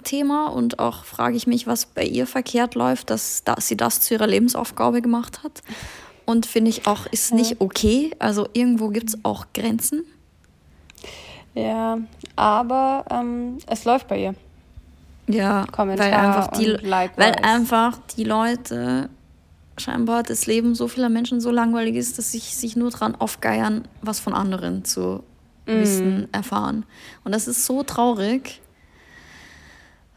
Thema 0.04 0.48
und 0.48 0.80
auch 0.80 1.04
frage 1.04 1.36
ich 1.36 1.48
mich, 1.48 1.68
was 1.68 1.86
bei 1.88 2.04
ihr 2.04 2.28
verkehrt 2.28 2.76
läuft, 2.76 3.10
dass, 3.10 3.44
dass 3.44 3.68
sie 3.68 3.78
das 3.78 4.02
zu 4.02 4.14
ihrer 4.14 4.28
Lebensaufgabe 4.28 5.02
gemacht 5.02 5.44
hat. 5.44 5.64
Und 6.26 6.46
finde 6.46 6.70
ich 6.70 6.86
auch, 6.86 7.08
ist 7.08 7.34
nicht 7.34 7.60
okay. 7.60 8.12
Also 8.20 8.48
irgendwo 8.54 8.90
gibt 8.90 9.10
es 9.10 9.18
auch 9.24 9.48
Grenzen. 9.54 10.04
Ja, 11.56 11.98
aber 12.36 13.06
ähm, 13.10 13.58
es 13.66 13.84
läuft 13.86 14.08
bei 14.08 14.22
ihr. 14.22 14.36
Ja, 15.28 15.66
Kommentar 15.72 16.08
weil 16.08 16.14
einfach, 16.14 16.48
die, 16.48 16.78
weil 17.18 17.36
einfach 17.44 17.98
die 18.16 18.24
Leute 18.24 19.10
scheinbar 19.78 20.24
das 20.24 20.46
Leben 20.46 20.76
so 20.76 20.88
vieler 20.88 21.10
Menschen 21.10 21.42
so 21.42 21.52
langweilig 21.52 21.96
ist, 21.96 22.18
dass 22.18 22.32
sie 22.32 22.40
sich 22.40 22.76
nur 22.76 22.90
dran 22.92 23.16
aufgeiern, 23.16 23.88
was 24.02 24.20
von 24.20 24.34
anderen 24.34 24.86
zu 24.86 25.24
mm. 25.66 25.72
wissen, 25.72 26.28
erfahren. 26.32 26.86
Und 27.24 27.34
das 27.34 27.48
ist 27.48 27.66
so 27.66 27.84
traurig. 27.84 28.62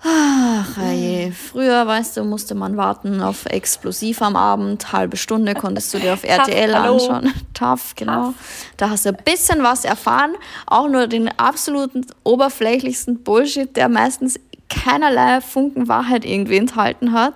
Ach, 0.05 0.77
je. 0.93 1.31
Früher, 1.31 1.87
weißt 1.87 2.17
du, 2.17 2.25
musste 2.25 2.55
man 2.55 2.77
warten 2.77 3.21
auf 3.23 3.47
Explosiv 3.47 4.21
am 4.21 4.35
Abend. 4.35 4.93
Halbe 4.93 5.17
Stunde 5.17 5.55
konntest 5.55 5.95
du 5.95 5.99
dir 5.99 6.15
auf 6.15 6.25
RTL 6.25 6.73
Tough, 6.73 6.85
anschauen. 6.85 7.35
Tough, 7.55 7.95
genau. 7.95 8.27
Tough. 8.27 8.35
Da 8.77 8.91
hast 8.91 9.05
du 9.05 9.11
ein 9.11 9.19
bisschen 9.25 9.63
was 9.63 9.85
erfahren. 9.85 10.33
Auch 10.67 10.89
nur 10.89 11.07
den 11.07 11.29
absoluten 11.39 12.05
oberflächlichsten 12.25 13.23
Bullshit, 13.23 13.77
der 13.77 13.89
meistens 13.89 14.41
keinerlei 14.69 15.41
Funken 15.41 15.87
Wahrheit 15.87 16.25
irgendwie 16.25 16.57
enthalten 16.57 17.13
hat. 17.13 17.35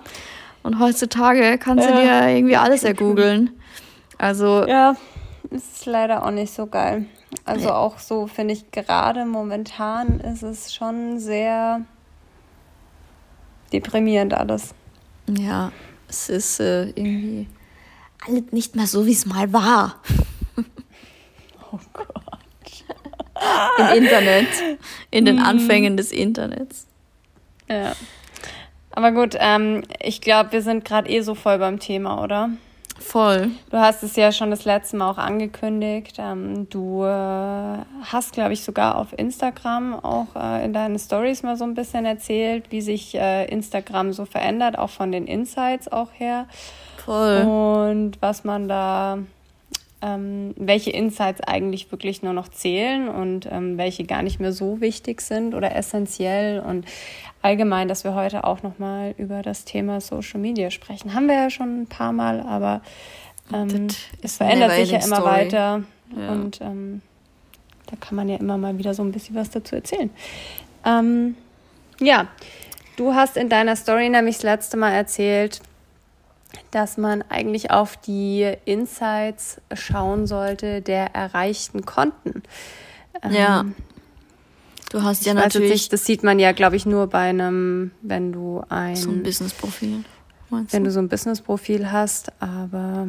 Und 0.63 0.79
heutzutage 0.79 1.57
kannst 1.57 1.87
ja. 1.87 1.95
du 1.95 2.01
dir 2.01 2.35
irgendwie 2.35 2.57
alles 2.57 2.83
ergoogeln. 2.83 3.51
Also. 4.17 4.65
Ja, 4.67 4.97
ist 5.51 5.85
leider 5.85 6.25
auch 6.25 6.31
nicht 6.31 6.53
so 6.53 6.67
geil. 6.67 7.05
Also 7.45 7.71
auch 7.71 7.99
so, 7.99 8.27
finde 8.27 8.53
ich, 8.53 8.71
gerade 8.71 9.25
momentan 9.25 10.19
ist 10.19 10.43
es 10.43 10.73
schon 10.73 11.19
sehr 11.19 11.85
deprimierend 13.73 14.33
alles. 14.33 14.73
Ja, 15.27 15.71
es 16.07 16.29
ist 16.29 16.59
äh, 16.59 16.89
irgendwie 16.89 17.47
alles 18.25 18.43
nicht 18.51 18.75
mehr 18.75 18.87
so, 18.87 19.05
wie 19.05 19.11
es 19.11 19.25
mal 19.25 19.51
war. 19.53 20.01
oh 21.71 21.79
Gott. 21.93 22.07
Im 23.77 24.03
Internet. 24.03 24.47
In 25.11 25.25
den 25.25 25.37
mhm. 25.37 25.43
Anfängen 25.43 25.97
des 25.97 26.11
Internets. 26.11 26.87
Ja. 27.69 27.93
Aber 28.91 29.11
gut, 29.11 29.35
ähm, 29.39 29.83
ich 30.01 30.21
glaube, 30.21 30.53
wir 30.53 30.61
sind 30.61 30.83
gerade 30.83 31.09
eh 31.09 31.21
so 31.21 31.35
voll 31.35 31.59
beim 31.59 31.79
Thema, 31.79 32.23
oder? 32.23 32.49
Voll. 32.99 33.51
Du 33.69 33.77
hast 33.77 34.03
es 34.03 34.15
ja 34.15 34.31
schon 34.31 34.51
das 34.51 34.65
letzte 34.65 34.97
Mal 34.97 35.09
auch 35.09 35.17
angekündigt. 35.17 36.17
Ähm, 36.19 36.69
du 36.69 37.03
äh, 37.03 37.07
hast, 37.07 38.33
glaube 38.33 38.53
ich, 38.53 38.63
sogar 38.63 38.97
auf 38.97 39.17
Instagram 39.17 39.95
auch 39.95 40.35
äh, 40.35 40.65
in 40.65 40.73
deinen 40.73 40.99
Stories 40.99 41.43
mal 41.43 41.57
so 41.57 41.63
ein 41.63 41.73
bisschen 41.73 42.05
erzählt, 42.05 42.71
wie 42.71 42.81
sich 42.81 43.15
äh, 43.15 43.45
Instagram 43.45 44.13
so 44.13 44.25
verändert, 44.25 44.77
auch 44.77 44.89
von 44.89 45.11
den 45.11 45.27
Insights 45.27 45.91
auch 45.91 46.09
her. 46.13 46.47
Voll. 47.05 47.41
Und 47.41 48.21
was 48.21 48.43
man 48.43 48.67
da 48.67 49.19
ähm, 50.01 50.53
welche 50.57 50.91
Insights 50.91 51.41
eigentlich 51.41 51.91
wirklich 51.91 52.21
nur 52.21 52.33
noch 52.33 52.49
zählen 52.49 53.07
und 53.09 53.47
ähm, 53.51 53.77
welche 53.77 54.03
gar 54.03 54.21
nicht 54.21 54.39
mehr 54.39 54.51
so 54.51 54.79
wichtig 54.79 55.21
sind 55.21 55.55
oder 55.55 55.75
essentiell 55.75 56.59
und 56.59 56.85
allgemein, 57.41 57.87
dass 57.87 58.03
wir 58.03 58.13
heute 58.13 58.43
auch 58.43 58.61
nochmal 58.63 59.15
über 59.17 59.41
das 59.41 59.65
Thema 59.65 60.01
Social 60.01 60.39
Media 60.39 60.69
sprechen. 60.69 61.13
Haben 61.13 61.27
wir 61.27 61.35
ja 61.35 61.49
schon 61.49 61.81
ein 61.81 61.87
paar 61.87 62.11
Mal, 62.11 62.41
aber 62.41 62.81
ähm, 63.53 63.87
es 64.21 64.37
verändert 64.37 64.73
sich 64.73 64.91
ja 64.91 64.99
immer 64.99 65.17
Story. 65.17 65.31
weiter 65.31 65.83
ja. 66.15 66.31
und 66.31 66.61
ähm, 66.61 67.01
da 67.87 67.95
kann 67.95 68.15
man 68.15 68.29
ja 68.29 68.37
immer 68.37 68.57
mal 68.57 68.77
wieder 68.77 68.93
so 68.93 69.01
ein 69.01 69.11
bisschen 69.11 69.35
was 69.35 69.49
dazu 69.49 69.75
erzählen. 69.75 70.09
Ähm, 70.85 71.35
ja, 71.99 72.27
du 72.97 73.15
hast 73.15 73.37
in 73.37 73.49
deiner 73.49 73.75
Story 73.75 74.09
nämlich 74.09 74.35
das 74.35 74.43
letzte 74.43 74.77
Mal 74.77 74.91
erzählt, 74.91 75.61
dass 76.71 76.97
man 76.97 77.23
eigentlich 77.29 77.71
auf 77.71 77.97
die 77.97 78.53
Insights 78.65 79.61
schauen 79.73 80.27
sollte 80.27 80.81
der 80.81 81.15
erreichten 81.15 81.85
Konten. 81.85 82.43
Ja. 83.29 83.61
Ähm, 83.61 83.75
du 84.91 85.03
hast 85.03 85.25
ja 85.25 85.33
natürlich. 85.33 85.71
Nicht, 85.71 85.93
das 85.93 86.05
sieht 86.05 86.23
man 86.23 86.39
ja, 86.39 86.51
glaube 86.51 86.75
ich, 86.75 86.85
nur 86.85 87.07
bei 87.07 87.29
einem, 87.29 87.91
wenn 88.01 88.31
du 88.31 88.63
ein. 88.69 88.95
So 88.95 89.09
ein 89.09 89.23
Business-Profil. 89.23 90.03
Wenn 90.49 90.83
du 90.83 90.91
so 90.91 90.99
ein 90.99 91.09
Business-Profil 91.09 91.91
hast, 91.91 92.31
aber 92.39 93.07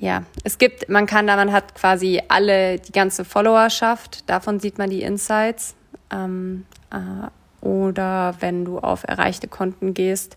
ja, 0.00 0.24
es 0.44 0.58
gibt, 0.58 0.88
man 0.90 1.06
kann 1.06 1.26
da, 1.26 1.36
man 1.36 1.50
hat 1.50 1.74
quasi 1.74 2.20
alle, 2.28 2.78
die 2.78 2.92
ganze 2.92 3.24
Followerschaft, 3.24 4.28
davon 4.28 4.60
sieht 4.60 4.76
man 4.76 4.90
die 4.90 5.02
Insights. 5.02 5.74
Ähm, 6.10 6.66
äh, 6.90 7.28
oder 7.66 8.36
wenn 8.40 8.64
du 8.64 8.78
auf 8.78 9.04
erreichte 9.04 9.48
Konten 9.48 9.94
gehst, 9.94 10.36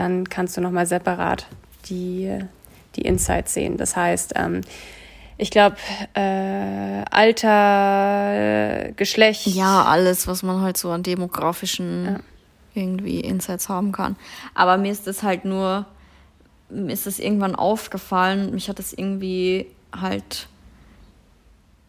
dann 0.00 0.28
kannst 0.28 0.56
du 0.56 0.62
nochmal 0.62 0.86
separat 0.86 1.46
die, 1.90 2.38
die 2.96 3.02
Insights 3.02 3.52
sehen. 3.52 3.76
Das 3.76 3.96
heißt, 3.96 4.32
ähm, 4.34 4.62
ich 5.36 5.50
glaube, 5.50 5.76
äh, 6.14 7.04
Alter, 7.10 8.92
Geschlecht. 8.96 9.46
Ja, 9.46 9.84
alles, 9.84 10.26
was 10.26 10.42
man 10.42 10.62
halt 10.62 10.78
so 10.78 10.90
an 10.90 11.02
demografischen 11.02 12.06
ja. 12.06 12.20
irgendwie 12.82 13.20
Insights 13.20 13.68
haben 13.68 13.92
kann. 13.92 14.16
Aber 14.54 14.78
mir 14.78 14.90
ist 14.90 15.06
das 15.06 15.22
halt 15.22 15.44
nur 15.44 15.84
mir 16.70 16.92
ist 16.92 17.06
das 17.06 17.18
irgendwann 17.18 17.54
aufgefallen. 17.54 18.54
Mich 18.54 18.68
hat 18.68 18.78
das 18.78 18.92
irgendwie 18.92 19.66
halt. 19.94 20.46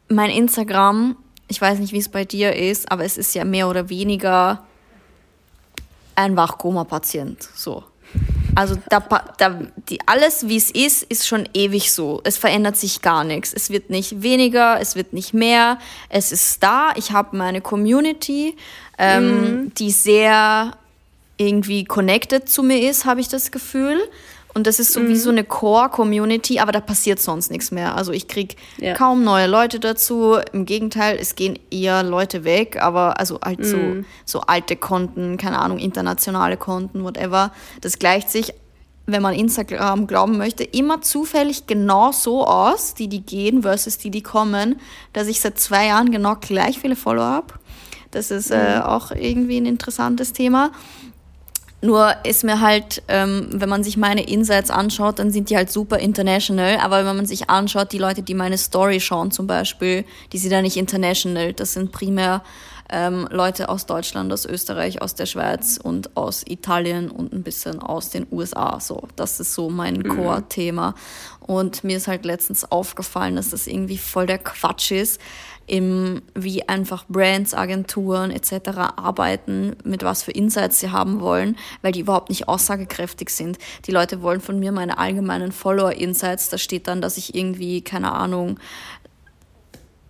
Mein 0.10 0.32
Instagram, 0.32 1.16
ich 1.48 1.62
weiß 1.62 1.80
nicht, 1.80 1.94
wie 1.94 2.00
es 2.00 2.10
bei 2.10 2.26
dir 2.26 2.54
ist, 2.56 2.92
aber 2.92 3.06
es 3.06 3.18
ist 3.18 3.34
ja 3.36 3.46
mehr 3.46 3.70
oder 3.70 3.88
weniger 3.88 4.66
ein 6.16 6.36
Wachkoma-Patient. 6.36 7.42
So. 7.56 7.86
Also 8.56 8.76
da, 8.90 9.00
da, 9.38 9.60
die, 9.90 10.00
alles, 10.06 10.48
wie 10.48 10.58
es 10.58 10.72
ist, 10.72 11.04
ist 11.04 11.28
schon 11.28 11.48
ewig 11.54 11.92
so. 11.92 12.22
Es 12.24 12.38
verändert 12.38 12.78
sich 12.78 13.02
gar 13.02 13.24
nichts. 13.24 13.54
Es 13.54 13.70
wird 13.70 13.90
nicht 13.90 14.22
weniger, 14.22 14.80
es 14.80 14.96
wird 14.96 15.14
nicht 15.14 15.34
mehr. 15.34 15.80
Es 16.10 16.32
ist 16.32 16.62
da. 16.62 16.92
Ich 16.96 17.12
habe 17.12 17.38
meine 17.38 17.62
Community, 17.62 18.56
ähm, 18.98 19.42
mhm. 19.64 19.74
die 19.76 19.92
sehr 19.92 20.74
irgendwie 21.38 21.86
connected 21.86 22.48
zu 22.48 22.62
mir 22.62 22.90
ist, 22.90 23.06
habe 23.06 23.22
ich 23.22 23.28
das 23.28 23.52
Gefühl. 23.52 24.00
Und 24.54 24.68
das 24.68 24.80
ist 24.80 24.92
so 24.92 25.00
mhm. 25.00 25.08
wie 25.08 25.16
so 25.16 25.30
eine 25.30 25.44
Core-Community, 25.44 26.60
aber 26.60 26.72
da 26.72 26.82
passiert 26.82 27.20
sonst 27.20 27.52
nichts 27.52 27.72
mehr. 27.72 27.96
Also 27.96 28.12
ich 28.12 28.28
kriege 28.28 28.56
ja. 28.78 28.94
kaum 28.94 29.24
neue 29.24 29.48
Leute 29.48 29.80
dazu. 29.80 30.38
Im 30.52 30.66
Gegenteil, 30.66 31.18
es 31.20 31.36
gehen 31.36 31.58
eher 31.70 32.04
Leute 32.04 32.44
weg, 32.44 32.82
aber 32.82 33.20
also 33.20 33.40
halt 33.44 33.60
mhm. 33.60 34.06
so, 34.26 34.40
so 34.40 34.42
alte 34.42 34.76
Konten, 34.76 35.38
keine 35.38 35.60
Ahnung, 35.60 35.80
internationale 35.80 36.58
Konten, 36.58 37.04
whatever. 37.04 37.52
Das 37.80 37.98
gleicht 37.98 38.30
sich, 38.30 38.54
wenn 39.06 39.22
man 39.22 39.34
Instagram 39.34 40.06
glauben 40.06 40.38
möchte, 40.38 40.64
immer 40.64 41.02
zufällig 41.02 41.66
genau 41.66 42.12
so 42.12 42.46
aus, 42.46 42.94
die 42.94 43.08
die 43.08 43.22
gehen 43.22 43.62
versus 43.62 43.98
die 43.98 44.12
die 44.12 44.24
kommen, 44.24 44.80
dass 45.14 45.28
ich 45.28 45.40
seit 45.40 45.60
zwei 45.60 45.88
Jahren 45.88 46.12
genau 46.12 46.36
gleich 46.36 46.80
viele 46.80 46.98
Follower 46.98 47.26
habe. 47.26 47.54
Das 48.12 48.30
ist 48.30 48.52
äh, 48.52 48.78
mhm. 48.78 48.82
auch 48.82 49.12
irgendwie 49.12 49.58
ein 49.58 49.66
interessantes 49.66 50.34
Thema. 50.34 50.72
Nur 51.84 52.14
ist 52.24 52.44
mir 52.44 52.62
halt, 52.62 53.02
ähm, 53.08 53.48
wenn 53.52 53.68
man 53.68 53.84
sich 53.84 53.98
meine 53.98 54.28
Insights 54.28 54.70
anschaut, 54.70 55.18
dann 55.18 55.32
sind 55.32 55.50
die 55.50 55.58
halt 55.58 55.72
super 55.72 55.98
international. 55.98 56.78
Aber 56.78 57.06
wenn 57.06 57.16
man 57.16 57.26
sich 57.26 57.50
anschaut, 57.50 57.92
die 57.92 57.98
Leute, 57.98 58.22
die 58.22 58.36
meine 58.36 58.60
Story 58.60 59.00
schauen 59.00 59.32
zum 59.32 59.48
Beispiel, 59.48 60.06
die 60.32 60.38
sind 60.38 60.52
da 60.52 60.62
nicht 60.62 60.78
international. 60.78 61.54
Das 61.54 61.74
sind 61.74 61.92
primär 61.92 62.44
ähm, 62.92 63.28
Leute 63.32 63.70
aus 63.70 63.88
Deutschland, 63.88 64.32
aus 64.32 64.46
Österreich, 64.46 65.02
aus 65.02 65.16
der 65.16 65.26
Schweiz 65.26 65.80
und 65.82 66.16
aus 66.16 66.44
Italien 66.46 67.10
und 67.10 67.34
ein 67.34 67.42
bisschen 67.42 67.80
aus 67.80 68.10
den 68.10 68.28
USA. 68.32 68.80
So, 68.80 69.08
das 69.16 69.40
ist 69.40 69.54
so 69.56 69.70
mein 69.70 69.96
mhm. 69.96 70.16
Core-Thema. 70.16 70.94
Und 71.40 71.84
mir 71.84 71.98
ist 71.98 72.08
halt 72.08 72.26
letztens 72.26 72.72
aufgefallen, 72.72 73.36
dass 73.36 73.50
das 73.50 73.66
irgendwie 73.66 73.98
voll 73.98 74.28
der 74.28 74.38
Quatsch 74.38 74.92
ist 74.92 75.20
im, 75.72 76.22
wie 76.36 76.68
einfach 76.68 77.06
Brands, 77.08 77.54
Agenturen 77.54 78.30
etc. 78.30 78.78
arbeiten, 78.98 79.78
mit 79.86 80.04
was 80.04 80.22
für 80.22 80.32
Insights 80.32 80.82
sie 80.82 80.92
haben 80.92 81.22
wollen, 81.22 81.56
weil 81.82 81.94
die 81.94 82.02
überhaupt 82.02 82.28
nicht 82.28 82.50
aussagekräftig 82.50 83.30
sind. 83.30 83.58
Die 83.86 83.92
Leute 83.92 84.22
wollen 84.22 84.42
von 84.42 84.60
mir 84.60 84.74
meine 84.74 84.98
allgemeinen 84.98 85.54
Follower-Insights. 85.54 86.50
Da 86.50 86.58
steht 86.58 86.90
dann, 86.90 87.00
dass 87.00 87.16
ich 87.16 87.36
irgendwie, 87.36 87.82
keine 87.82 88.12
Ahnung, 88.12 88.60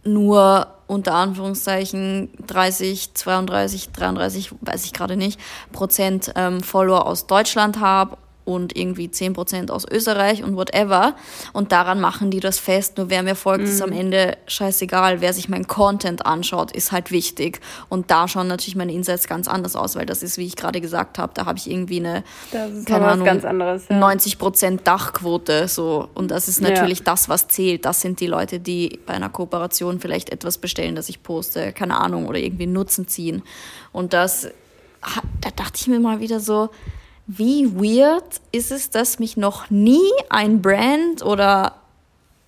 nur 0.04 0.66
unter 0.88 1.14
Anführungszeichen 1.14 2.30
30, 2.48 3.14
32, 3.14 3.92
33, 3.92 4.54
weiß 4.62 4.86
ich 4.86 4.94
gerade 4.94 5.16
nicht, 5.16 5.40
Prozent 5.72 6.34
ähm, 6.38 6.62
Follower 6.62 7.06
aus 7.06 7.28
Deutschland 7.28 7.80
habe 7.80 8.18
und 8.44 8.76
irgendwie 8.76 9.08
10% 9.08 9.70
aus 9.70 9.86
Österreich 9.90 10.44
und 10.44 10.56
whatever. 10.56 11.16
Und 11.54 11.72
daran 11.72 12.02
machen 12.02 12.32
die 12.32 12.40
das 12.40 12.60
fest. 12.60 12.98
Nur 12.98 13.10
wer 13.10 13.24
mir 13.24 13.36
folgt, 13.36 13.64
mhm. 13.64 13.70
ist 13.70 13.82
am 13.82 13.92
mhm. 13.92 13.98
Ende 13.98 14.38
scheißegal. 14.48 15.22
Wer 15.22 15.34
sich 15.34 15.48
mein 15.48 15.68
Content 15.68 16.26
anschaut, 16.26 16.72
ist 16.72 16.92
halt 16.92 17.12
wichtig. 17.12 17.60
Und 17.90 18.10
da 18.10 18.28
schauen 18.28 18.48
natürlich 18.48 18.76
meine 18.76 18.94
Insights 18.94 19.28
ganz 19.28 19.48
anders 19.48 19.76
aus, 19.76 19.96
weil 19.96 20.06
das 20.06 20.24
ist, 20.24 20.38
wie 20.38 20.46
ich 20.46 20.56
gerade 20.56 20.82
gesagt 20.82 21.20
habe, 21.20 21.34
da 21.36 21.46
habe 21.46 21.58
ich 21.60 21.70
irgendwie 21.70 22.00
eine, 22.00 22.24
keine 22.86 23.08
Ahnung, 23.08 23.26
ganz 23.26 23.46
anderes, 23.46 23.88
ja. 23.90 24.02
90% 24.02 24.84
Dachquote. 24.84 25.68
So. 25.68 26.10
Und 26.16 26.32
das 26.32 26.48
ist 26.48 26.62
natürlich 26.62 27.00
ja. 27.00 27.06
das, 27.06 27.30
was 27.30 27.48
zählt. 27.48 27.86
Das 27.86 28.02
sind 28.02 28.20
die 28.20 28.28
Leute, 28.28 28.60
die 28.60 29.00
bei 29.06 29.14
einer 29.14 29.30
Kooperation 29.30 30.00
vielleicht 30.00 30.32
etwas 30.32 30.58
bestellen, 30.58 30.96
das 30.96 31.10
ich 31.10 31.22
poste, 31.22 31.74
keine 31.74 31.98
Ahnung, 31.98 32.28
oder 32.28 32.40
irgendwie 32.40 32.66
Nutzen 32.66 33.08
ziehen. 33.08 33.44
Und 33.92 34.14
das, 34.14 34.48
da 35.42 35.50
dachte 35.56 35.74
ich 35.76 35.88
mir 35.88 36.00
mal 36.00 36.20
wieder 36.20 36.40
so, 36.40 36.70
wie 37.28 37.74
weird 37.76 38.42
ist 38.52 38.72
es, 38.72 38.90
dass 38.90 39.20
mich 39.20 39.38
noch 39.38 39.70
nie 39.70 40.12
ein 40.30 40.62
Brand 40.62 41.24
oder 41.24 41.76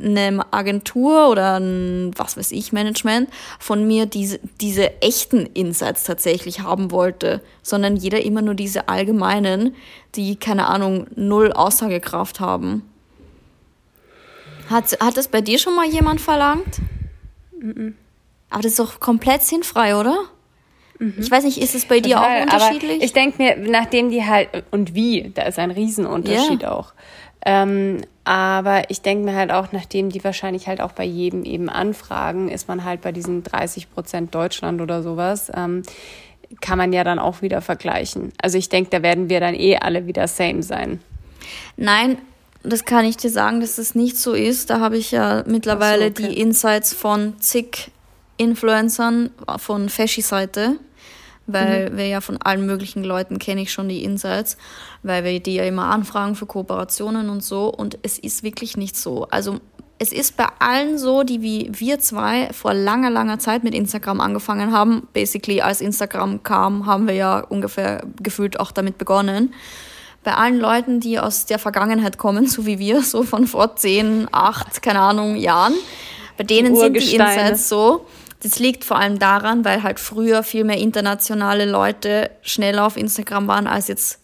eine 0.02 0.46
Agentur 0.52 1.30
oder 1.30 1.60
ein, 1.60 2.12
was 2.18 2.36
weiß 2.36 2.52
ich, 2.52 2.74
Management 2.74 3.30
von 3.60 3.88
mir 3.88 4.06
diese, 4.06 4.40
diese 4.60 5.02
echten 5.02 5.46
Insights 5.46 6.04
tatsächlich 6.04 6.62
haben 6.62 6.92
wollte, 6.92 7.42
sondern 7.62 7.96
jeder 7.96 8.24
immer 8.24 8.42
nur 8.42 8.56
diese 8.56 8.90
allgemeinen, 8.90 9.76
die, 10.16 10.36
keine 10.36 10.68
Ahnung, 10.68 11.08
null 11.16 11.52
Aussagekraft 11.54 12.40
haben. 12.40 12.90
Hat, 14.70 14.98
hat 15.00 15.18
das 15.18 15.28
bei 15.28 15.42
dir 15.42 15.60
schon 15.60 15.76
mal 15.76 15.88
jemand 15.88 16.22
verlangt? 16.22 16.80
Mhm. 17.60 17.96
Aber 18.50 18.62
das 18.62 18.74
ist 18.74 18.80
doch 18.80 19.00
komplett 19.00 19.44
sinnfrei, 19.44 19.96
oder? 19.96 20.16
Mhm. 21.04 21.16
Ich 21.20 21.30
weiß 21.30 21.44
nicht, 21.44 21.58
ist 21.58 21.76
es 21.76 21.86
bei 21.86 22.00
dir 22.00 22.22
auch 22.22 22.42
unterschiedlich? 22.42 23.04
ich 23.04 23.12
denke 23.12 23.42
mir, 23.42 23.58
nachdem 23.58 24.10
die 24.10 24.24
halt, 24.24 24.50
und 24.72 24.96
wie, 24.96 25.32
da 25.34 25.44
ist 25.44 25.60
ein 25.60 25.72
Riesenunterschied 25.72 26.62
yeah. 26.62 26.72
auch. 26.72 26.94
Ähm, 27.46 28.02
aber 28.24 28.90
ich 28.90 29.02
denke 29.02 29.26
mir 29.26 29.36
halt 29.36 29.52
auch, 29.52 29.74
nachdem 29.74 30.10
die 30.10 30.24
wahrscheinlich 30.24 30.68
halt 30.68 30.80
auch 30.80 30.94
bei 30.94 31.04
jedem 31.04 31.44
eben 31.44 31.68
anfragen, 31.68 32.48
ist 32.48 32.70
man 32.70 32.86
halt 32.86 33.02
bei 33.02 33.12
diesen 33.12 33.44
30 33.44 33.92
Prozent 33.92 34.34
Deutschland 34.34 34.80
oder 34.80 35.04
sowas, 35.04 35.52
ähm, 35.54 35.84
kann 36.62 36.78
man 36.78 36.94
ja 36.94 37.04
dann 37.04 37.20
auch 37.20 37.42
wieder 37.42 37.62
vergleichen. 37.62 38.32
Also 38.42 38.58
ich 38.58 38.70
denke, 38.70 38.92
da 38.92 39.04
werden 39.04 39.28
wir 39.28 39.42
dann 39.42 39.56
eh 39.56 39.76
alle 39.78 40.08
wieder 40.08 40.30
same 40.30 40.64
sein. 40.64 41.02
Nein, 41.76 42.18
das 42.64 42.86
kann 42.86 43.04
ich 43.04 43.18
dir 43.18 43.30
sagen, 43.30 43.60
dass 43.60 43.78
es 43.78 43.94
nicht 43.94 44.18
so 44.18 44.32
ist. 44.32 44.70
Da 44.70 44.80
habe 44.80 44.98
ich 44.98 45.12
ja 45.12 45.44
mittlerweile 45.46 46.06
so, 46.06 46.12
okay. 46.12 46.30
die 46.30 46.40
Insights 46.40 46.94
von 46.94 47.42
zig 47.42 47.92
Influencern 48.38 49.32
von 49.58 49.90
Feschi-Seite, 49.90 50.78
weil 51.46 51.90
mhm. 51.90 51.98
wir 51.98 52.08
ja 52.08 52.22
von 52.22 52.38
allen 52.42 52.66
möglichen 52.66 53.04
Leuten 53.04 53.40
kenne 53.40 53.62
ich 53.62 53.72
schon 53.72 53.90
die 53.90 54.04
Insights, 54.04 54.58
weil 55.02 55.24
wir 55.24 55.40
die 55.40 55.56
ja 55.56 55.64
immer 55.64 55.86
anfragen 55.86 56.36
für 56.36 56.46
Kooperationen 56.46 57.30
und 57.30 57.44
so. 57.44 57.68
Und 57.68 57.98
es 58.02 58.18
ist 58.18 58.44
wirklich 58.44 58.78
nicht 58.78 58.96
so. 58.96 59.28
Also 59.30 59.60
es 60.00 60.12
ist 60.12 60.38
bei 60.38 60.48
allen 60.60 60.98
so, 60.98 61.24
die 61.24 61.42
wie 61.42 61.72
wir 61.74 62.00
zwei 62.00 62.50
vor 62.52 62.74
langer, 62.74 63.10
langer 63.10 63.40
Zeit 63.40 63.64
mit 63.64 63.74
Instagram 63.74 64.20
angefangen 64.20 64.72
haben. 64.72 65.08
Basically, 65.14 65.62
als 65.62 65.82
Instagram 65.82 66.44
kam, 66.44 66.86
haben 66.86 67.08
wir 67.08 67.16
ja 67.16 67.40
ungefähr 67.40 68.04
gefühlt 68.22 68.60
auch 68.60 68.72
damit 68.72 68.98
begonnen. 68.98 69.54
Bei 70.24 70.36
allen 70.36 70.60
Leuten, 70.60 71.00
die 71.00 71.20
aus 71.20 71.46
der 71.46 71.60
Vergangenheit 71.60 72.18
kommen, 72.18 72.48
so 72.48 72.66
wie 72.66 72.80
wir, 72.80 73.02
so 73.02 73.24
von 73.24 73.48
vor 73.48 73.76
zehn, 73.76 74.28
acht, 74.32 74.82
keine 74.82 75.00
Ahnung, 75.00 75.36
Jahren, 75.36 75.74
bei 76.38 76.44
denen 76.44 76.76
sind 76.76 76.96
die 76.96 77.16
Insights 77.16 77.70
so, 77.70 78.06
das 78.44 78.60
liegt 78.60 78.84
vor 78.84 78.98
allem 78.98 79.20
daran, 79.20 79.64
weil 79.66 79.84
halt 79.84 80.00
früher 80.00 80.44
viel 80.44 80.64
mehr 80.64 80.78
internationale 80.78 81.66
Leute 81.66 82.30
schneller 82.42 82.86
auf 82.86 82.98
Instagram 82.98 83.48
waren 83.48 83.68
als 83.68 83.88
jetzt 83.88 84.20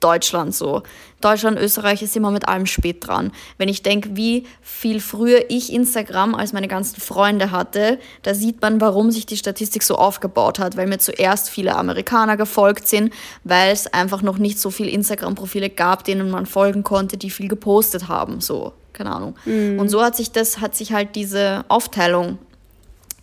Deutschland 0.00 0.54
so. 0.54 0.82
Deutschland, 1.20 1.58
Österreich 1.58 2.00
ist 2.00 2.16
immer 2.16 2.30
mit 2.30 2.48
allem 2.48 2.64
spät 2.64 3.06
dran. 3.06 3.32
Wenn 3.58 3.68
ich 3.68 3.82
denke, 3.82 4.16
wie 4.16 4.46
viel 4.62 5.00
früher 5.00 5.50
ich 5.50 5.72
Instagram 5.72 6.34
als 6.34 6.54
meine 6.54 6.68
ganzen 6.68 7.00
Freunde 7.00 7.50
hatte, 7.50 7.98
da 8.22 8.32
sieht 8.34 8.62
man, 8.62 8.80
warum 8.80 9.10
sich 9.10 9.26
die 9.26 9.36
Statistik 9.36 9.82
so 9.82 9.96
aufgebaut 9.96 10.58
hat, 10.58 10.76
weil 10.76 10.86
mir 10.86 10.98
zuerst 10.98 11.50
viele 11.50 11.76
Amerikaner 11.76 12.38
gefolgt 12.38 12.88
sind, 12.88 13.12
weil 13.44 13.72
es 13.72 13.92
einfach 13.92 14.22
noch 14.22 14.38
nicht 14.38 14.58
so 14.58 14.70
viele 14.70 14.90
Instagram-Profile 14.90 15.68
gab, 15.68 16.04
denen 16.04 16.30
man 16.30 16.46
folgen 16.46 16.82
konnte, 16.82 17.18
die 17.18 17.30
viel 17.30 17.48
gepostet 17.48 18.08
haben, 18.08 18.40
so 18.40 18.72
keine 18.92 19.12
Ahnung. 19.12 19.36
Mhm. 19.44 19.78
Und 19.78 19.88
so 19.88 20.02
hat 20.02 20.16
sich 20.16 20.32
das, 20.32 20.60
hat 20.60 20.74
sich 20.74 20.92
halt 20.92 21.14
diese 21.14 21.64
Aufteilung 21.68 22.38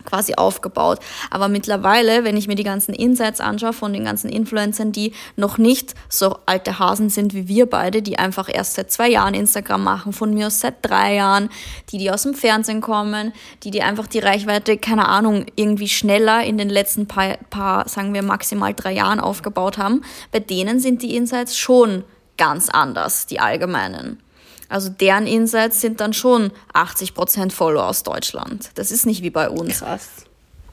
quasi 0.08 0.34
aufgebaut. 0.34 1.00
Aber 1.30 1.48
mittlerweile, 1.48 2.24
wenn 2.24 2.36
ich 2.36 2.48
mir 2.48 2.54
die 2.54 2.64
ganzen 2.64 2.94
Insights 2.94 3.40
anschaue 3.40 3.72
von 3.72 3.92
den 3.92 4.04
ganzen 4.04 4.30
Influencern, 4.30 4.92
die 4.92 5.12
noch 5.36 5.58
nicht 5.58 5.94
so 6.08 6.36
alte 6.46 6.78
Hasen 6.78 7.10
sind 7.10 7.34
wie 7.34 7.48
wir 7.48 7.66
beide, 7.66 8.02
die 8.02 8.18
einfach 8.18 8.48
erst 8.52 8.74
seit 8.74 8.90
zwei 8.90 9.08
Jahren 9.08 9.34
Instagram 9.34 9.84
machen, 9.84 10.12
von 10.12 10.32
mir 10.32 10.46
aus 10.46 10.60
seit 10.60 10.76
drei 10.82 11.14
Jahren, 11.16 11.50
die, 11.90 11.98
die 11.98 12.10
aus 12.10 12.22
dem 12.22 12.34
Fernsehen 12.34 12.80
kommen, 12.80 13.32
die, 13.62 13.70
die 13.70 13.82
einfach 13.82 14.06
die 14.06 14.20
Reichweite, 14.20 14.78
keine 14.78 15.08
Ahnung, 15.08 15.46
irgendwie 15.56 15.88
schneller 15.88 16.42
in 16.44 16.58
den 16.58 16.70
letzten 16.70 17.06
paar, 17.06 17.36
paar 17.50 17.88
sagen 17.88 18.14
wir 18.14 18.22
maximal 18.22 18.74
drei 18.74 18.92
Jahren 18.92 19.20
aufgebaut 19.20 19.78
haben, 19.78 20.02
bei 20.32 20.40
denen 20.40 20.80
sind 20.80 21.02
die 21.02 21.16
Insights 21.16 21.56
schon 21.56 22.04
ganz 22.36 22.70
anders, 22.70 23.26
die 23.26 23.40
allgemeinen. 23.40 24.22
Also 24.68 24.90
deren 24.90 25.26
Insights 25.26 25.80
sind 25.80 26.00
dann 26.00 26.12
schon 26.12 26.50
80% 26.74 27.50
Follower 27.50 27.86
aus 27.86 28.02
Deutschland. 28.02 28.70
Das 28.74 28.90
ist 28.90 29.06
nicht 29.06 29.22
wie 29.22 29.30
bei 29.30 29.48
uns. 29.48 29.80
Krass. 29.80 30.08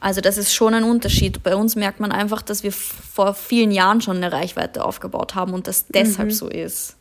Also 0.01 0.21
das 0.21 0.38
ist 0.38 0.53
schon 0.53 0.73
ein 0.73 0.84
Unterschied. 0.84 1.41
Bei 1.43 1.55
uns 1.55 1.75
merkt 1.75 1.99
man 1.99 2.12
einfach, 2.12 2.41
dass 2.41 2.63
wir 2.63 2.71
vor 2.71 3.34
vielen 3.34 3.71
Jahren 3.71 4.01
schon 4.01 4.17
eine 4.17 4.31
Reichweite 4.31 4.84
aufgebaut 4.84 5.34
haben 5.34 5.53
und 5.53 5.67
das 5.67 5.88
deshalb 5.88 6.29
mhm. 6.29 6.34
so 6.34 6.47
ist. 6.47 6.97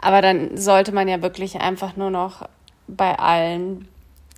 Aber 0.00 0.22
dann 0.22 0.56
sollte 0.56 0.92
man 0.92 1.08
ja 1.08 1.20
wirklich 1.22 1.60
einfach 1.60 1.96
nur 1.96 2.10
noch 2.10 2.48
bei 2.86 3.18
allen 3.18 3.88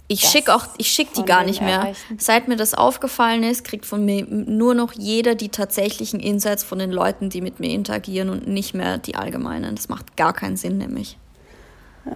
ich 0.09 0.21
schicke 0.21 0.55
auch, 0.55 0.67
ich 0.77 0.89
schicke 0.89 1.15
die 1.17 1.25
gar 1.25 1.45
nicht 1.45 1.61
mehr. 1.61 1.79
Erreichen. 1.79 2.19
Seit 2.19 2.49
mir 2.49 2.57
das 2.57 2.75
aufgefallen 2.75 3.43
ist, 3.43 3.65
kriegt 3.65 3.87
von 3.87 4.05
mir 4.05 4.27
nur 4.27 4.75
noch 4.75 4.93
jeder 4.93 5.35
die 5.35 5.49
tatsächlichen 5.49 6.21
Insights 6.21 6.65
von 6.65 6.79
den 6.79 6.93
Leuten, 6.93 7.31
die 7.31 7.41
mit 7.41 7.61
mir 7.61 7.71
interagieren 7.71 8.29
und 8.29 8.47
nicht 8.47 8.75
mehr 8.75 8.99
die 8.99 9.15
allgemeinen. 9.15 9.75
Das 9.75 9.89
macht 9.89 10.17
gar 10.17 10.33
keinen 10.33 10.57
Sinn, 10.57 10.79
nämlich. 10.79 11.19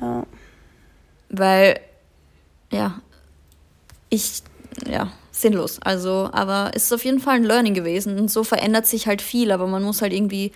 Ja. 0.01 0.27
Weil, 1.29 1.81
ja, 2.71 3.01
ich, 4.11 4.43
ja, 4.87 5.11
sinnlos. 5.31 5.81
Also, 5.83 6.29
aber 6.33 6.73
es 6.75 6.85
ist 6.85 6.93
auf 6.93 7.05
jeden 7.05 7.21
Fall 7.21 7.37
ein 7.37 7.45
Learning 7.45 7.75
gewesen 7.75 8.19
und 8.19 8.31
so 8.31 8.45
verändert 8.45 8.87
sich 8.87 9.07
halt 9.07 9.23
viel, 9.23 9.51
aber 9.51 9.67
man 9.67 9.83
muss 9.83 10.03
halt 10.03 10.13
irgendwie 10.13 10.53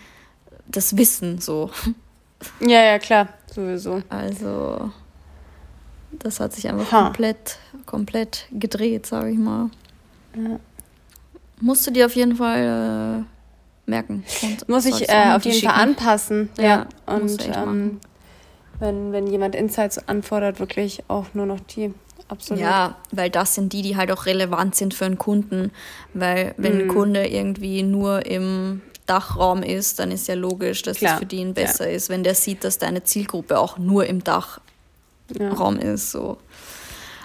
das 0.67 0.97
wissen, 0.97 1.41
so. 1.41 1.71
Ja, 2.61 2.83
ja, 2.83 2.99
klar, 2.99 3.29
sowieso. 3.53 4.03
Also, 4.09 4.91
das 6.13 6.41
hat 6.41 6.53
sich 6.53 6.69
einfach 6.69 6.91
ha. 6.93 7.05
komplett, 7.05 7.59
komplett 7.87 8.47
gedreht, 8.53 9.07
sage 9.07 9.31
ich 9.31 9.39
mal. 9.39 9.71
Ja. 10.35 10.59
Musst 11.61 11.87
du 11.87 11.91
dir 11.91 12.07
auf 12.07 12.17
jeden 12.17 12.37
Fall 12.37 13.25
äh, 13.25 13.91
merken. 13.91 14.25
Und 14.43 14.69
Muss 14.69 14.87
ich 14.87 15.09
äh, 15.09 15.33
auf 15.35 15.45
jeden 15.45 15.59
schicken. 15.59 15.73
Fall 15.73 15.83
anpassen. 15.83 16.49
Ja, 16.57 16.65
ja. 16.65 16.87
und 17.07 17.49
ähm, 17.55 18.01
wenn, 18.79 19.13
wenn 19.13 19.27
jemand 19.27 19.55
Insights 19.55 20.09
anfordert, 20.09 20.59
wirklich 20.59 21.03
auch 21.09 21.27
nur 21.35 21.47
noch 21.47 21.61
die. 21.61 21.93
Absolut. 22.29 22.63
Ja, 22.63 22.97
weil 23.11 23.29
das 23.29 23.57
sind 23.57 23.73
die, 23.73 23.83
die 23.83 23.97
halt 23.97 24.13
auch 24.13 24.25
relevant 24.25 24.77
sind 24.77 24.95
für 24.95 25.05
einen 25.05 25.19
Kunden. 25.19 25.73
Weil 26.15 26.55
wenn 26.57 26.75
mhm. 26.77 26.81
ein 26.83 26.89
Kunde 26.89 27.27
irgendwie 27.27 27.83
nur 27.83 28.25
im 28.25 28.83
Dachraum 29.07 29.65
ist, 29.65 29.99
dann 29.99 30.13
ist 30.13 30.29
ja 30.29 30.35
logisch, 30.35 30.83
dass 30.83 30.99
Klar. 30.99 31.15
es 31.15 31.19
für 31.19 31.27
den 31.27 31.55
besser 31.55 31.89
ja. 31.89 31.97
ist, 31.97 32.09
wenn 32.09 32.23
der 32.23 32.37
sieht, 32.37 32.63
dass 32.63 32.79
deine 32.79 33.03
Zielgruppe 33.03 33.59
auch 33.59 33.77
nur 33.77 34.07
im 34.07 34.23
Dach 34.23 34.61
ja. 35.39 35.53
Raum 35.53 35.79
ist. 35.79 36.11
So. 36.11 36.39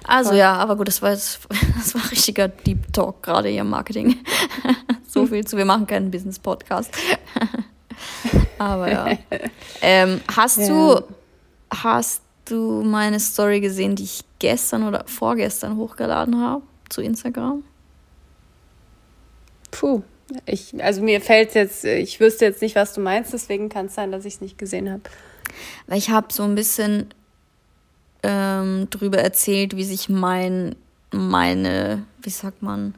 Also 0.07 0.31
Voll. 0.31 0.39
ja, 0.39 0.53
aber 0.53 0.75
gut, 0.75 0.87
das 0.87 1.01
war 1.01 1.11
jetzt, 1.11 1.39
das 1.77 1.95
war 1.95 2.11
richtiger 2.11 2.47
Deep 2.47 2.93
Talk 2.93 3.23
gerade 3.23 3.49
hier 3.49 3.61
im 3.61 3.69
Marketing. 3.69 4.17
so 5.07 5.25
viel 5.25 5.45
zu, 5.45 5.57
wir 5.57 5.65
machen 5.65 5.87
keinen 5.87 6.11
Business-Podcast. 6.11 6.91
aber 8.57 8.91
ja. 8.91 9.17
Ähm, 9.81 10.21
hast 10.35 10.59
ja. 10.59 10.67
du, 10.67 11.01
hast 11.71 12.21
du 12.45 12.83
meine 12.83 13.19
Story 13.19 13.61
gesehen, 13.61 13.95
die 13.95 14.03
ich 14.03 14.23
gestern 14.39 14.87
oder 14.87 15.03
vorgestern 15.07 15.77
hochgeladen 15.77 16.39
habe 16.39 16.61
zu 16.89 17.01
Instagram? 17.01 17.63
Puh. 19.71 20.03
Ich, 20.45 20.73
also 20.83 21.01
mir 21.01 21.21
fällt 21.21 21.53
jetzt, 21.53 21.85
ich 21.85 22.19
wüsste 22.19 22.45
jetzt 22.45 22.61
nicht, 22.61 22.75
was 22.75 22.93
du 22.93 23.01
meinst, 23.01 23.33
deswegen 23.33 23.69
kann 23.69 23.87
es 23.87 23.95
sein, 23.95 24.11
dass 24.11 24.25
ich 24.25 24.35
es 24.35 24.41
nicht 24.41 24.57
gesehen 24.57 24.91
habe. 24.91 25.03
Weil 25.87 25.99
ich 25.99 26.09
habe 26.09 26.33
so 26.33 26.43
ein 26.43 26.55
bisschen 26.55 27.13
ähm, 28.25 28.89
drüber 28.89 29.19
erzählt, 29.19 29.75
wie 29.75 29.83
sich 29.83 30.09
mein, 30.09 30.75
meine, 31.11 32.03
wie 32.21 32.29
sagt 32.31 32.63
man, 32.63 32.95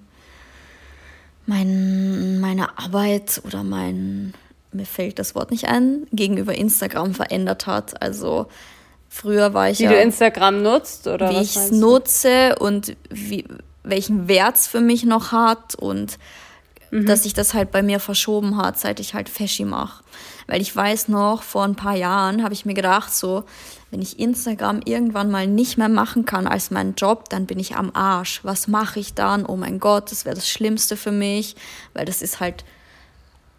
mein, 1.45 2.39
meine 2.39 2.77
Arbeit 2.77 3.41
oder 3.45 3.63
mein, 3.63 4.33
mir 4.71 4.85
fällt 4.85 5.19
das 5.19 5.35
Wort 5.35 5.51
nicht 5.51 5.67
ein, 5.67 6.07
gegenüber 6.11 6.55
Instagram 6.55 7.13
verändert 7.13 7.67
hat. 7.67 8.01
Also 8.01 8.47
früher 9.09 9.53
war 9.53 9.69
ich 9.69 9.79
wie 9.79 9.83
ja. 9.83 9.89
Wie 9.91 9.95
du 9.95 10.01
Instagram 10.01 10.61
nutzt 10.61 11.07
oder 11.07 11.29
wie 11.29 11.41
ich 11.41 11.55
es 11.55 11.71
nutze 11.71 12.55
und 12.59 12.95
wie, 13.09 13.45
welchen 13.83 14.27
Wert 14.27 14.55
es 14.55 14.67
für 14.67 14.81
mich 14.81 15.03
noch 15.03 15.31
hat 15.31 15.75
und 15.75 16.17
mhm. 16.91 17.05
dass 17.05 17.23
sich 17.23 17.33
das 17.33 17.53
halt 17.53 17.71
bei 17.71 17.83
mir 17.83 17.99
verschoben 17.99 18.57
hat, 18.57 18.79
seit 18.79 18.99
ich 18.99 19.13
halt 19.13 19.29
Faschi 19.29 19.65
mache. 19.65 20.03
Weil 20.47 20.61
ich 20.61 20.73
weiß 20.73 21.09
noch, 21.09 21.43
vor 21.43 21.63
ein 21.63 21.75
paar 21.75 21.95
Jahren 21.95 22.43
habe 22.43 22.53
ich 22.53 22.65
mir 22.65 22.73
gedacht, 22.73 23.13
so, 23.13 23.43
wenn 23.89 24.02
ich 24.02 24.19
Instagram 24.19 24.82
irgendwann 24.84 25.32
mal 25.32 25.47
nicht 25.47 25.78
mehr 25.78 25.89
machen 25.89 26.26
kann 26.26 26.47
als 26.47 26.71
meinen 26.71 26.95
Job, 26.95 27.30
dann 27.30 27.45
bin 27.45 27.60
ich 27.60 27.76
am 27.76 27.91
Arsch. 27.93 28.41
Was 28.43 28.67
mache 28.67 29.00
ich 29.00 29.13
dann? 29.13 29.45
Oh 29.45 29.56
mein 29.56 29.80
Gott, 29.80 30.12
das 30.12 30.26
wäre 30.26 30.36
das 30.36 30.50
Schlimmste 30.50 30.97
für 30.97 31.12
mich, 31.12 31.56
weil 31.93 32.06
das 32.06 32.21
ist 32.21 32.39
halt, 32.39 32.65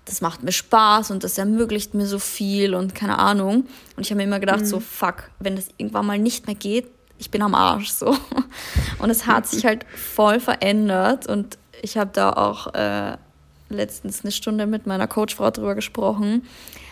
das 0.05 0.21
macht 0.21 0.43
mir 0.43 0.53
Spaß 0.53 1.11
und 1.11 1.25
das 1.25 1.39
ermöglicht 1.39 1.95
mir 1.95 2.07
so 2.07 2.19
viel 2.19 2.75
und 2.75 2.95
keine 2.95 3.19
Ahnung. 3.19 3.67
Und 3.97 4.03
ich 4.03 4.11
habe 4.11 4.19
mir 4.19 4.25
immer 4.25 4.41
gedacht, 4.41 4.61
mhm. 4.61 4.67
so 4.67 4.81
fuck, 4.81 5.31
wenn 5.39 5.57
das 5.57 5.69
irgendwann 5.79 6.07
mal 6.07 6.19
nicht 6.19 6.47
mehr 6.47 6.57
geht, 6.57 6.89
ich 7.19 7.31
bin 7.31 7.43
am 7.43 7.55
Arsch 7.55 7.91
so. 7.91 8.17
Und 9.01 9.11
es 9.11 9.27
hat 9.27 9.49
sich 9.49 9.65
halt 9.65 9.85
voll 9.93 10.39
verändert 10.39 11.27
und 11.27 11.59
ich 11.83 11.97
habe 11.97 12.11
da 12.13 12.33
auch 12.33 12.73
äh, 12.75 13.17
letztens 13.69 14.23
eine 14.23 14.31
Stunde 14.31 14.67
mit 14.67 14.87
meiner 14.87 15.09
Coachfrau 15.09 15.51
drüber 15.51 15.75
gesprochen 15.75 16.43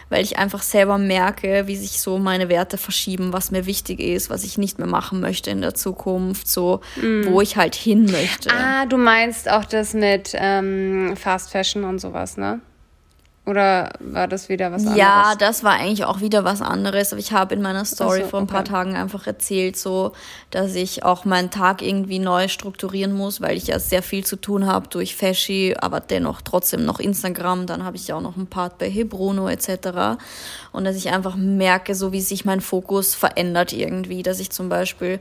weil 0.08 0.22
ich 0.22 0.38
einfach 0.38 0.62
selber 0.62 0.98
merke, 0.98 1.66
wie 1.66 1.76
sich 1.76 2.00
so 2.00 2.18
meine 2.18 2.48
Werte 2.48 2.78
verschieben, 2.78 3.32
was 3.32 3.50
mir 3.50 3.66
wichtig 3.66 4.00
ist, 4.00 4.30
was 4.30 4.44
ich 4.44 4.58
nicht 4.58 4.78
mehr 4.78 4.86
machen 4.86 5.20
möchte 5.20 5.50
in 5.50 5.60
der 5.60 5.74
Zukunft, 5.74 6.48
so 6.48 6.80
mm. 6.96 7.26
wo 7.26 7.40
ich 7.40 7.56
halt 7.56 7.74
hin 7.74 8.06
möchte. 8.06 8.50
Ah, 8.52 8.86
du 8.86 8.96
meinst 8.96 9.50
auch 9.50 9.64
das 9.64 9.94
mit 9.94 10.32
ähm, 10.34 11.16
Fast 11.16 11.50
Fashion 11.50 11.84
und 11.84 11.98
sowas, 11.98 12.36
ne? 12.36 12.60
Oder 13.46 13.92
war 14.00 14.26
das 14.26 14.48
wieder 14.48 14.72
was 14.72 14.82
anderes? 14.82 14.98
Ja, 14.98 15.34
das 15.38 15.62
war 15.62 15.74
eigentlich 15.74 16.04
auch 16.04 16.20
wieder 16.20 16.42
was 16.42 16.60
anderes. 16.60 17.12
Aber 17.12 17.20
ich 17.20 17.30
habe 17.30 17.54
in 17.54 17.62
meiner 17.62 17.84
Story 17.84 18.22
so, 18.22 18.26
vor 18.30 18.40
ein 18.40 18.48
paar 18.48 18.62
okay. 18.62 18.70
Tagen 18.70 18.96
einfach 18.96 19.28
erzählt, 19.28 19.76
so, 19.76 20.12
dass 20.50 20.74
ich 20.74 21.04
auch 21.04 21.24
meinen 21.24 21.50
Tag 21.50 21.80
irgendwie 21.80 22.18
neu 22.18 22.48
strukturieren 22.48 23.12
muss, 23.12 23.40
weil 23.40 23.56
ich 23.56 23.68
ja 23.68 23.78
sehr 23.78 24.02
viel 24.02 24.26
zu 24.26 24.34
tun 24.34 24.66
habe 24.66 24.88
durch 24.88 25.14
Faschi, 25.14 25.76
aber 25.78 26.00
dennoch 26.00 26.42
trotzdem 26.42 26.84
noch 26.84 26.98
Instagram. 26.98 27.66
Dann 27.66 27.84
habe 27.84 27.96
ich 27.96 28.08
ja 28.08 28.16
auch 28.16 28.20
noch 28.20 28.36
einen 28.36 28.48
Part 28.48 28.78
bei 28.78 28.90
Hebruno 28.90 29.48
etc. 29.48 30.18
Und 30.72 30.84
dass 30.84 30.96
ich 30.96 31.10
einfach 31.10 31.36
merke, 31.36 31.94
so 31.94 32.10
wie 32.10 32.22
sich 32.22 32.44
mein 32.44 32.60
Fokus 32.60 33.14
verändert 33.14 33.72
irgendwie, 33.72 34.24
dass 34.24 34.40
ich 34.40 34.50
zum 34.50 34.68
Beispiel 34.68 35.20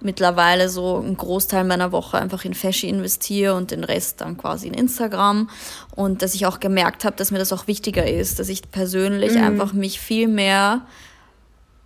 mittlerweile 0.00 0.68
so 0.68 0.98
einen 0.98 1.16
Großteil 1.16 1.64
meiner 1.64 1.92
Woche 1.92 2.18
einfach 2.18 2.44
in 2.44 2.54
Fashion 2.54 2.90
investiere 2.90 3.54
und 3.54 3.70
den 3.70 3.84
Rest 3.84 4.20
dann 4.20 4.36
quasi 4.36 4.68
in 4.68 4.74
Instagram. 4.74 5.48
Und 5.94 6.22
dass 6.22 6.34
ich 6.34 6.46
auch 6.46 6.60
gemerkt 6.60 7.04
habe, 7.04 7.16
dass 7.16 7.30
mir 7.30 7.38
das 7.38 7.52
auch 7.52 7.66
wichtiger 7.66 8.06
ist, 8.06 8.38
dass 8.38 8.48
ich 8.48 8.70
persönlich 8.70 9.34
mhm. 9.34 9.44
einfach 9.44 9.72
mich 9.72 10.00
viel 10.00 10.28
mehr 10.28 10.82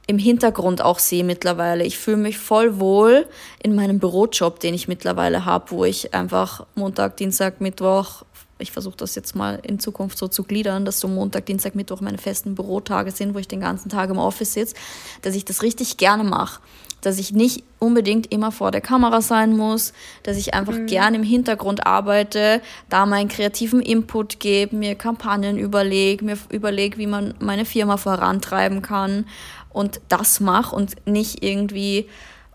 im 0.08 0.18
Hintergrund 0.18 0.80
auch 0.80 0.98
sehe 0.98 1.22
mittlerweile. 1.22 1.84
Ich 1.84 1.98
fühle 1.98 2.16
mich 2.16 2.38
voll 2.38 2.80
wohl 2.80 3.26
in 3.62 3.74
meinem 3.74 3.98
Bürojob, 3.98 4.58
den 4.58 4.72
ich 4.72 4.88
mittlerweile 4.88 5.44
habe, 5.44 5.70
wo 5.70 5.84
ich 5.84 6.14
einfach 6.14 6.66
Montag, 6.74 7.18
Dienstag, 7.18 7.60
Mittwoch, 7.60 8.24
ich 8.58 8.72
versuche 8.72 8.96
das 8.96 9.14
jetzt 9.14 9.36
mal 9.36 9.60
in 9.62 9.78
Zukunft 9.78 10.16
so 10.16 10.26
zu 10.26 10.42
gliedern, 10.44 10.86
dass 10.86 10.98
so 10.98 11.08
Montag, 11.08 11.44
Dienstag, 11.46 11.74
Mittwoch 11.74 12.00
meine 12.00 12.18
festen 12.18 12.54
Bürotage 12.54 13.10
sind, 13.10 13.34
wo 13.34 13.38
ich 13.38 13.48
den 13.48 13.60
ganzen 13.60 13.90
Tag 13.90 14.08
im 14.08 14.18
Office 14.18 14.54
sitze, 14.54 14.74
dass 15.20 15.36
ich 15.36 15.44
das 15.44 15.62
richtig 15.62 15.98
gerne 15.98 16.24
mache 16.24 16.60
dass 17.00 17.18
ich 17.18 17.32
nicht 17.32 17.62
unbedingt 17.78 18.32
immer 18.32 18.50
vor 18.50 18.70
der 18.70 18.80
Kamera 18.80 19.20
sein 19.20 19.56
muss, 19.56 19.92
dass 20.24 20.36
ich 20.36 20.54
einfach 20.54 20.74
mhm. 20.74 20.86
gern 20.86 21.14
im 21.14 21.22
Hintergrund 21.22 21.86
arbeite, 21.86 22.60
da 22.88 23.06
meinen 23.06 23.28
kreativen 23.28 23.80
Input 23.80 24.40
gebe, 24.40 24.74
mir 24.74 24.96
Kampagnen 24.96 25.58
überlege, 25.58 26.24
mir 26.24 26.36
überlege, 26.50 26.98
wie 26.98 27.06
man 27.06 27.34
meine 27.38 27.64
Firma 27.64 27.96
vorantreiben 27.96 28.82
kann 28.82 29.26
und 29.70 30.00
das 30.08 30.40
mache 30.40 30.74
und 30.74 31.06
nicht 31.06 31.42
irgendwie 31.42 32.08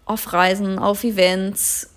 auf 0.05 0.33
Reisen, 0.33 0.79
auf 0.79 1.03
Events 1.03 1.89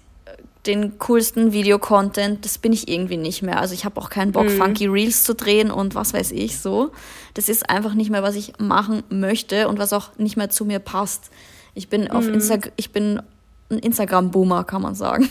den 0.66 0.98
coolsten 0.98 1.52
Videocontent, 1.52 2.44
das 2.44 2.59
bin 2.59 2.72
ich 2.72 2.88
irgendwie 2.88 3.16
nicht 3.16 3.42
mehr. 3.42 3.61
Also 3.61 3.74
ich 3.74 3.85
habe 3.85 4.00
auch 4.00 4.11
keinen 4.11 4.33
Bock, 4.33 4.46
mhm. 4.46 4.59
funky 4.59 4.87
Reels 4.87 5.22
zu 5.22 5.35
drehen 5.35 5.70
und 5.70 5.94
was 5.94 6.12
weiß 6.12 6.33
ich 6.33 6.59
so. 6.59 6.90
Das 7.35 7.48
ist 7.48 7.70
einfach 7.70 7.94
nicht 7.94 8.11
mehr, 8.11 8.22
was 8.22 8.35
ich 8.35 8.55
machen 8.59 9.02
möchte 9.09 9.68
und 9.68 9.79
was 9.79 9.92
auch 9.92 10.16
nicht 10.18 10.37
mehr 10.37 10.50
zu 10.50 10.64
mir 10.64 10.79
passt. 10.79 11.31
Ich 11.74 11.88
bin 11.88 12.11
auf 12.11 12.24
mhm. 12.24 12.35
Insta 12.35 12.59
ich 12.76 12.90
bin 12.90 13.22
ein 13.70 13.79
Instagram-Boomer, 13.79 14.64
kann 14.64 14.83
man 14.83 14.94
sagen. 14.94 15.29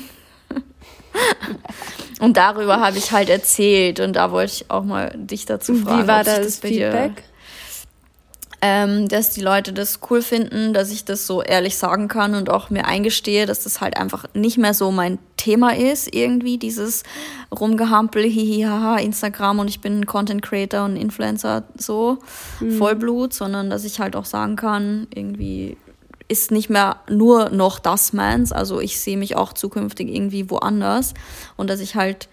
und 2.20 2.38
darüber 2.38 2.80
habe 2.80 2.98
ich 2.98 3.12
halt 3.12 3.30
erzählt 3.30 4.00
und 4.00 4.14
da 4.14 4.32
wollte 4.32 4.54
ich 4.54 4.72
auch 4.72 4.84
mal 4.84 5.12
dich 5.16 5.46
dazu 5.46 5.76
fragen. 5.76 6.04
Wie 6.04 6.08
war 6.08 6.24
das, 6.24 6.40
das 6.40 6.60
Feedback? 6.60 7.24
Ähm, 8.62 9.08
dass 9.08 9.32
die 9.32 9.42
Leute 9.42 9.74
das 9.74 10.00
cool 10.10 10.22
finden, 10.22 10.74
dass 10.74 10.92
ich 10.92 11.06
das 11.06 11.28
so 11.28 11.42
ehrlich 11.42 11.78
sagen 11.78 12.08
kann 12.08 12.36
und 12.36 12.50
auch 12.50 12.70
mir 12.70 12.86
eingestehe, 12.86 13.46
dass 13.46 13.64
das 13.64 13.82
halt 13.82 13.98
einfach 13.98 14.26
nicht 14.34 14.58
mehr 14.58 14.74
so 14.74 14.92
mein 14.92 15.20
Thema 15.38 15.76
ist, 15.76 16.14
irgendwie 16.14 16.58
dieses 16.58 17.04
Rumgehampel, 17.58 18.24
hihihaha, 18.24 18.98
Instagram 18.98 19.60
und 19.60 19.68
ich 19.68 19.82
bin 19.82 20.06
Content 20.06 20.42
Creator 20.42 20.86
und 20.86 20.96
Influencer, 20.96 21.64
so 21.78 22.20
mhm. 22.60 22.78
Vollblut, 22.78 23.34
sondern 23.34 23.70
dass 23.70 23.84
ich 23.84 24.00
halt 24.00 24.16
auch 24.16 24.26
sagen 24.26 24.56
kann, 24.56 25.08
irgendwie 25.14 25.78
ist 26.28 26.52
nicht 26.52 26.70
mehr 26.70 26.98
nur 27.10 27.50
noch 27.50 27.80
das 27.80 28.14
meins, 28.14 28.52
also 28.52 28.80
ich 28.80 29.00
sehe 29.00 29.18
mich 29.18 29.36
auch 29.36 29.54
zukünftig 29.54 30.10
irgendwie 30.10 30.50
woanders 30.50 31.14
und 31.56 31.70
dass 31.70 31.80
ich 31.80 31.96
halt 31.96 32.30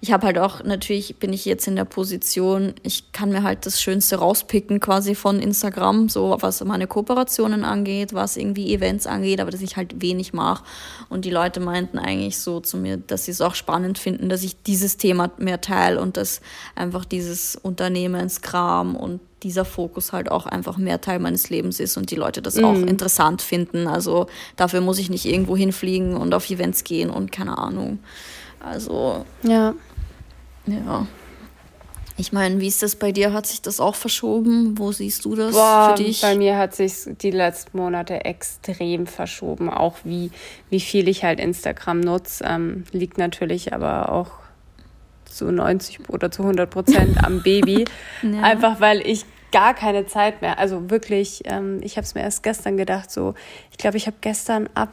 ich 0.00 0.12
habe 0.12 0.26
halt 0.26 0.38
auch, 0.38 0.62
natürlich 0.62 1.16
bin 1.16 1.32
ich 1.32 1.44
jetzt 1.44 1.66
in 1.66 1.76
der 1.76 1.84
Position, 1.84 2.74
ich 2.82 3.12
kann 3.12 3.30
mir 3.30 3.42
halt 3.42 3.66
das 3.66 3.80
Schönste 3.80 4.16
rauspicken 4.16 4.80
quasi 4.80 5.14
von 5.14 5.40
Instagram, 5.40 6.08
so 6.08 6.36
was 6.40 6.62
meine 6.64 6.86
Kooperationen 6.86 7.64
angeht, 7.64 8.12
was 8.12 8.36
irgendwie 8.36 8.74
Events 8.74 9.06
angeht, 9.06 9.40
aber 9.40 9.50
dass 9.50 9.62
ich 9.62 9.76
halt 9.76 10.02
wenig 10.02 10.32
mache. 10.32 10.64
Und 11.08 11.24
die 11.24 11.30
Leute 11.30 11.60
meinten 11.60 11.98
eigentlich 11.98 12.38
so 12.38 12.60
zu 12.60 12.76
mir, 12.76 12.96
dass 12.96 13.24
sie 13.24 13.30
es 13.30 13.40
auch 13.40 13.54
spannend 13.54 13.98
finden, 13.98 14.28
dass 14.28 14.42
ich 14.42 14.62
dieses 14.62 14.96
Thema 14.96 15.30
mehr 15.38 15.60
teile 15.60 16.00
und 16.00 16.16
dass 16.16 16.40
einfach 16.74 17.04
dieses 17.04 17.56
Unternehmenskram 17.56 18.96
und 18.96 19.20
dieser 19.42 19.64
Fokus 19.64 20.12
halt 20.12 20.30
auch 20.30 20.46
einfach 20.46 20.76
mehr 20.76 21.00
Teil 21.00 21.18
meines 21.18 21.50
Lebens 21.50 21.78
ist 21.78 21.96
und 21.96 22.10
die 22.10 22.16
Leute 22.16 22.42
das 22.42 22.56
mhm. 22.56 22.64
auch 22.64 22.74
interessant 22.74 23.42
finden. 23.42 23.86
Also 23.86 24.26
dafür 24.56 24.80
muss 24.80 24.98
ich 24.98 25.10
nicht 25.10 25.24
irgendwo 25.24 25.56
hinfliegen 25.56 26.16
und 26.16 26.34
auf 26.34 26.50
Events 26.50 26.84
gehen 26.84 27.10
und 27.10 27.32
keine 27.32 27.58
Ahnung. 27.58 27.98
Also. 28.60 29.24
Ja. 29.42 29.74
Ja. 30.66 31.06
Ich 32.18 32.32
meine, 32.32 32.60
wie 32.60 32.66
ist 32.66 32.82
das 32.82 32.96
bei 32.96 33.12
dir? 33.12 33.32
Hat 33.34 33.46
sich 33.46 33.60
das 33.60 33.78
auch 33.78 33.94
verschoben? 33.94 34.78
Wo 34.78 34.90
siehst 34.90 35.26
du 35.26 35.34
das 35.34 35.54
Boah, 35.54 35.94
für 35.94 36.02
dich? 36.02 36.22
Bei 36.22 36.34
mir 36.34 36.56
hat 36.56 36.74
sich 36.74 36.94
die 37.20 37.30
letzten 37.30 37.76
Monate 37.76 38.24
extrem 38.24 39.06
verschoben. 39.06 39.68
Auch 39.68 39.96
wie, 40.04 40.30
wie 40.70 40.80
viel 40.80 41.08
ich 41.08 41.24
halt 41.24 41.40
Instagram 41.40 42.00
nutze, 42.00 42.44
ähm, 42.44 42.84
liegt 42.92 43.18
natürlich 43.18 43.74
aber 43.74 44.10
auch 44.12 44.30
zu 45.26 45.50
90 45.52 46.08
oder 46.08 46.30
zu 46.30 46.42
100 46.42 46.70
Prozent 46.70 47.22
am 47.22 47.42
Baby. 47.44 47.84
ja. 48.22 48.40
Einfach 48.40 48.80
weil 48.80 49.06
ich 49.06 49.26
gar 49.52 49.74
keine 49.74 50.06
Zeit 50.06 50.42
mehr, 50.42 50.58
also 50.58 50.90
wirklich, 50.90 51.42
ähm, 51.44 51.80
ich 51.82 51.96
habe 51.96 52.04
es 52.04 52.14
mir 52.14 52.22
erst 52.22 52.42
gestern 52.42 52.76
gedacht, 52.76 53.10
so, 53.10 53.34
ich 53.70 53.78
glaube, 53.78 53.96
ich 53.96 54.06
habe 54.06 54.16
gestern 54.20 54.68
ab 54.74 54.92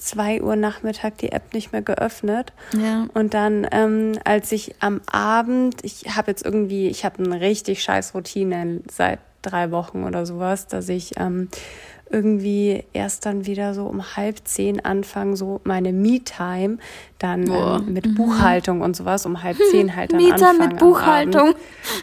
2 0.00 0.42
Uhr 0.42 0.56
Nachmittag 0.56 1.18
die 1.18 1.32
App 1.32 1.52
nicht 1.52 1.72
mehr 1.72 1.82
geöffnet. 1.82 2.52
Ja. 2.76 3.06
Und 3.14 3.34
dann, 3.34 3.66
ähm, 3.70 4.12
als 4.24 4.50
ich 4.52 4.74
am 4.80 5.00
Abend, 5.10 5.76
ich 5.82 6.16
habe 6.16 6.30
jetzt 6.30 6.44
irgendwie, 6.44 6.88
ich 6.88 7.04
habe 7.04 7.22
eine 7.22 7.40
richtig 7.40 7.82
scheiß 7.82 8.14
Routine 8.14 8.80
seit 8.90 9.18
drei 9.42 9.70
Wochen 9.70 10.04
oder 10.04 10.26
sowas, 10.26 10.66
dass 10.66 10.88
ich 10.88 11.12
ähm, 11.18 11.48
irgendwie 12.10 12.84
erst 12.92 13.24
dann 13.24 13.46
wieder 13.46 13.72
so 13.72 13.86
um 13.86 14.16
halb 14.16 14.36
zehn 14.44 14.84
anfangen, 14.84 15.36
so 15.36 15.60
meine 15.64 15.92
Me-Time 15.92 16.78
dann 17.18 17.48
ähm, 17.48 17.92
mit 17.92 18.06
mhm. 18.06 18.14
Buchhaltung 18.14 18.80
und 18.80 18.96
sowas 18.96 19.26
um 19.26 19.42
halb 19.42 19.56
zehn 19.70 19.94
halt 19.96 20.12
dann 20.12 20.18
Mieter 20.18 20.50
anfangen. 20.50 20.70
mit 20.70 20.78
Buchhaltung. 20.78 21.54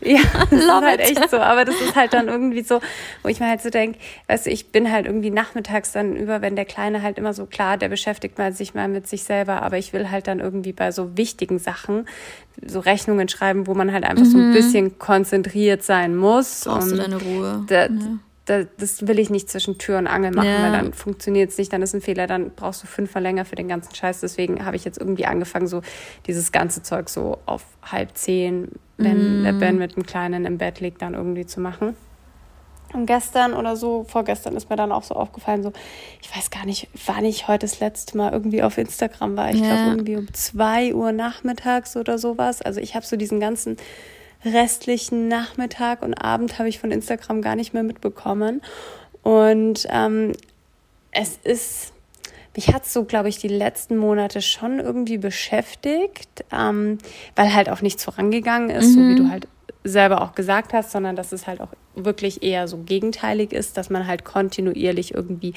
Ja, 0.01 0.19
das 0.49 0.59
ist 0.59 0.71
halt 0.71 0.99
echt 1.01 1.29
so. 1.29 1.37
Aber 1.37 1.65
das 1.65 1.75
ist 1.75 1.95
halt 1.95 2.13
dann 2.13 2.27
irgendwie 2.29 2.61
so, 2.61 2.79
wo 3.21 3.29
ich 3.29 3.39
mir 3.39 3.49
halt 3.49 3.61
so 3.61 3.69
denke, 3.69 3.99
weißt 4.27 4.45
du, 4.45 4.49
ich 4.49 4.71
bin 4.71 4.91
halt 4.91 5.07
irgendwie 5.07 5.29
nachmittags 5.29 5.91
dann 5.91 6.15
über, 6.15 6.41
wenn 6.41 6.55
der 6.55 6.65
Kleine 6.65 7.01
halt 7.01 7.17
immer 7.17 7.33
so 7.33 7.45
klar, 7.45 7.77
der 7.77 7.89
beschäftigt 7.89 8.37
mal 8.37 8.53
sich 8.53 8.73
mal 8.73 8.87
mit 8.87 9.07
sich 9.07 9.23
selber, 9.23 9.61
aber 9.61 9.77
ich 9.77 9.91
will 9.91 10.09
halt 10.09 10.27
dann 10.27 10.39
irgendwie 10.39 10.71
bei 10.71 10.91
so 10.91 11.17
wichtigen 11.17 11.59
Sachen 11.59 12.07
so 12.65 12.79
Rechnungen 12.79 13.27
schreiben, 13.27 13.67
wo 13.67 13.73
man 13.73 13.91
halt 13.91 14.05
einfach 14.05 14.25
mhm. 14.25 14.29
so 14.29 14.37
ein 14.37 14.49
mhm. 14.49 14.53
bisschen 14.53 14.99
konzentriert 14.99 15.83
sein 15.83 16.15
muss. 16.15 16.63
Brauchst 16.63 16.91
du 16.91 16.95
deine 16.95 17.21
Ruhe. 17.21 17.65
Da, 17.67 17.87
ja 17.87 17.89
das 18.47 19.07
will 19.07 19.19
ich 19.19 19.29
nicht 19.29 19.49
zwischen 19.49 19.77
Tür 19.77 19.97
und 19.97 20.07
Angel 20.07 20.31
machen, 20.31 20.47
ja. 20.47 20.63
weil 20.63 20.71
dann 20.71 20.93
funktioniert 20.93 21.51
es 21.51 21.57
nicht, 21.57 21.73
dann 21.73 21.81
ist 21.81 21.93
ein 21.93 22.01
Fehler, 22.01 22.27
dann 22.27 22.51
brauchst 22.55 22.81
du 22.81 22.87
fünf 22.87 23.13
länger 23.15 23.45
für 23.45 23.55
den 23.55 23.67
ganzen 23.67 23.93
Scheiß. 23.93 24.21
Deswegen 24.21 24.65
habe 24.65 24.75
ich 24.75 24.85
jetzt 24.85 24.97
irgendwie 24.97 25.25
angefangen, 25.25 25.67
so 25.67 25.81
dieses 26.27 26.51
ganze 26.51 26.81
Zeug 26.81 27.09
so 27.09 27.39
auf 27.45 27.65
halb 27.83 28.15
zehn, 28.17 28.69
wenn 28.97 29.41
mm. 29.41 29.43
der 29.43 29.53
Ben 29.53 29.77
mit 29.77 29.95
dem 29.95 30.05
Kleinen 30.05 30.45
im 30.45 30.57
Bett 30.57 30.79
liegt, 30.79 31.01
dann 31.01 31.13
irgendwie 31.13 31.45
zu 31.45 31.59
machen. 31.59 31.95
Und 32.93 33.05
gestern 33.05 33.53
oder 33.53 33.75
so, 33.75 34.05
vorgestern 34.07 34.55
ist 34.55 34.69
mir 34.69 34.77
dann 34.77 34.93
auch 34.93 35.03
so 35.03 35.15
aufgefallen, 35.15 35.61
so, 35.61 35.73
ich 36.21 36.33
weiß 36.33 36.49
gar 36.51 36.65
nicht, 36.65 36.87
wann 37.05 37.25
ich 37.25 37.47
heute 37.47 37.65
das 37.65 37.81
letzte 37.81 38.15
Mal 38.17 38.31
irgendwie 38.31 38.63
auf 38.63 38.77
Instagram 38.77 39.35
war. 39.35 39.49
Ich 39.49 39.59
ja. 39.59 39.67
glaube 39.67 39.89
irgendwie 39.89 40.15
um 40.15 40.33
zwei 40.33 40.93
Uhr 40.93 41.11
nachmittags 41.11 41.97
oder 41.97 42.17
sowas. 42.17 42.61
Also 42.61 42.79
ich 42.79 42.95
habe 42.95 43.05
so 43.05 43.17
diesen 43.17 43.41
ganzen 43.41 43.75
restlichen 44.53 45.27
Nachmittag 45.27 46.01
und 46.01 46.13
Abend 46.13 46.59
habe 46.59 46.69
ich 46.69 46.79
von 46.79 46.91
Instagram 46.91 47.41
gar 47.41 47.55
nicht 47.55 47.73
mehr 47.73 47.83
mitbekommen. 47.83 48.61
Und 49.23 49.87
ähm, 49.89 50.33
es 51.11 51.37
ist, 51.43 51.93
mich 52.55 52.73
hat 52.73 52.85
so, 52.85 53.03
glaube 53.03 53.29
ich, 53.29 53.37
die 53.37 53.47
letzten 53.47 53.97
Monate 53.97 54.41
schon 54.41 54.79
irgendwie 54.79 55.17
beschäftigt, 55.17 56.45
ähm, 56.51 56.97
weil 57.35 57.53
halt 57.53 57.69
auch 57.69 57.81
nichts 57.81 58.03
vorangegangen 58.03 58.69
ist, 58.69 58.89
mhm. 58.89 58.93
so 58.93 58.99
wie 59.09 59.15
du 59.15 59.23
mhm. 59.23 59.31
halt 59.31 59.47
selber 59.83 60.21
auch 60.21 60.35
gesagt 60.35 60.73
hast, 60.73 60.91
sondern 60.91 61.15
dass 61.15 61.31
es 61.31 61.47
halt 61.47 61.61
auch 61.61 61.69
wirklich 61.95 62.43
eher 62.43 62.67
so 62.67 62.77
gegenteilig 62.77 63.53
ist, 63.53 63.77
dass 63.77 63.89
man 63.89 64.07
halt 64.07 64.25
kontinuierlich 64.25 65.13
irgendwie 65.13 65.53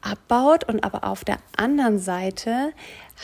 abbaut. 0.00 0.64
Und 0.64 0.82
aber 0.84 1.04
auf 1.04 1.24
der 1.24 1.38
anderen 1.56 1.98
Seite 1.98 2.72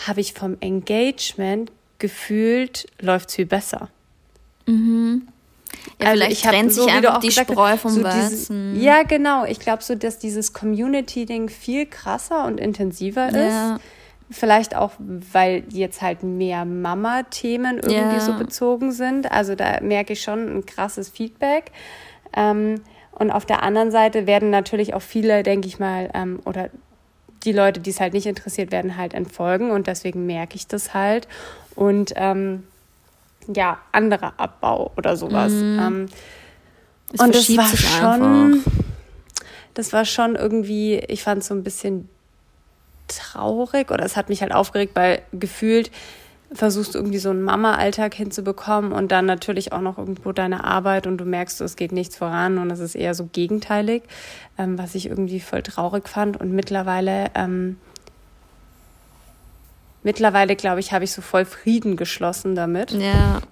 habe 0.07 0.21
ich 0.21 0.35
vom 0.35 0.57
Engagement 0.61 1.73
gefühlt, 1.99 2.87
läuft 3.01 3.31
es 3.31 3.35
viel 3.37 3.47
besser. 3.47 3.89
Mhm. 4.67 5.29
Ja, 6.01 6.09
also 6.09 6.25
vielleicht 6.25 6.45
trennt 6.45 6.73
sich 6.73 6.83
so, 6.83 6.89
einfach 6.89 7.21
die 7.21 7.31
Spreu 7.31 7.77
vom 7.77 7.91
so 7.91 8.03
Weizen. 8.03 8.81
Ja, 8.81 9.03
genau. 9.03 9.45
Ich 9.45 9.61
glaube 9.61 9.83
so, 9.83 9.95
dass 9.95 10.19
dieses 10.19 10.53
Community-Ding 10.53 11.49
viel 11.49 11.87
krasser 11.87 12.45
und 12.45 12.59
intensiver 12.59 13.31
ja. 13.35 13.75
ist. 13.75 13.83
Vielleicht 14.31 14.75
auch, 14.75 14.93
weil 14.99 15.65
jetzt 15.71 16.03
halt 16.03 16.23
mehr 16.23 16.65
Mama-Themen 16.65 17.77
irgendwie 17.77 18.17
ja. 18.17 18.21
so 18.21 18.35
bezogen 18.35 18.91
sind. 18.93 19.31
Also 19.31 19.55
da 19.55 19.81
merke 19.81 20.15
ich 20.15 20.23
schon 20.23 20.59
ein 20.59 20.67
krasses 20.67 21.09
Feedback. 21.09 21.71
Ähm, 22.35 22.81
und 23.13 23.31
auf 23.31 23.47
der 23.47 23.63
anderen 23.63 23.91
Seite 23.91 24.27
werden 24.27 24.51
natürlich 24.51 24.95
auch 24.95 25.03
viele, 25.03 25.43
denke 25.43 25.69
ich 25.69 25.79
mal, 25.79 26.11
ähm, 26.13 26.41
oder 26.45 26.71
die 27.45 27.53
Leute, 27.53 27.81
die 27.81 27.91
es 27.91 28.01
halt 28.01 28.13
nicht 28.13 28.27
interessiert, 28.27 28.73
werden 28.73 28.97
halt 28.97 29.15
entfolgen. 29.15 29.71
Und 29.71 29.87
deswegen 29.87 30.27
merke 30.27 30.57
ich 30.57 30.67
das 30.67 30.93
halt. 30.93 31.29
Und 31.77 32.13
ähm, 32.17 32.65
ja, 33.55 33.79
anderer 33.93 34.35
Abbau 34.37 34.93
oder 34.97 35.17
sowas. 35.17 35.53
Mhm. 35.53 35.79
Ähm, 35.79 36.07
und 37.19 37.35
das 37.35 37.57
war 37.57 37.77
schon, 37.77 38.53
einfach. 38.55 38.73
das 39.75 39.93
war 39.93 40.05
schon 40.05 40.35
irgendwie, 40.35 40.97
ich 40.97 41.23
fand 41.23 41.43
es 41.43 41.49
so 41.49 41.55
ein 41.55 41.63
bisschen 41.63 42.09
traurig 43.09 43.91
oder 43.91 44.05
es 44.05 44.17
hat 44.17 44.29
mich 44.29 44.43
halt 44.43 44.53
aufgeregt, 44.53 44.97
weil 44.97 45.23
gefühlt 45.33 45.91
versuchst 46.53 46.95
du 46.95 46.99
irgendwie 46.99 47.19
so 47.19 47.31
einen 47.31 47.43
Mama-Alltag 47.43 48.15
hinzubekommen 48.15 48.93
und 48.93 49.11
dann 49.11 49.27
natürlich 49.27 49.73
auch 49.73 49.81
noch 49.81 49.99
irgendwo 49.99 50.33
deine 50.33 50.65
Arbeit 50.65 51.07
und 51.07 51.19
du 51.19 51.25
merkst, 51.25 51.61
es 51.61 51.77
geht 51.77 51.93
nichts 51.93 52.17
voran 52.17 52.59
und 52.59 52.71
es 52.71 52.79
ist 52.79 52.95
eher 52.95 53.15
so 53.15 53.29
gegenteilig, 53.33 54.05
ähm, 54.57 54.79
was 54.79 54.95
ich 54.95 55.07
irgendwie 55.07 55.41
voll 55.41 55.63
traurig 55.63 56.09
fand. 56.09 56.41
Und 56.41 56.53
mittlerweile 56.53 57.31
ähm, 57.35 57.79
mittlerweile, 60.07 60.55
glaube 60.55 60.79
ich, 60.79 60.93
habe 60.93 61.05
ich 61.05 61.11
so 61.11 61.21
voll 61.21 61.45
Frieden 61.45 61.97
geschlossen 61.97 62.55
damit. 62.55 62.93
Ja. 62.93 63.43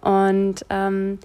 Und 0.00 0.64
ähm, 0.70 1.18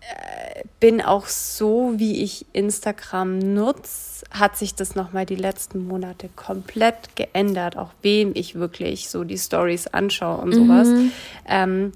äh, 0.00 0.62
bin 0.78 1.00
auch 1.00 1.26
so, 1.26 1.94
wie 1.96 2.22
ich 2.22 2.44
Instagram 2.52 3.38
nutze, 3.38 4.26
hat 4.30 4.58
sich 4.58 4.74
das 4.74 4.94
nochmal 4.94 5.24
die 5.24 5.36
letzten 5.36 5.86
Monate 5.86 6.28
komplett 6.36 7.16
geändert, 7.16 7.78
auch 7.78 7.90
wem 8.02 8.32
ich 8.34 8.54
wirklich 8.56 9.08
so 9.08 9.24
die 9.24 9.38
Stories 9.38 9.86
anschaue 9.86 10.36
und 10.36 10.52
sowas. 10.52 10.88
Mhm. 10.88 11.12
Ähm, 11.48 11.92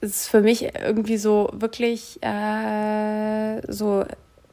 es 0.00 0.10
ist 0.22 0.28
für 0.28 0.40
mich 0.40 0.74
irgendwie 0.74 1.18
so 1.18 1.50
wirklich 1.52 2.18
äh, 2.22 3.60
so 3.70 4.06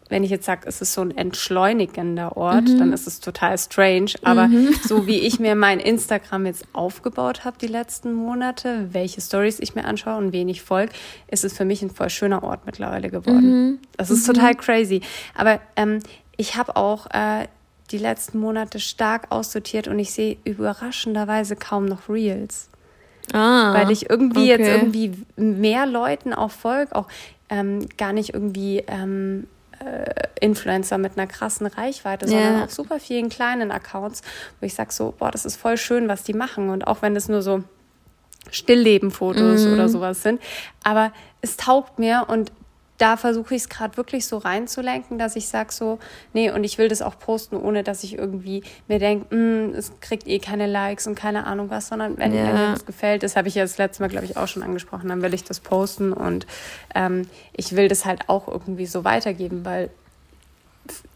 wenn 0.09 0.23
ich 0.23 0.31
jetzt 0.31 0.45
sage, 0.45 0.61
es 0.65 0.81
ist 0.81 0.93
so 0.93 1.01
ein 1.01 1.15
entschleunigender 1.15 2.35
Ort, 2.35 2.67
mhm. 2.67 2.79
dann 2.79 2.93
ist 2.93 3.07
es 3.07 3.19
total 3.19 3.57
strange. 3.57 4.11
Aber 4.23 4.47
mhm. 4.47 4.73
so 4.83 5.07
wie 5.07 5.19
ich 5.19 5.39
mir 5.39 5.55
mein 5.55 5.79
Instagram 5.79 6.47
jetzt 6.47 6.65
aufgebaut 6.73 7.45
habe 7.45 7.57
die 7.59 7.67
letzten 7.67 8.13
Monate, 8.13 8.89
welche 8.91 9.21
Stories 9.21 9.59
ich 9.59 9.75
mir 9.75 9.85
anschaue 9.85 10.17
und 10.17 10.33
wen 10.33 10.49
ich 10.49 10.63
folge, 10.63 10.91
ist 11.27 11.45
es 11.45 11.55
für 11.55 11.65
mich 11.65 11.81
ein 11.83 11.91
voll 11.91 12.09
schöner 12.09 12.43
Ort 12.43 12.65
mittlerweile 12.65 13.09
geworden. 13.09 13.69
Mhm. 13.69 13.79
Das 13.97 14.09
ist 14.09 14.25
total 14.25 14.55
crazy. 14.55 15.01
Aber 15.35 15.61
ähm, 15.75 15.99
ich 16.37 16.55
habe 16.55 16.75
auch 16.75 17.05
äh, 17.11 17.47
die 17.91 17.97
letzten 17.97 18.39
Monate 18.39 18.79
stark 18.79 19.27
aussortiert 19.29 19.87
und 19.87 19.99
ich 19.99 20.11
sehe 20.11 20.37
überraschenderweise 20.43 21.55
kaum 21.55 21.85
noch 21.85 22.09
Reels. 22.09 22.69
Ah, 23.31 23.75
weil 23.75 23.91
ich 23.91 24.09
irgendwie 24.09 24.51
okay. 24.51 24.63
jetzt 24.63 24.67
irgendwie 24.67 25.11
mehr 25.35 25.85
Leuten 25.85 26.33
auch 26.33 26.49
folge, 26.49 26.95
auch 26.95 27.07
ähm, 27.49 27.87
gar 27.97 28.11
nicht 28.11 28.33
irgendwie 28.33 28.83
ähm, 28.87 29.45
äh, 29.85 30.45
Influencer 30.45 30.97
mit 30.97 31.17
einer 31.17 31.27
krassen 31.27 31.67
Reichweite, 31.67 32.25
yeah. 32.25 32.43
sondern 32.43 32.63
auch 32.63 32.69
super 32.69 32.99
vielen 32.99 33.29
kleinen 33.29 33.71
Accounts, 33.71 34.21
wo 34.59 34.65
ich 34.65 34.73
sage 34.73 34.91
so, 34.91 35.13
boah, 35.17 35.31
das 35.31 35.45
ist 35.45 35.57
voll 35.57 35.77
schön, 35.77 36.07
was 36.07 36.23
die 36.23 36.33
machen. 36.33 36.69
Und 36.69 36.87
auch 36.87 37.01
wenn 37.01 37.15
es 37.15 37.27
nur 37.27 37.41
so 37.41 37.63
Stillleben-Fotos 38.51 39.65
mm. 39.65 39.73
oder 39.73 39.89
sowas 39.89 40.23
sind. 40.23 40.41
Aber 40.83 41.11
es 41.41 41.57
taugt 41.57 41.99
mir 41.99 42.25
und 42.27 42.51
da 42.99 43.15
versuche 43.15 43.55
ich 43.55 43.63
es 43.63 43.69
gerade 43.69 43.97
wirklich 43.97 44.27
so 44.27 44.37
reinzulenken, 44.37 45.17
dass 45.17 45.35
ich 45.37 45.47
sage 45.47 45.71
so, 45.71 45.99
nee, 46.33 46.51
und 46.51 46.65
ich 46.65 46.77
will 46.77 46.89
das 46.89 47.01
auch 47.01 47.17
posten, 47.17 47.55
ohne 47.55 47.81
dass 47.81 48.03
ich 48.03 48.17
irgendwie 48.17 48.61
mir 48.87 48.99
denke, 48.99 49.25
hm, 49.33 49.73
es 49.73 49.93
kriegt 50.01 50.27
eh 50.27 50.39
keine 50.39 50.67
Likes 50.67 51.07
und 51.07 51.15
keine 51.15 51.47
Ahnung 51.47 51.69
was, 51.69 51.87
sondern 51.87 52.17
wenn, 52.17 52.35
ja. 52.35 52.43
mir 52.43 52.71
das 52.73 52.85
gefällt, 52.85 53.23
das 53.23 53.37
habe 53.37 53.47
ich 53.47 53.55
ja 53.55 53.63
das 53.63 53.77
letzte 53.77 54.03
Mal, 54.03 54.09
glaube 54.09 54.25
ich, 54.25 54.35
auch 54.35 54.47
schon 54.47 54.63
angesprochen, 54.63 55.07
dann 55.07 55.21
will 55.21 55.33
ich 55.33 55.45
das 55.45 55.61
posten 55.61 56.11
und 56.11 56.45
ähm, 56.93 57.27
ich 57.55 57.75
will 57.75 57.87
das 57.87 58.03
halt 58.03 58.27
auch 58.27 58.49
irgendwie 58.49 58.85
so 58.85 59.05
weitergeben, 59.05 59.63
weil 59.63 59.89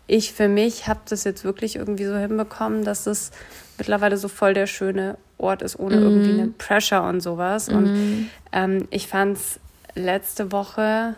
ich 0.08 0.32
für 0.32 0.48
mich 0.48 0.88
habe 0.88 1.02
das 1.10 1.26
jetzt 1.26 1.44
wirklich 1.44 1.76
irgendwie 1.76 2.06
so 2.06 2.16
hinbekommen, 2.16 2.86
dass 2.86 3.08
es 3.08 3.32
mittlerweile 3.78 4.16
so 4.16 4.30
voll 4.30 4.54
der 4.54 4.68
schöne 4.68 5.18
Ort 5.38 5.62
ist, 5.62 5.78
ohne 5.78 5.98
mhm. 5.98 6.04
irgendwie 6.04 6.42
eine 6.42 6.48
Pressure 6.48 7.04
und 7.04 7.20
sowas. 7.22 7.70
Mhm. 7.70 7.76
Und 7.76 8.30
ähm, 8.54 8.88
ich 8.90 9.08
fand 9.08 9.38
es 9.38 9.60
letzte 9.96 10.52
Woche 10.52 11.16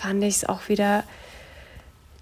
fand 0.00 0.22
ich 0.24 0.36
es 0.36 0.48
auch 0.48 0.68
wieder 0.68 1.04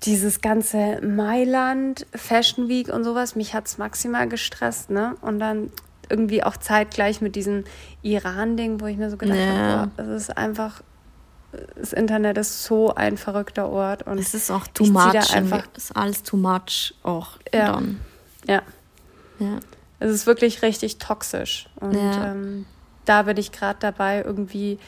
dieses 0.04 0.40
ganze 0.40 1.00
Mailand, 1.02 2.06
Fashion 2.14 2.68
Week 2.68 2.88
und 2.88 3.04
sowas, 3.04 3.34
mich 3.36 3.54
hat 3.54 3.66
es 3.66 3.78
maximal 3.78 4.28
gestresst, 4.28 4.90
ne? 4.90 5.16
Und 5.20 5.38
dann 5.38 5.70
irgendwie 6.08 6.42
auch 6.42 6.56
zeitgleich 6.56 7.20
mit 7.20 7.36
diesem 7.36 7.64
Iran-Ding, 8.02 8.80
wo 8.80 8.86
ich 8.86 8.96
mir 8.96 9.10
so 9.10 9.16
gedacht 9.16 9.38
ja. 9.38 9.88
habe, 9.96 10.02
es 10.02 10.22
ist 10.22 10.36
einfach, 10.36 10.82
das 11.76 11.92
Internet 11.92 12.38
ist 12.38 12.64
so 12.64 12.94
ein 12.94 13.16
verrückter 13.16 13.68
Ort. 13.68 14.04
Und 14.04 14.18
es 14.18 14.34
ist 14.34 14.50
auch 14.50 14.66
too 14.68 14.86
much. 14.86 15.12
Da 15.12 15.34
einfach, 15.34 15.64
ist 15.76 15.94
alles 15.96 16.22
too 16.22 16.36
much 16.36 16.94
auch 17.02 17.38
ja. 17.52 17.72
dann. 17.72 18.00
Ja. 18.46 18.62
ja. 19.38 19.60
Es 20.00 20.12
ist 20.12 20.26
wirklich 20.26 20.62
richtig 20.62 20.98
toxisch. 20.98 21.68
Und 21.76 21.94
ja. 21.94 22.32
ähm, 22.32 22.66
da 23.04 23.22
bin 23.22 23.36
ich 23.36 23.52
gerade 23.52 23.78
dabei, 23.80 24.22
irgendwie 24.22 24.78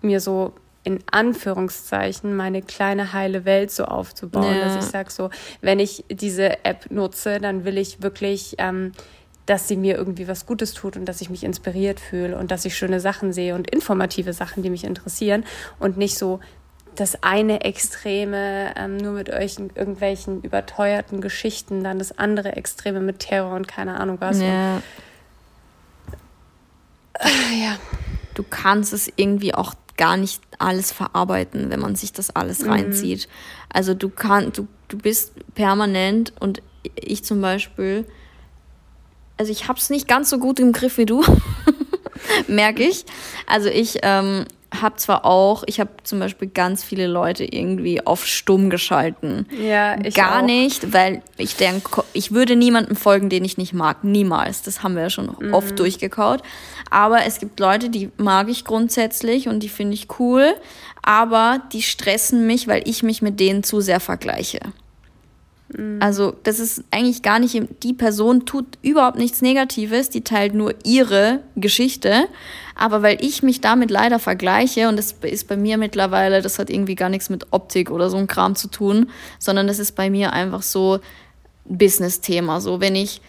mir 0.00 0.20
so 0.20 0.54
in 0.84 0.98
Anführungszeichen 1.10 2.34
meine 2.34 2.62
kleine 2.62 3.12
heile 3.12 3.44
Welt 3.44 3.70
so 3.70 3.84
aufzubauen, 3.84 4.56
ja. 4.56 4.64
dass 4.64 4.84
ich 4.84 4.90
sage 4.90 5.10
so, 5.10 5.30
wenn 5.60 5.78
ich 5.78 6.04
diese 6.10 6.64
App 6.64 6.90
nutze, 6.90 7.38
dann 7.38 7.64
will 7.64 7.78
ich 7.78 8.02
wirklich, 8.02 8.56
ähm, 8.58 8.92
dass 9.46 9.68
sie 9.68 9.76
mir 9.76 9.96
irgendwie 9.96 10.26
was 10.28 10.46
Gutes 10.46 10.74
tut 10.74 10.96
und 10.96 11.04
dass 11.04 11.20
ich 11.20 11.30
mich 11.30 11.44
inspiriert 11.44 12.00
fühle 12.00 12.36
und 12.36 12.50
dass 12.50 12.64
ich 12.64 12.76
schöne 12.76 13.00
Sachen 13.00 13.32
sehe 13.32 13.54
und 13.54 13.70
informative 13.70 14.32
Sachen, 14.32 14.62
die 14.62 14.70
mich 14.70 14.84
interessieren 14.84 15.44
und 15.78 15.96
nicht 15.96 16.18
so 16.18 16.40
das 16.94 17.22
eine 17.22 17.64
Extreme 17.64 18.74
ähm, 18.76 18.96
nur 18.96 19.12
mit 19.12 19.30
euch 19.30 19.58
irgendwelchen 19.58 20.42
überteuerten 20.42 21.20
Geschichten, 21.20 21.82
dann 21.82 21.98
das 21.98 22.18
andere 22.18 22.56
Extreme 22.56 23.00
mit 23.00 23.20
Terror 23.20 23.54
und 23.54 23.66
keine 23.66 23.98
Ahnung 23.98 24.18
was. 24.20 24.40
Ja. 24.40 24.76
Und, 24.76 24.82
äh, 27.20 27.64
ja. 27.64 27.76
Du 28.34 28.42
kannst 28.42 28.92
es 28.92 29.12
irgendwie 29.16 29.54
auch 29.54 29.74
gar 29.96 30.16
nicht 30.16 30.40
alles 30.58 30.92
verarbeiten, 30.92 31.70
wenn 31.70 31.80
man 31.80 31.94
sich 31.96 32.12
das 32.12 32.34
alles 32.34 32.60
mhm. 32.60 32.70
reinzieht. 32.70 33.28
Also 33.68 33.94
du 33.94 34.08
kannst, 34.08 34.58
du, 34.58 34.68
du 34.88 34.98
bist 34.98 35.32
permanent 35.54 36.32
und 36.40 36.62
ich 36.94 37.24
zum 37.24 37.40
Beispiel, 37.40 38.06
also 39.36 39.52
ich 39.52 39.68
habe 39.68 39.78
es 39.78 39.90
nicht 39.90 40.08
ganz 40.08 40.30
so 40.30 40.38
gut 40.38 40.60
im 40.60 40.72
Griff 40.72 40.98
wie 40.98 41.06
du, 41.06 41.24
merke 42.48 42.82
ich. 42.82 43.04
Also 43.46 43.68
ich 43.68 43.98
ähm, 44.02 44.46
habe 44.80 44.96
zwar 44.96 45.24
auch, 45.24 45.64
ich 45.66 45.80
habe 45.80 45.90
zum 46.02 46.18
Beispiel 46.18 46.48
ganz 46.48 46.82
viele 46.82 47.06
Leute 47.06 47.44
irgendwie 47.44 48.04
auf 48.06 48.26
stumm 48.26 48.70
geschalten. 48.70 49.46
Ja, 49.60 49.98
ich 50.02 50.14
Gar 50.14 50.40
auch. 50.40 50.46
nicht, 50.46 50.92
weil 50.92 51.22
ich 51.36 51.56
denke, 51.56 52.04
ich 52.12 52.32
würde 52.32 52.56
niemandem 52.56 52.96
folgen, 52.96 53.28
den 53.28 53.44
ich 53.44 53.58
nicht 53.58 53.72
mag. 53.72 54.04
Niemals. 54.04 54.62
Das 54.62 54.82
haben 54.82 54.94
wir 54.94 55.02
ja 55.02 55.10
schon 55.10 55.36
mhm. 55.38 55.52
oft 55.52 55.78
durchgekaut. 55.78 56.42
Aber 56.90 57.24
es 57.26 57.38
gibt 57.38 57.60
Leute, 57.60 57.90
die 57.90 58.10
mag 58.16 58.48
ich 58.48 58.64
grundsätzlich 58.64 59.48
und 59.48 59.60
die 59.60 59.68
finde 59.68 59.94
ich 59.94 60.08
cool. 60.18 60.54
Aber 61.02 61.60
die 61.72 61.82
stressen 61.82 62.46
mich, 62.46 62.68
weil 62.68 62.82
ich 62.86 63.02
mich 63.02 63.22
mit 63.22 63.40
denen 63.40 63.64
zu 63.64 63.80
sehr 63.80 64.00
vergleiche. 64.00 64.60
Mhm. 65.76 65.98
Also, 66.00 66.34
das 66.42 66.58
ist 66.58 66.84
eigentlich 66.90 67.22
gar 67.22 67.38
nicht, 67.38 67.60
die 67.82 67.94
Person 67.94 68.46
tut 68.46 68.66
überhaupt 68.82 69.18
nichts 69.18 69.42
Negatives, 69.42 70.10
die 70.10 70.22
teilt 70.22 70.54
nur 70.54 70.74
ihre 70.84 71.40
Geschichte. 71.56 72.24
Aber 72.74 73.02
weil 73.02 73.18
ich 73.20 73.42
mich 73.42 73.60
damit 73.60 73.90
leider 73.90 74.18
vergleiche, 74.18 74.88
und 74.88 74.96
das 74.96 75.14
ist 75.22 75.48
bei 75.48 75.56
mir 75.56 75.78
mittlerweile, 75.78 76.42
das 76.42 76.58
hat 76.58 76.70
irgendwie 76.70 76.94
gar 76.94 77.08
nichts 77.08 77.30
mit 77.30 77.52
Optik 77.52 77.90
oder 77.90 78.10
so 78.10 78.16
ein 78.16 78.26
Kram 78.26 78.54
zu 78.54 78.68
tun, 78.68 79.10
sondern 79.38 79.66
das 79.66 79.78
ist 79.78 79.92
bei 79.92 80.10
mir 80.10 80.32
einfach 80.32 80.62
so 80.62 81.00
Business-Thema. 81.64 82.60
So, 82.60 82.80
wenn 82.80 82.96
ich, 82.96 83.20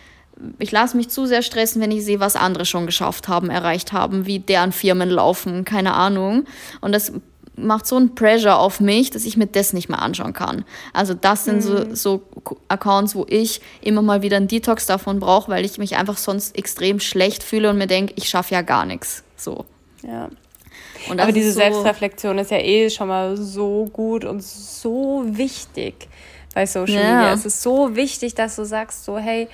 ich 0.60 0.72
lasse 0.72 0.98
mich 0.98 1.10
zu 1.10 1.26
sehr 1.26 1.42
stressen, 1.42 1.82
wenn 1.82 1.92
ich 1.92 2.06
sehe, 2.06 2.20
was 2.20 2.36
andere 2.36 2.66
schon 2.66 2.86
geschafft 2.86 3.28
haben, 3.28 3.50
erreicht 3.50 3.92
haben, 3.92 4.26
wie 4.26 4.40
deren 4.40 4.72
Firmen 4.72 5.10
laufen, 5.10 5.66
keine 5.66 5.94
Ahnung. 5.94 6.46
Und 6.82 6.94
das 6.94 7.14
macht 7.56 7.86
so 7.86 7.98
ein 7.98 8.16
Pressure 8.16 8.58
auf 8.58 8.80
mich, 8.80 9.12
dass 9.12 9.26
ich 9.26 9.38
mir 9.38 9.48
das 9.48 9.74
nicht 9.74 9.90
mehr 9.90 10.02
anschauen 10.02 10.34
kann. 10.34 10.66
Also 10.92 11.14
das 11.14 11.46
sind 11.46 11.58
mhm. 11.58 11.96
so, 11.96 11.96
so 11.96 12.24
Accounts, 12.68 13.16
wo 13.16 13.26
ich 13.30 13.62
immer 13.82 14.02
mal 14.02 14.22
wieder 14.22 14.38
einen 14.38 14.48
Detox 14.48 14.86
davon 14.86 15.20
brauche, 15.20 15.52
weil 15.52 15.66
ich 15.66 15.78
mich 15.78 15.96
einfach 15.96 16.18
sonst 16.18 16.58
extrem 16.58 17.00
schlecht 17.00 17.44
fühle 17.44 17.70
und 17.70 17.78
mir 17.78 17.88
denke, 17.88 18.14
ich 18.18 18.30
schaffe 18.30 18.56
ja 18.56 18.62
gar 18.62 18.86
nichts. 18.86 19.24
So. 19.38 19.66
Ja. 20.02 20.30
Aber 21.10 21.32
diese 21.32 21.52
so 21.52 21.60
Selbstreflexion 21.60 22.38
ist 22.38 22.52
ja 22.52 22.58
eh 22.58 22.90
schon 22.90 23.08
mal 23.08 23.36
so 23.38 23.90
gut 23.92 24.26
und 24.26 24.42
so 24.42 25.24
wichtig 25.26 26.08
bei 26.54 26.66
Social 26.66 26.96
ja. 26.96 27.16
Media. 27.16 27.34
Es 27.34 27.46
ist 27.46 27.62
so 27.62 27.96
wichtig, 27.96 28.36
dass 28.36 28.56
du 28.56 28.64
sagst, 28.64 29.04
so, 29.04 29.18
hey, 29.18 29.48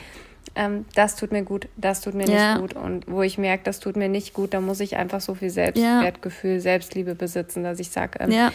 ähm, 0.60 0.86
das 0.94 1.16
tut 1.16 1.32
mir 1.32 1.44
gut, 1.44 1.70
das 1.78 2.02
tut 2.02 2.14
mir 2.14 2.28
ja. 2.28 2.54
nicht 2.54 2.62
gut. 2.62 2.74
Und 2.74 3.08
wo 3.08 3.22
ich 3.22 3.38
merke, 3.38 3.64
das 3.64 3.80
tut 3.80 3.96
mir 3.96 4.10
nicht 4.10 4.34
gut, 4.34 4.54
da 4.54 4.60
muss 4.60 4.82
ich 4.82 4.98
einfach 4.98 5.22
so 5.22 5.34
viel 5.34 5.50
Selbstwertgefühl, 5.50 6.56
ja. 6.56 6.60
Selbstliebe 6.60 7.16
besitzen, 7.16 7.64
dass 7.64 7.80
ich 7.80 7.90
sage, 7.90 8.20
ähm, 8.20 8.32
ja. 8.32 8.52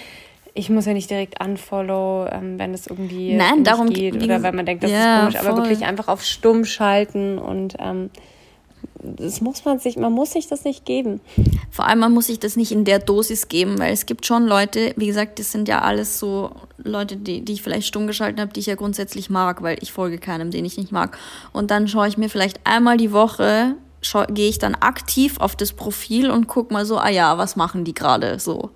ich 0.53 0.69
muss 0.69 0.85
ja 0.85 0.93
nicht 0.93 1.09
direkt 1.09 1.43
unfollow, 1.43 2.29
ähm, 2.31 2.59
wenn 2.59 2.75
es 2.75 2.87
irgendwie 2.87 3.35
Nein, 3.35 3.65
darum 3.65 3.89
geht 3.89 4.23
oder 4.23 4.43
wenn 4.43 4.55
man 4.55 4.67
denkt, 4.67 4.85
das 4.85 4.91
ist 4.91 5.21
komisch, 5.21 5.37
aber 5.37 5.57
wirklich 5.57 5.87
einfach 5.87 6.09
auf 6.09 6.23
stumm 6.23 6.67
schalten 6.67 7.39
und 7.39 7.77
ähm, 7.79 8.11
das 9.05 9.41
muss 9.41 9.65
man 9.65 9.79
sich, 9.79 9.97
man 9.97 10.13
muss 10.13 10.33
sich 10.33 10.49
das 10.49 10.65
nicht 10.65 10.85
geben. 10.85 11.21
Vor 11.71 11.87
allem, 11.87 11.99
man 11.99 12.13
muss 12.13 12.27
sich 12.27 12.39
das 12.39 12.57
nicht 12.57 12.73
in 12.73 12.85
der 12.85 12.99
Dosis 12.99 13.49
geben, 13.49 13.79
weil 13.79 13.93
es 13.93 14.07
gibt 14.07 14.27
schon 14.27 14.47
Leute, 14.47 14.95
wie 14.97 15.07
gesagt, 15.07 15.39
das 15.39 15.53
sind 15.53 15.69
ja 15.69 15.83
alles 15.83 16.19
so 16.19 16.51
Leute, 16.79 17.17
die, 17.17 17.45
die 17.45 17.53
ich 17.53 17.63
vielleicht 17.63 17.87
stumm 17.87 18.07
geschalten 18.07 18.41
habe, 18.41 18.53
die 18.53 18.61
ich 18.61 18.67
ja 18.67 18.75
grundsätzlich 18.75 19.31
mag, 19.31 19.63
weil 19.63 19.79
ich 19.81 19.93
folge 19.93 20.19
keinem, 20.19 20.51
den 20.51 20.65
ich 20.65 20.77
nicht 20.77 20.93
mag. 20.93 21.19
Und 21.53 21.71
dann 21.71 21.89
schaue 21.89 22.09
ich 22.09 22.19
mir 22.19 22.29
vielleicht 22.29 22.61
einmal 22.65 22.97
die 22.97 23.13
Woche, 23.13 23.77
gehe 24.29 24.49
ich 24.49 24.59
dann 24.59 24.75
aktiv 24.75 25.37
auf 25.39 25.57
das 25.57 25.73
Profil 25.73 26.31
und 26.31 26.47
gucke 26.47 26.73
mal 26.73 26.85
so, 26.85 26.99
ah 26.99 27.09
ja, 27.09 27.39
was 27.39 27.57
machen 27.57 27.85
die 27.85 27.95
gerade 27.95 28.39
so. 28.39 28.71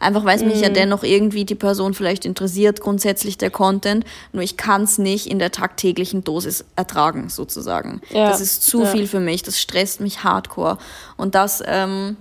Einfach 0.00 0.24
weil 0.24 0.36
es 0.36 0.44
mich 0.44 0.60
ja 0.60 0.68
mhm. 0.68 0.74
dennoch 0.74 1.02
irgendwie 1.02 1.44
die 1.44 1.54
Person 1.54 1.94
vielleicht 1.94 2.24
interessiert, 2.24 2.80
grundsätzlich 2.80 3.38
der 3.38 3.50
Content. 3.50 4.04
Nur 4.32 4.42
ich 4.42 4.56
kann 4.56 4.82
es 4.82 4.98
nicht 4.98 5.26
in 5.26 5.38
der 5.38 5.52
tagtäglichen 5.52 6.24
Dosis 6.24 6.64
ertragen, 6.76 7.28
sozusagen. 7.28 8.00
Ja. 8.10 8.28
Das 8.28 8.40
ist 8.40 8.62
zu 8.62 8.82
ja. 8.82 8.86
viel 8.86 9.06
für 9.06 9.20
mich. 9.20 9.42
Das 9.42 9.60
stresst 9.60 10.00
mich 10.00 10.24
hardcore. 10.24 10.78
Und 11.16 11.34
das 11.34 11.62
ähm, 11.66 12.16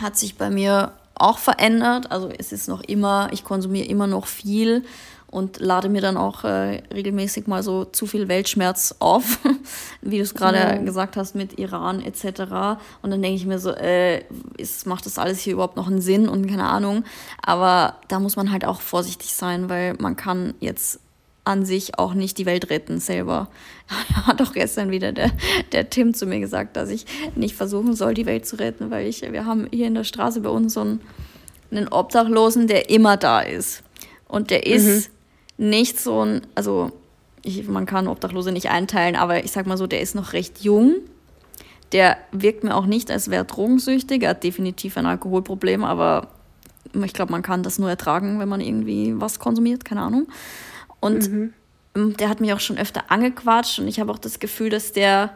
hat 0.00 0.16
sich 0.16 0.36
bei 0.36 0.50
mir 0.50 0.92
auch 1.14 1.38
verändert. 1.38 2.10
Also 2.10 2.30
es 2.36 2.52
ist 2.52 2.68
noch 2.68 2.82
immer, 2.82 3.28
ich 3.32 3.44
konsumiere 3.44 3.86
immer 3.86 4.06
noch 4.06 4.26
viel 4.26 4.84
und 5.32 5.60
lade 5.60 5.88
mir 5.88 6.02
dann 6.02 6.18
auch 6.18 6.44
äh, 6.44 6.82
regelmäßig 6.92 7.46
mal 7.46 7.62
so 7.62 7.86
zu 7.86 8.06
viel 8.06 8.28
Weltschmerz 8.28 8.94
auf, 8.98 9.38
wie 10.02 10.18
du 10.18 10.22
es 10.22 10.34
gerade 10.34 10.78
mhm. 10.78 10.84
gesagt 10.84 11.16
hast 11.16 11.34
mit 11.34 11.58
Iran 11.58 12.02
etc. 12.02 12.78
Und 13.00 13.10
dann 13.10 13.22
denke 13.22 13.36
ich 13.36 13.46
mir 13.46 13.58
so, 13.58 13.70
äh, 13.70 14.22
ist, 14.58 14.86
macht 14.86 15.06
das 15.06 15.18
alles 15.18 15.40
hier 15.40 15.54
überhaupt 15.54 15.78
noch 15.78 15.86
einen 15.86 16.02
Sinn 16.02 16.28
und 16.28 16.46
keine 16.48 16.64
Ahnung. 16.64 17.04
Aber 17.40 17.96
da 18.08 18.20
muss 18.20 18.36
man 18.36 18.52
halt 18.52 18.66
auch 18.66 18.82
vorsichtig 18.82 19.32
sein, 19.32 19.70
weil 19.70 19.94
man 19.94 20.16
kann 20.16 20.52
jetzt 20.60 21.00
an 21.44 21.64
sich 21.64 21.98
auch 21.98 22.12
nicht 22.12 22.36
die 22.36 22.44
Welt 22.44 22.68
retten 22.68 23.00
selber. 23.00 23.48
Hat 24.26 24.42
auch 24.42 24.52
gestern 24.52 24.90
wieder 24.90 25.12
der, 25.12 25.30
der 25.72 25.88
Tim 25.88 26.12
zu 26.12 26.26
mir 26.26 26.40
gesagt, 26.40 26.76
dass 26.76 26.90
ich 26.90 27.06
nicht 27.36 27.56
versuchen 27.56 27.94
soll, 27.94 28.12
die 28.12 28.26
Welt 28.26 28.46
zu 28.46 28.56
retten, 28.56 28.90
weil 28.90 29.06
ich, 29.06 29.22
wir 29.22 29.46
haben 29.46 29.66
hier 29.72 29.86
in 29.86 29.94
der 29.94 30.04
Straße 30.04 30.42
bei 30.42 30.50
uns 30.50 30.74
so 30.74 30.82
einen, 30.82 31.00
einen 31.70 31.88
Obdachlosen, 31.88 32.66
der 32.66 32.90
immer 32.90 33.16
da 33.16 33.40
ist. 33.40 33.82
Und 34.28 34.50
der 34.50 34.66
ist 34.66 35.08
mhm 35.08 35.12
nicht 35.62 36.00
so 36.00 36.24
ein, 36.24 36.42
also 36.56 36.90
ich, 37.42 37.66
man 37.68 37.86
kann 37.86 38.08
Obdachlose 38.08 38.52
nicht 38.52 38.70
einteilen, 38.70 39.16
aber 39.16 39.44
ich 39.44 39.52
sag 39.52 39.66
mal 39.66 39.78
so, 39.78 39.86
der 39.86 40.00
ist 40.00 40.14
noch 40.14 40.32
recht 40.32 40.60
jung. 40.60 40.96
Der 41.92 42.16
wirkt 42.32 42.64
mir 42.64 42.74
auch 42.74 42.86
nicht, 42.86 43.10
als 43.10 43.30
wäre 43.30 43.44
drogensüchtig. 43.44 44.22
Er 44.22 44.30
hat 44.30 44.44
definitiv 44.44 44.96
ein 44.96 45.06
Alkoholproblem, 45.06 45.84
aber 45.84 46.28
ich 47.04 47.12
glaube, 47.12 47.32
man 47.32 47.42
kann 47.42 47.62
das 47.62 47.78
nur 47.78 47.88
ertragen, 47.88 48.40
wenn 48.40 48.48
man 48.48 48.60
irgendwie 48.60 49.20
was 49.20 49.38
konsumiert, 49.38 49.84
keine 49.84 50.02
Ahnung. 50.02 50.26
Und 51.00 51.30
mhm. 51.30 52.16
der 52.16 52.28
hat 52.28 52.40
mich 52.40 52.52
auch 52.52 52.60
schon 52.60 52.78
öfter 52.78 53.04
angequatscht 53.08 53.78
und 53.78 53.88
ich 53.88 54.00
habe 54.00 54.10
auch 54.10 54.18
das 54.18 54.40
Gefühl, 54.40 54.70
dass 54.70 54.92
der 54.92 55.34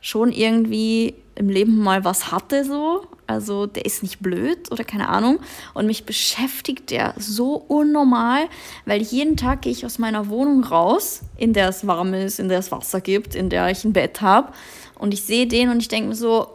schon 0.00 0.32
irgendwie 0.32 1.14
im 1.36 1.48
Leben 1.48 1.78
mal 1.78 2.04
was 2.04 2.32
hatte 2.32 2.64
so. 2.64 3.06
Also 3.26 3.66
der 3.66 3.84
ist 3.84 4.02
nicht 4.02 4.20
blöd 4.20 4.70
oder 4.70 4.84
keine 4.84 5.08
Ahnung. 5.08 5.40
Und 5.74 5.86
mich 5.86 6.04
beschäftigt 6.04 6.90
der 6.90 7.14
so 7.18 7.54
unnormal, 7.54 8.48
weil 8.84 9.02
jeden 9.02 9.36
Tag 9.36 9.62
gehe 9.62 9.72
ich 9.72 9.84
aus 9.84 9.98
meiner 9.98 10.28
Wohnung 10.28 10.64
raus, 10.64 11.22
in 11.36 11.52
der 11.52 11.68
es 11.68 11.86
warm 11.86 12.14
ist, 12.14 12.38
in 12.38 12.48
der 12.48 12.60
es 12.60 12.70
Wasser 12.72 13.00
gibt, 13.00 13.34
in 13.34 13.50
der 13.50 13.68
ich 13.70 13.84
ein 13.84 13.92
Bett 13.92 14.20
habe. 14.20 14.52
Und 14.94 15.12
ich 15.12 15.22
sehe 15.22 15.46
den 15.46 15.70
und 15.70 15.80
ich 15.80 15.88
denke 15.88 16.08
mir 16.08 16.14
so, 16.14 16.48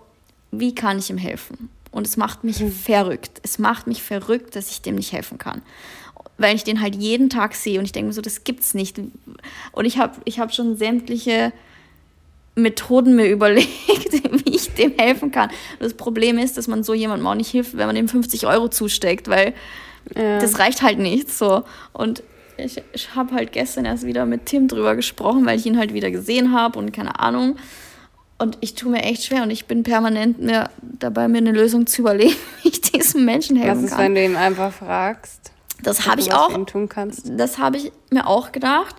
wie 0.52 0.74
kann 0.74 0.98
ich 0.98 1.10
ihm 1.10 1.18
helfen? 1.18 1.70
Und 1.92 2.08
es 2.08 2.18
macht 2.18 2.44
mich 2.44 2.62
mhm. 2.62 2.72
verrückt. 2.72 3.40
Es 3.44 3.60
macht 3.60 3.88
mich 3.88 4.02
verrückt, 4.02 4.56
dass 4.56 4.72
ich 4.72 4.82
dem 4.82 4.96
nicht 4.96 5.12
helfen 5.12 5.38
kann. 5.38 5.62
Weil 6.38 6.56
ich 6.56 6.64
den 6.64 6.82
halt 6.82 6.96
jeden 6.96 7.30
Tag 7.30 7.54
sehe 7.54 7.78
und 7.80 7.86
ich 7.86 7.92
denke 7.92 8.08
mir 8.08 8.14
so, 8.14 8.22
das 8.22 8.44
gibt's 8.44 8.74
nicht. 8.74 9.00
Und 9.74 9.86
ich 9.86 9.98
habe 9.98 10.20
ich 10.26 10.40
hab 10.40 10.54
schon 10.54 10.78
sämtliche 10.78 11.52
Methoden 12.56 13.16
mir 13.16 13.26
überlegt, 13.30 13.70
wie 14.46 14.56
ich 14.56 14.74
dem 14.74 14.94
helfen 14.98 15.32
kann. 15.32 15.50
Das 15.80 15.94
Problem 15.94 16.38
ist, 16.38 16.58
dass 16.58 16.68
man 16.68 16.84
so 16.84 16.94
jemandem 16.94 17.28
auch 17.28 17.36
nicht 17.36 17.50
hilft, 17.50 17.78
wenn 17.78 17.88
man 17.88 17.96
ihm 17.96 18.08
50 18.08 18.48
Euro 18.48 18.68
zusteckt, 18.70 19.28
weil 19.28 19.54
ja. 20.16 20.40
das 20.40 20.60
reicht 20.60 20.82
halt 20.82 21.00
nicht 21.00 21.32
so. 21.32 21.64
Und 21.94 22.24
ich, 22.58 22.82
ich 22.94 23.16
habe 23.16 23.34
halt 23.34 23.52
gestern 23.52 23.86
erst 23.86 24.06
wieder 24.06 24.26
mit 24.26 24.46
Tim 24.46 24.68
drüber 24.68 24.96
gesprochen, 24.96 25.46
weil 25.46 25.58
ich 25.58 25.66
ihn 25.66 25.78
halt 25.78 25.94
wieder 25.94 26.12
gesehen 26.12 26.54
habe 26.54 26.78
und 26.78 26.92
keine 26.92 27.20
Ahnung. 27.20 27.58
Und 28.38 28.58
ich 28.62 28.74
tue 28.74 28.92
mir 28.92 29.04
echt 29.04 29.24
schwer 29.24 29.44
und 29.44 29.52
ich 29.52 29.66
bin 29.66 29.84
permanent 29.84 30.42
mir 30.42 30.70
dabei, 30.82 31.28
mir 31.28 31.38
eine 31.38 31.52
Lösung 31.52 31.86
zu 31.86 32.02
überlegen, 32.02 32.36
wie 32.62 32.70
ich 32.70 32.82
diesem 32.82 33.26
Menschen 33.26 33.56
helfen 33.56 33.74
kann. 33.74 33.84
Was 33.84 33.92
ist, 33.92 33.98
kann. 33.98 34.06
wenn 34.06 34.16
du 34.16 34.26
ihm 34.26 34.36
einfach 34.36 34.74
fragst? 34.74 35.52
Das 35.84 36.08
habe 36.08 36.22
ich 36.22 36.32
auch. 36.32 36.52
Das 37.26 37.58
habe 37.58 37.78
ich 37.78 37.92
mir 38.12 38.28
auch 38.28 38.52
gedacht 38.52 38.96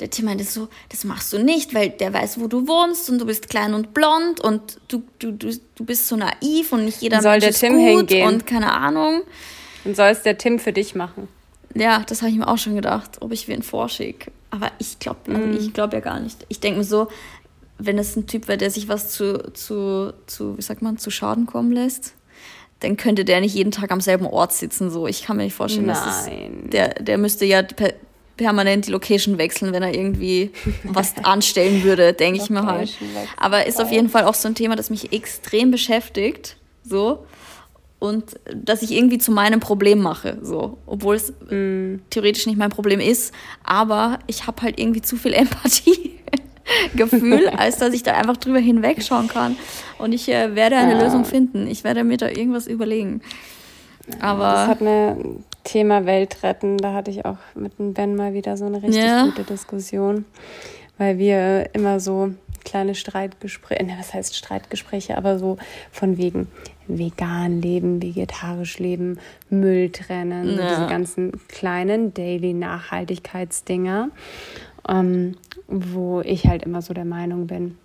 der 0.00 0.10
Tim 0.10 0.26
meinte 0.26 0.44
so, 0.44 0.68
das 0.88 1.04
machst 1.04 1.32
du 1.32 1.38
nicht, 1.38 1.74
weil 1.74 1.90
der 1.90 2.12
weiß, 2.12 2.40
wo 2.40 2.46
du 2.46 2.66
wohnst 2.66 3.08
und 3.10 3.18
du 3.18 3.26
bist 3.26 3.48
klein 3.48 3.74
und 3.74 3.94
blond 3.94 4.40
und 4.40 4.78
du, 4.88 5.02
du, 5.18 5.32
du, 5.32 5.52
du 5.74 5.84
bist 5.84 6.08
so 6.08 6.16
naiv 6.16 6.72
und 6.72 6.84
nicht 6.84 7.00
jeder 7.02 7.20
soll 7.20 7.32
Mensch 7.32 7.42
der 7.42 7.50
ist 7.50 7.60
Tim 7.60 7.72
gut 7.74 8.10
hingehen. 8.10 8.28
und 8.28 8.46
keine 8.46 8.72
Ahnung. 8.72 9.22
Und 9.84 9.96
soll 9.96 10.08
es 10.08 10.22
der 10.22 10.38
Tim 10.38 10.58
für 10.58 10.72
dich 10.72 10.94
machen? 10.94 11.28
Ja, 11.74 12.04
das 12.06 12.22
habe 12.22 12.30
ich 12.30 12.38
mir 12.38 12.48
auch 12.48 12.58
schon 12.58 12.74
gedacht, 12.74 13.18
ob 13.20 13.32
ich 13.32 13.48
wen 13.48 13.62
vorschicke. 13.62 14.30
Aber 14.50 14.70
ich 14.78 14.98
glaube 14.98 15.20
also 15.28 15.46
mm. 15.46 15.56
ich 15.56 15.76
ja 15.76 15.86
gar 15.86 16.20
nicht. 16.20 16.44
Ich 16.48 16.60
denke 16.60 16.78
mir 16.78 16.84
so, 16.84 17.08
wenn 17.78 17.98
es 17.98 18.14
ein 18.16 18.26
Typ 18.26 18.48
wäre, 18.48 18.58
der 18.58 18.70
sich 18.70 18.88
was 18.88 19.10
zu, 19.10 19.52
zu, 19.54 20.12
zu, 20.26 20.58
wie 20.58 20.62
sagt 20.62 20.82
man, 20.82 20.98
zu 20.98 21.10
Schaden 21.10 21.46
kommen 21.46 21.72
lässt, 21.72 22.14
dann 22.80 22.96
könnte 22.96 23.24
der 23.24 23.40
nicht 23.40 23.54
jeden 23.54 23.70
Tag 23.70 23.90
am 23.92 24.00
selben 24.00 24.26
Ort 24.26 24.52
sitzen. 24.52 24.90
So, 24.90 25.06
ich 25.06 25.24
kann 25.24 25.36
mir 25.36 25.44
nicht 25.44 25.54
vorstellen, 25.54 25.86
Nein. 25.86 25.96
dass 26.04 26.26
es, 26.26 26.70
der, 26.70 26.88
der 26.94 27.18
müsste 27.18 27.44
ja 27.44 27.62
permanent 28.42 28.86
die 28.86 28.90
Location 28.90 29.38
wechseln, 29.38 29.72
wenn 29.72 29.82
er 29.82 29.94
irgendwie 29.94 30.50
was 30.84 31.14
anstellen 31.22 31.84
würde, 31.84 32.12
denke 32.12 32.40
ich 32.42 32.50
mir 32.50 32.66
halt. 32.66 32.96
Aber 33.36 33.66
ist 33.66 33.80
auf 33.80 33.92
jeden 33.92 34.08
Fall 34.08 34.24
auch 34.24 34.34
so 34.34 34.48
ein 34.48 34.54
Thema, 34.54 34.76
das 34.76 34.90
mich 34.90 35.12
extrem 35.12 35.70
beschäftigt, 35.70 36.56
so 36.84 37.24
und 38.02 38.40
dass 38.52 38.82
ich 38.82 38.90
irgendwie 38.90 39.18
zu 39.18 39.30
meinem 39.30 39.60
Problem 39.60 40.00
mache, 40.00 40.38
so, 40.42 40.78
obwohl 40.86 41.14
es 41.14 41.32
mm. 41.48 42.00
theoretisch 42.10 42.46
nicht 42.46 42.58
mein 42.58 42.70
Problem 42.70 42.98
ist, 42.98 43.32
aber 43.62 44.18
ich 44.26 44.48
habe 44.48 44.60
halt 44.62 44.80
irgendwie 44.80 45.02
zu 45.02 45.16
viel 45.16 45.32
Empathie. 45.44 46.18
Gefühl, 46.96 47.48
als 47.56 47.78
dass 47.78 47.92
ich 47.92 48.02
da 48.02 48.14
einfach 48.14 48.36
drüber 48.36 48.58
hinwegschauen 48.58 49.28
kann. 49.28 49.56
Und 49.98 50.12
ich 50.12 50.28
äh, 50.28 50.54
werde 50.54 50.76
eine 50.76 50.94
ja. 50.94 51.02
Lösung 51.02 51.24
finden. 51.24 51.66
Ich 51.66 51.84
werde 51.84 52.02
mir 52.02 52.16
da 52.16 52.28
irgendwas 52.28 52.66
überlegen. 52.66 53.20
Aber 54.20 54.52
das 54.52 54.68
hat 54.68 54.80
mir 54.80 55.16
Thema 55.64 56.06
Welt 56.06 56.42
retten, 56.42 56.78
da 56.78 56.92
hatte 56.92 57.10
ich 57.10 57.24
auch 57.24 57.38
mit 57.54 57.78
dem 57.78 57.94
Ben 57.94 58.16
mal 58.16 58.34
wieder 58.34 58.56
so 58.56 58.66
eine 58.66 58.82
richtig 58.82 59.02
ja. 59.02 59.24
gute 59.24 59.44
Diskussion, 59.44 60.24
weil 60.98 61.18
wir 61.18 61.70
immer 61.74 62.00
so 62.00 62.32
kleine 62.64 62.94
Streitgespräche, 62.94 63.84
ne, 63.84 63.96
was 63.98 64.14
heißt 64.14 64.36
Streitgespräche, 64.36 65.16
aber 65.16 65.38
so 65.38 65.56
von 65.90 66.16
wegen 66.16 66.48
vegan 66.86 67.60
leben, 67.60 68.02
vegetarisch 68.02 68.78
leben, 68.78 69.18
Müll 69.50 69.90
trennen, 69.90 70.56
ja. 70.56 70.68
diese 70.68 70.86
ganzen 70.86 71.32
kleinen 71.48 72.14
Daily 72.14 72.54
Nachhaltigkeitsdinger, 72.54 74.10
ähm, 74.88 75.36
wo 75.68 76.20
ich 76.20 76.46
halt 76.46 76.62
immer 76.64 76.82
so 76.82 76.94
der 76.94 77.04
Meinung 77.04 77.46
bin, 77.46 77.78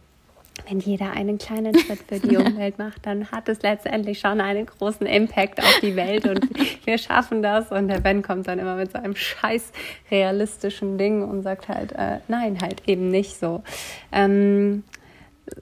wenn 0.68 0.80
jeder 0.80 1.12
einen 1.12 1.38
kleinen 1.38 1.78
Schritt 1.78 1.99
für 2.08 2.20
die 2.20 2.38
Umwelt 2.38 2.78
macht, 2.78 3.05
dann 3.05 3.32
hat 3.32 3.47
es 3.49 3.62
letztendlich 3.62 4.20
schon 4.20 4.41
einen 4.41 4.66
großen 4.66 5.05
Impact 5.05 5.60
auf 5.60 5.80
die 5.82 5.95
Welt 5.95 6.28
und 6.28 6.47
wir 6.86 6.97
schaffen 6.97 7.41
das. 7.41 7.72
Und 7.72 7.88
der 7.88 7.99
Ben 7.99 8.22
kommt 8.22 8.47
dann 8.47 8.60
immer 8.60 8.76
mit 8.76 8.91
so 8.91 8.97
einem 8.97 9.16
scheiß 9.16 9.72
realistischen 10.12 10.97
Ding 10.97 11.24
und 11.24 11.43
sagt 11.43 11.68
halt, 11.68 11.93
äh, 11.93 12.20
nein, 12.28 12.60
halt 12.62 12.84
eben 12.88 13.10
nicht 13.10 13.39
so. 13.39 13.64
Ähm, 14.12 14.84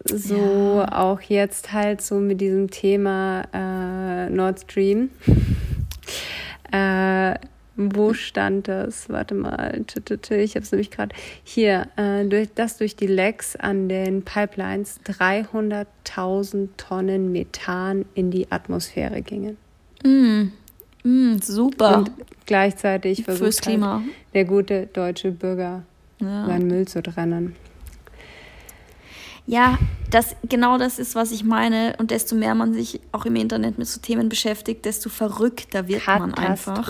so 0.03 0.83
ja. 0.87 0.91
auch 0.99 1.21
jetzt 1.21 1.71
halt 1.71 2.01
so 2.01 2.15
mit 2.15 2.41
diesem 2.41 2.71
Thema 2.71 3.43
äh, 3.53 4.29
Nord 4.29 4.61
Stream. 4.61 5.11
Äh, 6.71 7.35
wo 7.75 8.13
stand 8.13 8.67
das? 8.67 9.09
Warte 9.09 9.35
mal, 9.35 9.83
ich 9.85 10.55
habe 10.55 10.63
es 10.63 10.71
nämlich 10.71 10.91
gerade 10.91 11.15
hier, 11.43 11.87
äh, 11.97 12.25
durch, 12.25 12.53
dass 12.53 12.77
durch 12.77 12.95
die 12.95 13.07
Lecks 13.07 13.55
an 13.55 13.89
den 13.89 14.23
Pipelines 14.23 14.99
300.000 15.05 16.69
Tonnen 16.77 17.31
Methan 17.31 18.05
in 18.13 18.31
die 18.31 18.51
Atmosphäre 18.51 19.21
gingen. 19.21 19.57
Mm, 20.03 20.51
mm, 21.03 21.39
super. 21.41 21.99
Und 21.99 22.11
gleichzeitig 22.45 23.23
versucht 23.23 23.67
halt 23.67 24.03
der 24.33 24.45
gute 24.45 24.87
deutsche 24.87 25.31
Bürger 25.31 25.83
ja. 26.19 26.45
seinen 26.45 26.67
Müll 26.67 26.87
zu 26.87 27.03
trennen. 27.03 27.55
Ja, 29.47 29.77
das, 30.09 30.35
genau 30.47 30.77
das 30.77 30.97
ist, 30.97 31.13
was 31.13 31.31
ich 31.31 31.43
meine. 31.43 31.95
Und 31.99 32.09
desto 32.09 32.35
mehr 32.35 32.55
man 32.55 32.73
sich 32.73 32.99
auch 33.11 33.25
im 33.25 33.35
Internet 33.35 33.77
mit 33.77 33.87
so 33.87 33.99
Themen 33.99 34.27
beschäftigt, 34.27 34.85
desto 34.85 35.09
verrückter 35.09 35.87
wird 35.87 36.05
man 36.07 36.33
einfach. 36.33 36.87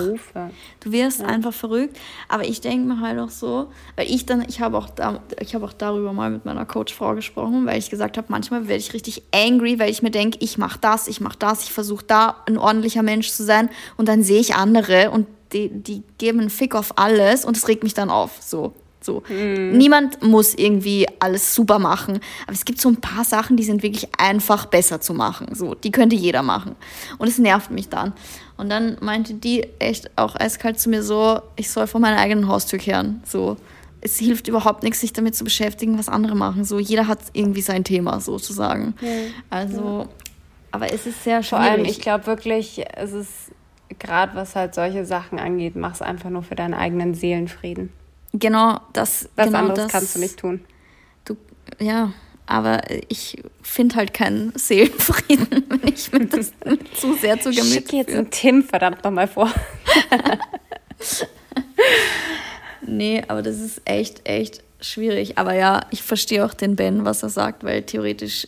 Du 0.80 0.91
wirst 0.91 1.22
ja. 1.22 1.28
einfach 1.28 1.53
verrückt. 1.53 1.97
Aber 2.30 2.45
ich 2.45 2.62
denke 2.62 2.88
mir 2.88 3.01
halt 3.01 3.20
auch 3.20 3.30
so, 3.30 3.72
weil 3.95 4.10
ich 4.10 4.26
dann, 4.26 4.45
ich 4.47 4.62
habe 4.62 4.78
auch, 4.78 4.89
da, 4.89 5.20
ich 5.39 5.53
habe 5.53 5.66
auch 5.66 5.74
darüber 5.74 6.14
mal 6.14 6.30
mit 6.30 6.45
meiner 6.45 6.66
Coachfrau 6.66 7.16
gesprochen, 7.16 7.66
weil 7.66 7.78
ich 7.78 7.89
gesagt 7.89 8.18
habe, 8.18 8.28
manchmal 8.30 8.68
werde 8.68 8.80
ich 8.80 8.93
richtig 8.93 9.24
angry, 9.34 9.80
weil 9.80 9.89
ich 9.89 10.01
mir 10.01 10.12
denke, 10.12 10.38
ich 10.41 10.58
mache 10.58 10.80
das, 10.80 11.08
ich 11.08 11.20
mache 11.20 11.38
das, 11.39 11.64
ich 11.64 11.74
versuche 11.74 12.06
da 12.06 12.38
ein 12.45 12.58
ordentlicher 12.58 13.03
Mensch 13.03 13.32
zu 13.32 13.43
sein. 13.43 13.70
Und 13.97 14.08
dann 14.08 14.24
sehe 14.24 14.39
ich 14.39 14.56
andere 14.56 15.12
und 15.12 15.28
die, 15.51 15.70
die 15.70 16.03
geben 16.18 16.39
einen 16.39 16.49
Fick 16.49 16.76
auf 16.76 16.97
alles 16.97 17.43
und 17.43 17.58
es 17.58 17.68
regt 17.68 17.84
mich 17.84 17.93
dann 17.93 18.10
auf. 18.10 18.38
So. 18.41 18.74
So. 19.06 19.24
Mhm. 19.30 19.78
Niemand 19.78 20.22
muss 20.24 20.53
irgendwie 20.56 21.08
alles 21.20 21.56
super 21.56 21.80
machen. 21.80 22.20
Aber 22.43 22.53
es 22.53 22.66
gibt 22.66 22.82
so 22.82 22.89
ein 22.89 22.97
paar 22.97 23.24
Sachen, 23.24 23.56
die 23.56 23.64
sind 23.64 23.84
wirklich 23.84 24.10
einfach 24.18 24.66
besser 24.66 24.99
zu 24.99 25.14
machen. 25.14 25.53
So, 25.53 25.76
die 25.76 25.91
könnte 25.91 26.16
jeder 26.16 26.43
machen. 26.43 26.76
Und 27.18 27.28
es 27.28 27.38
nervt 27.38 27.72
mich 27.72 27.88
dann. 27.89 28.14
Und 28.58 28.70
dann 28.70 28.97
meinte 29.01 29.34
die 29.34 29.68
echt 29.80 30.10
auch 30.18 30.36
eiskalt 30.36 30.80
zu 30.80 30.89
mir 30.89 31.03
so, 31.03 31.39
ich 31.56 31.70
soll 31.70 31.88
vor 31.88 32.01
meiner 32.01 32.18
eigenen 32.18 32.47
Haustür 32.47 32.80
kehren. 32.80 33.22
So. 33.26 33.58
Es 34.01 34.20
hilft 34.20 34.47
überhaupt 34.47 34.84
nichts, 34.84 35.01
sich 35.01 35.14
damit 35.14 35.36
zu 35.36 35.43
beschäftigen, 35.43 35.97
was 35.97 36.10
andere 36.10 36.36
machen. 36.36 36.64
So, 36.64 36.78
jeder 36.78 37.08
hat 37.08 37.20
irgendwie 37.34 37.62
sein 37.62 37.84
Thema 37.84 38.20
sozusagen. 38.20 38.93
Ja. 39.01 39.10
Also, 39.49 40.08
aber 40.72 40.93
es 40.93 41.08
ist 41.08 41.24
sehr 41.24 41.41
schwierig. 41.41 41.49
Vor 41.49 41.60
allem, 41.60 41.86
ich 41.86 42.01
glaube 42.01 42.28
wirklich, 42.28 42.84
es 42.95 43.14
ist 43.14 43.30
gerade 43.99 44.36
was 44.36 44.56
halt 44.56 44.76
solche 44.76 45.06
Sachen 45.06 45.39
angeht, 45.39 45.76
mach 45.76 45.93
es 45.93 46.01
einfach 46.01 46.30
nur 46.30 46.43
für 46.43 46.56
deinen 46.56 46.74
eigenen 46.74 47.14
Seelenfrieden. 47.16 47.89
Genau, 48.39 48.79
das. 48.93 49.29
Was 49.36 49.47
genau 49.47 49.59
anderes 49.59 49.83
das, 49.83 49.91
kannst 49.91 50.15
du 50.15 50.19
nicht 50.19 50.38
tun. 50.38 50.61
Du, 51.23 51.38
ja, 51.79 52.11
aber 52.45 52.81
ich 53.07 53.41
finde 53.61 53.95
halt 53.95 54.13
keinen 54.13 54.53
Seelenfrieden, 54.55 55.65
wenn 55.69 55.88
ich 55.93 56.11
mir 56.11 56.25
das 56.25 56.51
zu 56.93 57.13
sehr 57.15 57.39
zu 57.39 57.49
Gemüt 57.49 57.65
Schick 57.65 57.93
jetzt 57.93 58.13
einen 58.13 58.29
Tim 58.29 58.63
verdammt 58.63 59.03
nochmal 59.03 59.27
vor. 59.27 59.51
nee, 62.86 63.23
aber 63.27 63.41
das 63.41 63.59
ist 63.59 63.81
echt, 63.86 64.27
echt 64.27 64.63
schwierig. 64.81 65.38
Aber 65.38 65.53
ja, 65.53 65.86
ich 65.91 66.03
verstehe 66.03 66.45
auch 66.45 66.53
den 66.53 66.75
Ben, 66.75 67.05
was 67.05 67.23
er 67.23 67.29
sagt, 67.29 67.63
weil 67.63 67.83
theoretisch 67.83 68.47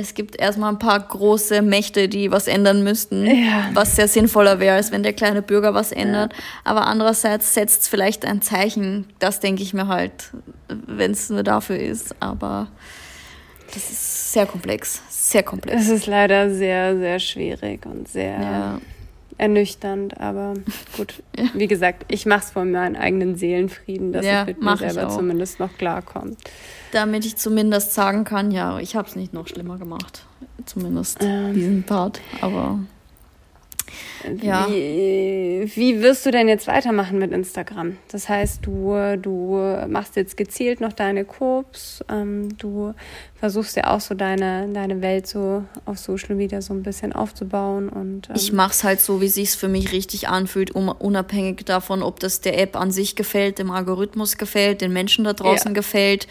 es 0.00 0.14
gibt 0.14 0.40
erstmal 0.40 0.72
ein 0.72 0.78
paar 0.78 0.98
große 0.98 1.62
Mächte, 1.62 2.08
die 2.08 2.30
was 2.30 2.48
ändern 2.48 2.82
müssten, 2.82 3.26
ja. 3.26 3.70
was 3.74 3.96
sehr 3.96 4.08
sinnvoller 4.08 4.58
wäre, 4.58 4.76
als 4.76 4.90
wenn 4.90 5.02
der 5.02 5.12
kleine 5.12 5.42
Bürger 5.42 5.74
was 5.74 5.92
ändert. 5.92 6.32
Ja. 6.32 6.38
Aber 6.64 6.86
andererseits 6.86 7.54
setzt 7.54 7.82
es 7.82 7.88
vielleicht 7.88 8.24
ein 8.24 8.42
Zeichen, 8.42 9.06
das 9.18 9.40
denke 9.40 9.62
ich 9.62 9.74
mir 9.74 9.86
halt, 9.86 10.30
wenn 10.68 11.12
es 11.12 11.30
nur 11.30 11.42
dafür 11.42 11.78
ist. 11.78 12.14
Aber 12.20 12.68
das 13.74 13.90
ist 13.90 14.32
sehr 14.32 14.46
komplex, 14.46 15.02
sehr 15.08 15.42
komplex. 15.42 15.82
Es 15.82 15.88
ist 15.88 16.06
leider 16.06 16.50
sehr, 16.50 16.96
sehr 16.96 17.20
schwierig 17.20 17.86
und 17.86 18.08
sehr 18.08 18.40
ja. 18.40 18.80
Ernüchternd. 19.40 20.20
Aber 20.20 20.54
gut, 20.96 21.22
wie 21.54 21.66
gesagt, 21.66 22.04
ich 22.08 22.26
mache 22.26 22.44
es 22.44 22.50
von 22.50 22.70
meinem 22.70 22.96
eigenen 22.96 23.36
Seelenfrieden, 23.36 24.12
dass 24.12 24.24
ich 24.24 24.46
mit 24.46 24.62
mir 24.62 24.76
selber 24.76 25.08
zumindest 25.08 25.58
noch 25.60 25.76
klarkomme 25.78 26.36
damit 26.92 27.24
ich 27.24 27.36
zumindest 27.36 27.94
sagen 27.94 28.24
kann, 28.24 28.50
ja, 28.50 28.78
ich 28.78 28.96
habe 28.96 29.08
es 29.08 29.16
nicht 29.16 29.32
noch 29.32 29.48
schlimmer 29.48 29.78
gemacht. 29.78 30.24
Zumindest 30.66 31.18
ähm. 31.20 31.54
diesen 31.54 31.82
Part. 31.82 32.20
Aber 32.40 32.80
Ja. 34.42 34.68
Wie, 34.68 35.70
wie 35.74 36.02
wirst 36.02 36.26
du 36.26 36.30
denn 36.30 36.48
jetzt 36.48 36.66
weitermachen 36.66 37.18
mit 37.18 37.32
Instagram? 37.32 37.96
Das 38.10 38.28
heißt, 38.28 38.64
du, 38.64 39.16
du 39.20 39.58
machst 39.88 40.16
jetzt 40.16 40.36
gezielt 40.36 40.80
noch 40.80 40.92
deine 40.92 41.24
Kurs, 41.24 42.04
ähm, 42.08 42.56
du 42.58 42.94
versuchst 43.40 43.76
ja 43.76 43.94
auch 43.94 44.00
so 44.00 44.14
deine, 44.14 44.68
deine 44.72 45.00
Welt 45.00 45.26
so 45.26 45.64
auf 45.86 45.98
Social 45.98 46.34
Media 46.34 46.60
so 46.60 46.74
ein 46.74 46.82
bisschen 46.82 47.14
aufzubauen. 47.14 47.88
Und, 47.88 48.28
ähm 48.28 48.36
ich 48.36 48.52
mache 48.52 48.72
es 48.72 48.84
halt 48.84 49.00
so, 49.00 49.20
wie 49.20 49.28
sich 49.28 49.50
für 49.52 49.68
mich 49.68 49.92
richtig 49.92 50.28
anfühlt, 50.28 50.72
um, 50.72 50.88
unabhängig 50.88 51.64
davon, 51.64 52.02
ob 52.02 52.20
das 52.20 52.42
der 52.42 52.60
App 52.60 52.76
an 52.76 52.90
sich 52.90 53.16
gefällt, 53.16 53.58
dem 53.58 53.70
Algorithmus 53.70 54.36
gefällt, 54.36 54.82
den 54.82 54.92
Menschen 54.92 55.24
da 55.24 55.32
draußen 55.32 55.70
ja. 55.70 55.74
gefällt, 55.74 56.28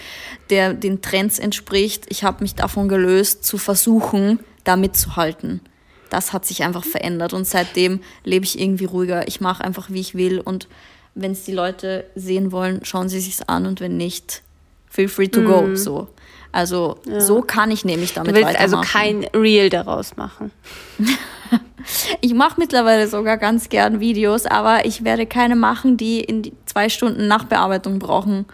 der 0.52 0.74
den 0.76 1.02
Trends 1.02 1.40
entspricht. 1.40 2.06
Ich 2.10 2.24
habe 2.24 2.44
mich 2.44 2.54
davon 2.54 2.88
gelöst, 2.88 3.44
zu 3.44 3.58
versuchen, 3.58 4.40
da 4.64 4.76
mitzuhalten 4.76 5.62
das 6.10 6.34
hat 6.34 6.46
sich 6.46 6.64
einfach 6.64 6.84
verändert 6.84 7.34
und 7.34 7.46
seitdem 7.46 8.02
lebe 8.24 8.46
ich 8.46 8.60
irgendwie 8.60 8.86
ruhiger. 8.86 9.28
Ich 9.28 9.42
mache 9.42 9.64
einfach, 9.64 9.90
wie 9.90 10.00
ich 10.00 10.16
will 10.16 10.40
und 10.40 10.68
wenn 11.16 11.32
es 11.32 11.44
die 11.44 11.52
Leute 11.52 12.06
sehen 12.16 12.52
wollen, 12.52 12.84
schauen 12.84 13.10
sie 13.10 13.20
sich's 13.20 13.42
an 13.42 13.66
und 13.66 13.82
wenn 13.82 13.98
nicht, 13.98 14.42
feel 14.88 15.08
free 15.08 15.28
to 15.28 15.42
go. 15.44 15.64
Mm. 15.64 15.76
So. 15.76 16.08
Also 16.52 16.98
ja. 17.06 17.20
so 17.20 17.42
kann 17.42 17.70
ich 17.70 17.86
nämlich 17.86 18.14
damit 18.14 18.36
du 18.36 18.40
willst 18.40 18.60
also 18.60 18.82
kein 18.82 19.24
Reel 19.36 19.70
daraus 19.70 20.18
machen. 20.18 20.52
ich 22.22 22.34
mache 22.34 22.60
mittlerweile 22.60 23.08
sogar 23.08 23.38
ganz 23.38 23.70
gern 23.70 24.00
Videos, 24.00 24.46
aber 24.46 24.86
ich 24.86 25.04
werde 25.04 25.26
keine 25.26 25.56
machen, 25.56 25.98
die 25.98 26.22
in 26.22 26.42
die 26.42 26.54
zwei 26.66 26.90
Stunden 26.90 27.28
Nachbearbeitung 27.28 28.00
brauchen. 28.00 28.46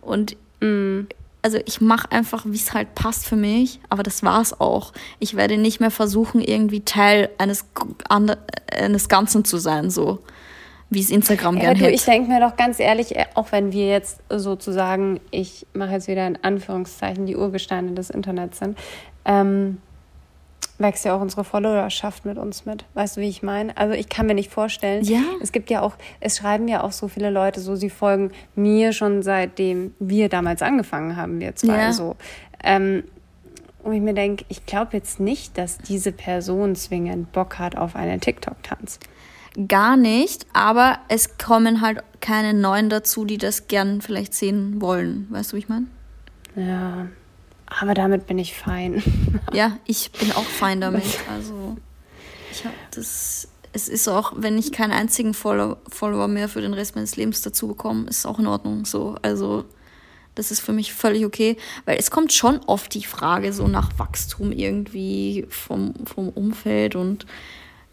Und 0.00 0.36
mm 0.60 1.06
also 1.42 1.58
ich 1.66 1.80
mache 1.80 2.10
einfach, 2.10 2.44
wie 2.46 2.56
es 2.56 2.74
halt 2.74 2.94
passt 2.94 3.26
für 3.26 3.36
mich, 3.36 3.80
aber 3.88 4.02
das 4.02 4.22
war's 4.22 4.60
auch. 4.60 4.92
Ich 5.18 5.36
werde 5.36 5.56
nicht 5.56 5.80
mehr 5.80 5.90
versuchen, 5.90 6.40
irgendwie 6.40 6.80
Teil 6.80 7.30
eines, 7.38 7.64
eines 8.08 9.08
Ganzen 9.08 9.44
zu 9.44 9.58
sein, 9.58 9.90
so 9.90 10.20
wie 10.90 11.00
es 11.00 11.10
Instagram 11.10 11.56
ja, 11.56 11.60
gerne 11.62 11.78
hätte. 11.80 11.90
Ich 11.94 12.04
denke 12.04 12.30
mir 12.30 12.40
doch 12.40 12.56
ganz 12.56 12.80
ehrlich, 12.80 13.14
äh, 13.14 13.26
auch 13.34 13.52
wenn 13.52 13.72
wir 13.72 13.88
jetzt 13.88 14.20
sozusagen, 14.30 15.20
ich 15.30 15.66
mache 15.74 15.92
jetzt 15.92 16.08
wieder 16.08 16.26
in 16.26 16.38
Anführungszeichen, 16.42 17.26
die 17.26 17.36
Urgesteine 17.36 17.92
des 17.92 18.10
Internets 18.10 18.58
sind, 18.58 18.78
ähm, 19.24 19.78
wächst 20.78 21.04
ja 21.04 21.14
auch 21.14 21.20
unsere 21.20 21.44
Followerschaft 21.44 22.24
mit 22.24 22.38
uns 22.38 22.64
mit. 22.64 22.84
Weißt 22.94 23.16
du, 23.16 23.20
wie 23.20 23.28
ich 23.28 23.42
meine? 23.42 23.76
Also 23.76 23.94
ich 23.94 24.08
kann 24.08 24.26
mir 24.26 24.34
nicht 24.34 24.50
vorstellen. 24.50 25.04
Ja. 25.04 25.20
Es 25.42 25.52
gibt 25.52 25.70
ja 25.70 25.82
auch, 25.82 25.94
es 26.20 26.38
schreiben 26.38 26.68
ja 26.68 26.82
auch 26.82 26.92
so 26.92 27.08
viele 27.08 27.30
Leute 27.30 27.60
so, 27.60 27.74
sie 27.74 27.90
folgen 27.90 28.30
mir 28.54 28.92
schon 28.92 29.22
seitdem 29.22 29.94
wir 29.98 30.28
damals 30.28 30.62
angefangen 30.62 31.16
haben, 31.16 31.40
wir 31.40 31.56
zwei 31.56 31.78
ja. 31.78 31.92
so. 31.92 32.16
Ähm, 32.62 33.04
und 33.82 33.92
ich 33.92 34.00
mir 34.00 34.14
denke, 34.14 34.44
ich 34.48 34.66
glaube 34.66 34.96
jetzt 34.96 35.20
nicht, 35.20 35.56
dass 35.56 35.78
diese 35.78 36.12
Person 36.12 36.74
zwingend 36.76 37.32
Bock 37.32 37.58
hat 37.58 37.76
auf 37.76 37.96
einen 37.96 38.20
TikTok-Tanz. 38.20 38.98
Gar 39.66 39.96
nicht, 39.96 40.46
aber 40.52 40.98
es 41.08 41.38
kommen 41.38 41.80
halt 41.80 42.02
keine 42.20 42.54
neuen 42.54 42.90
dazu, 42.90 43.24
die 43.24 43.38
das 43.38 43.66
gern 43.66 44.00
vielleicht 44.00 44.34
sehen 44.34 44.80
wollen. 44.80 45.26
Weißt 45.30 45.52
du, 45.52 45.56
wie 45.56 45.60
ich 45.60 45.68
meine? 45.68 45.86
Ja, 46.54 47.06
aber 47.68 47.94
damit 47.94 48.26
bin 48.26 48.38
ich 48.38 48.54
fein. 48.54 49.02
Ja, 49.54 49.78
ich 49.86 50.10
bin 50.12 50.32
auch 50.32 50.44
fein 50.44 50.80
damit. 50.80 51.04
Also, 51.32 51.76
ich 52.50 52.64
habe 52.64 52.74
das. 52.94 53.48
Es 53.72 53.88
ist 53.88 54.08
auch, 54.08 54.32
wenn 54.36 54.58
ich 54.58 54.72
keinen 54.72 54.92
einzigen 54.92 55.34
Follower, 55.34 55.76
Follower 55.88 56.26
mehr 56.26 56.48
für 56.48 56.62
den 56.62 56.72
Rest 56.72 56.96
meines 56.96 57.16
Lebens 57.16 57.42
dazu 57.42 57.68
bekomme, 57.68 58.08
ist 58.08 58.26
auch 58.26 58.38
in 58.38 58.46
Ordnung. 58.46 58.86
So, 58.86 59.16
also 59.22 59.64
das 60.34 60.50
ist 60.50 60.60
für 60.60 60.72
mich 60.72 60.94
völlig 60.94 61.26
okay, 61.26 61.56
weil 61.84 61.98
es 61.98 62.10
kommt 62.10 62.32
schon 62.32 62.60
oft 62.66 62.94
die 62.94 63.04
Frage 63.04 63.52
so 63.52 63.68
nach 63.68 63.98
Wachstum 63.98 64.52
irgendwie 64.52 65.46
vom, 65.50 65.94
vom 66.06 66.30
Umfeld 66.30 66.96
und 66.96 67.26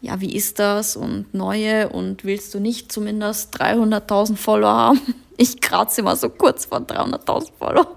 ja, 0.01 0.21
wie 0.21 0.35
ist 0.35 0.59
das 0.59 0.95
und 0.95 1.33
neue 1.33 1.89
und 1.89 2.23
willst 2.23 2.53
du 2.53 2.59
nicht 2.59 2.91
zumindest 2.91 3.59
300.000 3.59 4.35
Follower 4.35 4.73
haben? 4.73 5.15
Ich 5.37 5.59
kratze 5.61 6.01
immer 6.01 6.15
so 6.15 6.29
kurz 6.29 6.65
vor 6.65 6.79
300.000 6.79 7.51
Follower. 7.59 7.87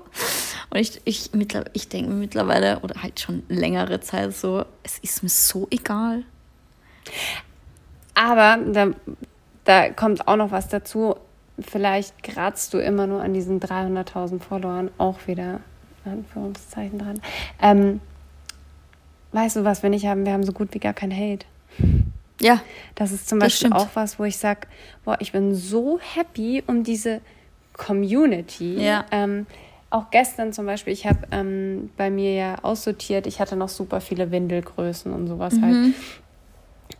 Und 0.70 0.78
ich, 0.78 1.00
ich, 1.04 1.30
ich 1.72 1.88
denke 1.88 2.10
mir 2.10 2.16
mittlerweile, 2.16 2.80
oder 2.80 3.02
halt 3.02 3.20
schon 3.20 3.42
längere 3.48 4.00
Zeit 4.00 4.34
so, 4.34 4.64
es 4.82 4.98
ist 4.98 5.22
mir 5.22 5.28
so 5.28 5.66
egal. 5.70 6.24
Aber 8.14 8.58
da, 8.72 8.88
da 9.64 9.90
kommt 9.90 10.26
auch 10.26 10.36
noch 10.36 10.50
was 10.50 10.68
dazu. 10.68 11.16
Vielleicht 11.60 12.22
kratzt 12.22 12.74
du 12.74 12.78
immer 12.78 13.06
nur 13.06 13.22
an 13.22 13.34
diesen 13.34 13.60
300.000 13.60 14.40
Followern 14.40 14.90
auch 14.98 15.26
wieder, 15.26 15.60
Anführungszeichen 16.04 16.98
dran. 16.98 17.20
Ähm, 17.60 18.00
weißt 19.32 19.56
du, 19.56 19.64
was 19.64 19.82
wir 19.82 19.90
nicht 19.90 20.06
haben? 20.06 20.24
Wir 20.24 20.32
haben 20.32 20.44
so 20.44 20.52
gut 20.52 20.72
wie 20.72 20.78
gar 20.78 20.94
kein 20.94 21.12
Hate. 21.12 21.46
Ja. 22.40 22.60
Das 22.94 23.12
ist 23.12 23.28
zum 23.28 23.38
Beispiel 23.38 23.72
auch 23.72 23.88
was, 23.94 24.18
wo 24.18 24.24
ich 24.24 24.36
sage, 24.36 24.60
boah, 25.04 25.16
ich 25.20 25.32
bin 25.32 25.54
so 25.54 25.98
happy 26.00 26.62
um 26.66 26.84
diese 26.84 27.20
Community. 27.72 28.74
Ja. 28.82 29.04
Ähm, 29.10 29.46
auch 29.90 30.10
gestern 30.10 30.52
zum 30.52 30.66
Beispiel, 30.66 30.92
ich 30.92 31.06
habe 31.06 31.20
ähm, 31.30 31.90
bei 31.96 32.10
mir 32.10 32.34
ja 32.34 32.56
aussortiert, 32.62 33.26
ich 33.26 33.40
hatte 33.40 33.56
noch 33.56 33.70
super 33.70 34.00
viele 34.00 34.30
Windelgrößen 34.30 35.12
und 35.12 35.26
sowas 35.28 35.54
halt. 35.60 35.72
mhm. 35.72 35.82
halt. 35.84 35.94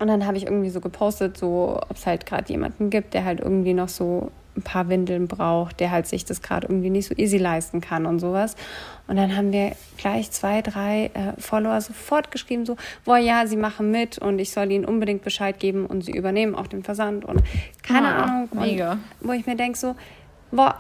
Und 0.01 0.09
dann 0.09 0.27
habe 0.27 0.37
ich 0.37 0.45
irgendwie 0.45 0.71
so 0.71 0.81
gepostet, 0.81 1.37
so 1.37 1.81
ob 1.89 1.97
es 1.97 2.07
halt 2.07 2.25
gerade 2.25 2.51
jemanden 2.53 2.91
gibt, 2.91 3.15
der 3.15 3.25
halt 3.25 3.41
irgendwie 3.41 3.75
noch 3.75 3.89
so 3.89 4.31
ein 4.59 4.63
paar 4.63 4.89
Windeln 4.89 5.29
braucht, 5.29 5.81
der 5.81 5.91
halt 5.91 6.07
sich 6.07 6.25
das 6.25 6.43
gerade 6.43 6.67
irgendwie 6.67 6.91
nicht 6.91 7.09
so 7.09 7.15
easy 7.17 7.39
leisten 7.39 7.81
kann 7.81 8.07
und 8.07 8.19
sowas. 8.19 8.57
Und 9.07 9.17
dann 9.17 9.35
haben 9.37 9.53
wir 9.53 9.73
gleich 9.97 10.31
zwei, 10.31 10.61
drei 10.61 11.11
äh, 11.15 11.41
Follower 11.41 11.81
sofort 11.81 12.31
geschrieben, 12.31 12.67
so, 12.67 12.77
boah, 13.05 13.17
ja, 13.17 13.47
sie 13.47 13.57
machen 13.57 13.91
mit 13.91 14.19
und 14.19 14.39
ich 14.39 14.51
soll 14.51 14.71
ihnen 14.71 14.85
unbedingt 14.85 15.23
Bescheid 15.23 15.59
geben 15.59 15.87
und 15.87 16.03
sie 16.03 16.13
übernehmen 16.13 16.55
auch 16.55 16.67
den 16.67 16.83
Versand 16.83 17.25
und 17.25 17.43
keine 17.83 18.09
ah, 18.09 18.23
Ahnung. 18.23 18.49
Mega. 18.53 18.99
Wo 19.21 19.33
ich 19.33 19.47
mir 19.47 19.57
denke, 19.57 19.79
so, 19.79 19.95
boah, 20.51 20.77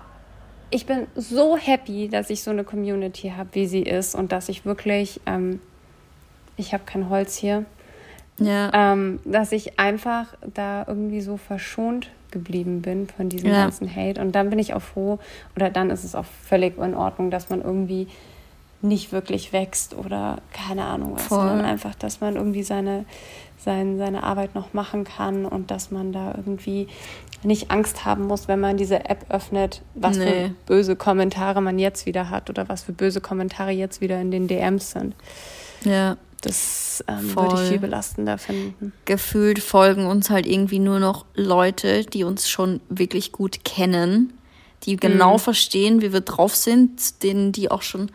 ich 0.70 0.85
bin 0.85 1.07
so 1.14 1.57
happy, 1.57 2.09
dass 2.09 2.29
ich 2.29 2.43
so 2.43 2.51
eine 2.51 2.64
Community 2.64 3.33
habe, 3.35 3.49
wie 3.53 3.66
sie 3.66 3.83
ist 3.83 4.14
und 4.14 4.33
dass 4.33 4.49
ich 4.49 4.66
wirklich, 4.66 5.20
ähm, 5.24 5.61
ich 6.57 6.74
habe 6.74 6.85
kein 6.85 7.09
Holz 7.09 7.37
hier, 7.37 7.64
ja. 8.39 8.70
ähm, 8.74 9.20
dass 9.24 9.53
ich 9.53 9.79
einfach 9.79 10.35
da 10.55 10.85
irgendwie 10.87 11.20
so 11.22 11.37
verschont 11.37 12.11
geblieben 12.39 12.82
bin 12.82 13.07
von 13.09 13.28
diesem 13.28 13.51
ja. 13.51 13.62
ganzen 13.64 13.95
Hate. 13.95 14.20
Und 14.20 14.32
dann 14.32 14.51
bin 14.51 14.59
ich 14.59 14.74
auch 14.74 14.82
froh, 14.82 15.18
oder 15.57 15.70
dann 15.70 15.91
ist 15.91 16.05
es 16.05 16.14
auch 16.14 16.26
völlig 16.45 16.78
in 16.78 16.95
Ordnung, 16.95 17.30
dass 17.30 17.51
man 17.51 17.62
irgendwie 17.62 18.09
nicht 18.80 19.12
wirklich 19.12 19.53
wächst 19.53 19.97
oder 19.97 20.39
keine 20.53 20.84
Ahnung 20.84 21.14
was, 21.14 21.24
Voll. 21.24 21.39
sondern 21.39 21.64
einfach, 21.64 21.95
dass 21.95 22.20
man 22.20 22.36
irgendwie 22.36 22.62
seine, 22.62 23.05
sein, 23.59 23.99
seine 23.99 24.22
Arbeit 24.22 24.55
noch 24.55 24.72
machen 24.72 25.05
kann 25.05 25.45
und 25.47 25.70
dass 25.70 25.91
man 25.91 26.12
da 26.12 26.34
irgendwie 26.36 26.86
nicht 27.43 27.70
Angst 27.70 28.05
haben 28.05 28.26
muss, 28.26 28.49
wenn 28.49 28.61
man 28.61 28.76
diese 28.76 29.09
App 29.09 29.26
öffnet, 29.30 29.82
was 29.95 30.16
nee. 30.16 30.24
für 30.24 30.51
böse 30.66 30.97
Kommentare 30.97 31.61
man 31.61 31.78
jetzt 31.78 32.07
wieder 32.07 32.30
hat 32.30 32.51
oder 32.51 32.68
was 32.68 32.82
für 32.82 32.93
böse 32.93 33.20
Kommentare 33.20 33.70
jetzt 33.70 34.01
wieder 34.01 34.20
in 34.20 34.30
den 34.30 34.49
DMs 34.49 34.93
sind. 34.93 35.14
Ja. 35.84 36.16
Das 36.41 37.05
ähm, 37.09 37.34
würde 37.34 37.62
ich 37.62 37.68
viel 37.68 37.78
belastender 37.78 38.39
finden. 38.39 38.93
Gefühlt 39.05 39.59
folgen 39.59 40.07
uns 40.07 40.30
halt 40.30 40.47
irgendwie 40.47 40.78
nur 40.78 41.01
noch 41.01 41.24
Leute, 41.34 42.05
die 42.05 42.24
uns 42.24 42.49
schon 42.49 42.80
wirklich 42.89 43.32
gut 43.32 43.64
kennen, 43.64 44.32
die 44.84 44.97
genau 44.97 45.34
mhm. 45.34 45.41
verstehen, 45.41 46.01
wie 46.01 46.12
wir 46.12 46.20
drauf 46.20 46.55
sind, 46.55 47.22
denen 47.22 47.51
die 47.53 47.70
auch 47.70 47.82
schon 47.82 48.11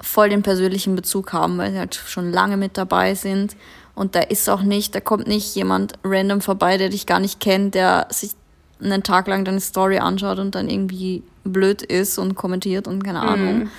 voll 0.00 0.28
den 0.28 0.42
persönlichen 0.42 0.96
Bezug 0.96 1.32
haben, 1.32 1.56
weil 1.56 1.72
sie 1.72 1.78
halt 1.78 1.94
schon 1.94 2.32
lange 2.32 2.56
mit 2.56 2.76
dabei 2.76 3.14
sind 3.14 3.56
und 3.96 4.14
da 4.14 4.20
ist 4.20 4.48
auch 4.50 4.60
nicht, 4.62 4.94
da 4.94 5.00
kommt 5.00 5.26
nicht 5.26 5.56
jemand 5.56 5.94
random 6.04 6.42
vorbei, 6.42 6.76
der 6.76 6.90
dich 6.90 7.06
gar 7.06 7.18
nicht 7.18 7.40
kennt, 7.40 7.74
der 7.74 8.06
sich 8.10 8.32
einen 8.78 9.02
Tag 9.02 9.26
lang 9.26 9.46
deine 9.46 9.58
Story 9.58 9.98
anschaut 9.98 10.38
und 10.38 10.54
dann 10.54 10.68
irgendwie 10.68 11.22
blöd 11.44 11.80
ist 11.80 12.18
und 12.18 12.34
kommentiert 12.34 12.86
und 12.86 13.02
keine 13.02 13.20
Ahnung. 13.20 13.58
Mhm. 13.60 13.70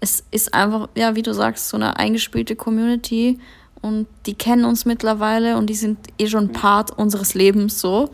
Es 0.00 0.24
ist 0.30 0.54
einfach, 0.54 0.88
ja, 0.94 1.16
wie 1.16 1.22
du 1.22 1.32
sagst, 1.32 1.68
so 1.68 1.76
eine 1.76 1.96
eingespielte 1.96 2.54
Community 2.54 3.38
und 3.80 4.06
die 4.26 4.34
kennen 4.34 4.64
uns 4.64 4.84
mittlerweile 4.84 5.56
und 5.56 5.68
die 5.68 5.74
sind 5.74 5.98
eh 6.18 6.26
schon 6.26 6.52
Part 6.52 6.96
unseres 6.96 7.34
Lebens 7.34 7.80
so. 7.80 8.10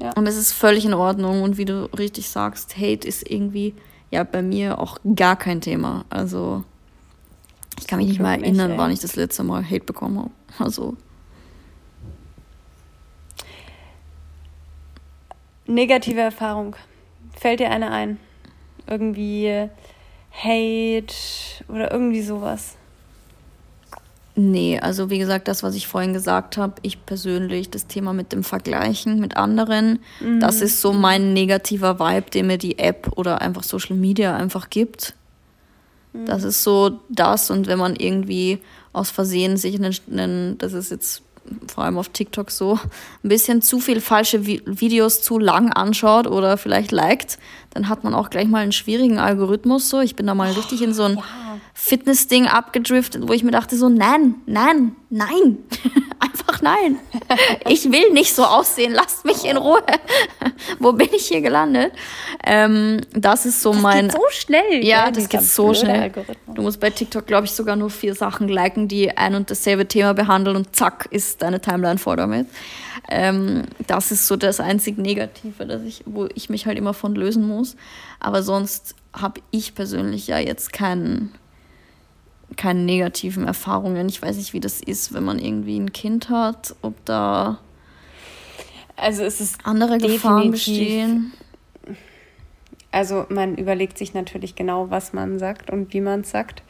Ja. 0.00 0.12
Und 0.12 0.26
es 0.26 0.36
ist 0.36 0.52
völlig 0.52 0.84
in 0.84 0.94
Ordnung 0.94 1.42
und 1.42 1.56
wie 1.56 1.64
du 1.64 1.88
richtig 1.96 2.28
sagst, 2.28 2.76
Hate 2.76 3.06
ist 3.06 3.28
irgendwie 3.28 3.74
ja 4.10 4.24
bei 4.24 4.42
mir 4.42 4.78
auch 4.78 4.98
gar 5.14 5.36
kein 5.36 5.60
Thema. 5.60 6.04
Also 6.10 6.64
ich 7.78 7.86
kann 7.86 7.98
mich 7.98 8.08
nicht 8.08 8.20
mal 8.20 8.34
erinnern, 8.34 8.74
wann 8.76 8.90
ich 8.90 9.00
das 9.00 9.16
letzte 9.16 9.42
Mal 9.42 9.64
Hate 9.64 9.84
bekommen 9.84 10.18
habe. 10.18 10.30
Also. 10.58 10.96
Negative 15.66 16.20
Erfahrung. 16.20 16.76
Fällt 17.38 17.60
dir 17.60 17.70
eine 17.70 17.90
ein? 17.90 18.18
Irgendwie 18.86 19.68
Hate 20.42 21.14
oder 21.68 21.90
irgendwie 21.90 22.22
sowas? 22.22 22.76
Nee, 24.38 24.78
also 24.78 25.08
wie 25.08 25.18
gesagt, 25.18 25.48
das, 25.48 25.62
was 25.62 25.74
ich 25.74 25.86
vorhin 25.86 26.12
gesagt 26.12 26.58
habe, 26.58 26.74
ich 26.82 27.06
persönlich, 27.06 27.70
das 27.70 27.86
Thema 27.86 28.12
mit 28.12 28.32
dem 28.32 28.44
Vergleichen 28.44 29.18
mit 29.18 29.38
anderen, 29.38 30.00
mhm. 30.20 30.40
das 30.40 30.60
ist 30.60 30.82
so 30.82 30.92
mein 30.92 31.32
negativer 31.32 31.98
Vibe, 31.98 32.30
den 32.30 32.48
mir 32.48 32.58
die 32.58 32.78
App 32.78 33.12
oder 33.16 33.40
einfach 33.40 33.62
Social 33.62 33.96
Media 33.96 34.36
einfach 34.36 34.68
gibt. 34.68 35.14
Mhm. 36.12 36.26
Das 36.26 36.44
ist 36.44 36.62
so 36.62 37.00
das 37.08 37.50
und 37.50 37.66
wenn 37.66 37.78
man 37.78 37.96
irgendwie 37.96 38.58
aus 38.92 39.10
Versehen 39.10 39.56
sich 39.56 39.76
einen, 39.76 39.96
einen, 40.10 40.58
das 40.58 40.74
ist 40.74 40.90
jetzt 40.90 41.22
vor 41.72 41.84
allem 41.84 41.98
auf 41.98 42.08
TikTok 42.08 42.50
so 42.50 42.78
ein 43.22 43.28
bisschen 43.28 43.62
zu 43.62 43.80
viel 43.80 44.00
falsche 44.00 44.46
Vi 44.46 44.62
Videos 44.66 45.22
zu 45.22 45.38
lang 45.38 45.72
anschaut 45.72 46.26
oder 46.26 46.56
vielleicht 46.56 46.92
liked, 46.92 47.38
dann 47.70 47.88
hat 47.88 48.04
man 48.04 48.14
auch 48.14 48.30
gleich 48.30 48.48
mal 48.48 48.62
einen 48.62 48.72
schwierigen 48.72 49.18
Algorithmus. 49.18 49.88
So, 49.88 50.00
ich 50.00 50.16
bin 50.16 50.26
da 50.26 50.34
mal 50.34 50.50
richtig 50.52 50.82
in 50.82 50.94
so 50.94 51.04
ein 51.04 51.16
ja. 51.16 51.24
Fitness-Ding 51.74 52.46
abgedriftet, 52.46 53.28
wo 53.28 53.32
ich 53.32 53.42
mir 53.42 53.50
dachte 53.50 53.76
so, 53.76 53.88
nein, 53.88 54.36
nein, 54.46 54.96
nein, 55.10 55.58
einfach 56.46 56.62
nein. 56.62 56.98
Ich 57.68 57.90
will 57.90 58.12
nicht 58.12 58.34
so 58.34 58.44
aussehen, 58.44 58.92
lasst 58.92 59.24
mich 59.24 59.44
in 59.44 59.56
Ruhe. 59.56 59.82
wo 60.78 60.92
bin 60.92 61.08
ich 61.12 61.26
hier 61.26 61.40
gelandet? 61.40 61.92
Ähm, 62.44 63.00
das 63.12 63.46
ist 63.46 63.62
so 63.62 63.72
das 63.72 63.82
mein... 63.82 64.08
Geht 64.08 64.12
so 64.12 64.22
schnell. 64.30 64.84
Ja, 64.84 65.10
das 65.10 65.28
geht 65.28 65.42
so 65.42 65.74
schnell. 65.74 66.12
Du 66.54 66.62
musst 66.62 66.80
bei 66.80 66.90
TikTok, 66.90 67.26
glaube 67.26 67.46
ich, 67.46 67.52
sogar 67.52 67.76
nur 67.76 67.90
vier 67.90 68.14
Sachen 68.14 68.48
liken, 68.48 68.88
die 68.88 69.16
ein 69.16 69.34
und 69.34 69.50
dasselbe 69.50 69.86
Thema 69.86 70.14
behandeln 70.14 70.56
und 70.56 70.74
zack, 70.74 71.08
ist 71.10 71.42
deine 71.42 71.60
Timeline 71.60 71.98
voll 71.98 72.16
damit. 72.16 72.46
Ähm, 73.08 73.64
das 73.86 74.10
ist 74.10 74.26
so 74.26 74.36
das 74.36 74.60
einzig 74.60 74.98
Negative, 74.98 75.66
dass 75.66 75.82
ich, 75.82 76.02
wo 76.06 76.28
ich 76.34 76.50
mich 76.50 76.66
halt 76.66 76.78
immer 76.78 76.94
von 76.94 77.14
lösen 77.14 77.46
muss. 77.46 77.76
Aber 78.20 78.42
sonst 78.42 78.94
habe 79.12 79.40
ich 79.50 79.74
persönlich 79.74 80.26
ja 80.26 80.38
jetzt 80.38 80.72
keinen 80.72 81.32
keine 82.56 82.80
negativen 82.80 83.46
Erfahrungen. 83.46 84.08
Ich 84.08 84.22
weiß 84.22 84.36
nicht, 84.36 84.52
wie 84.52 84.60
das 84.60 84.80
ist, 84.80 85.12
wenn 85.12 85.24
man 85.24 85.38
irgendwie 85.38 85.78
ein 85.78 85.92
Kind 85.92 86.30
hat, 86.30 86.74
ob 86.82 87.04
da 87.04 87.58
also 88.96 89.22
es 89.24 89.40
ist 89.40 89.58
andere 89.64 89.98
Gefahren 89.98 90.50
bestehen. 90.50 91.32
Also 92.90 93.26
man 93.28 93.56
überlegt 93.56 93.98
sich 93.98 94.14
natürlich 94.14 94.54
genau, 94.54 94.90
was 94.90 95.12
man 95.12 95.38
sagt 95.38 95.70
und 95.70 95.92
wie 95.92 96.00
man 96.00 96.22
es 96.22 96.30
sagt. 96.30 96.62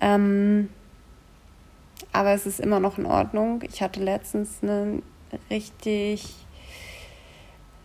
Ähm, 0.00 0.68
aber 2.12 2.32
es 2.32 2.44
ist 2.44 2.60
immer 2.60 2.78
noch 2.78 2.98
in 2.98 3.06
Ordnung. 3.06 3.62
Ich 3.62 3.80
hatte 3.80 4.02
letztens 4.02 4.58
einen 4.62 5.02
richtig. 5.50 6.34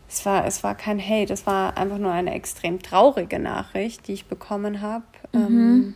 Es 0.09 0.25
war, 0.25 0.45
es 0.45 0.61
war 0.65 0.75
kein 0.75 0.99
Hate, 0.99 1.31
es 1.31 1.47
war 1.47 1.77
einfach 1.77 1.97
nur 1.97 2.11
eine 2.11 2.33
extrem 2.33 2.81
traurige 2.81 3.39
Nachricht, 3.39 4.09
die 4.09 4.13
ich 4.13 4.25
bekommen 4.25 4.81
habe. 4.81 5.05
Mhm. 5.31 5.39
Ähm, 5.39 5.93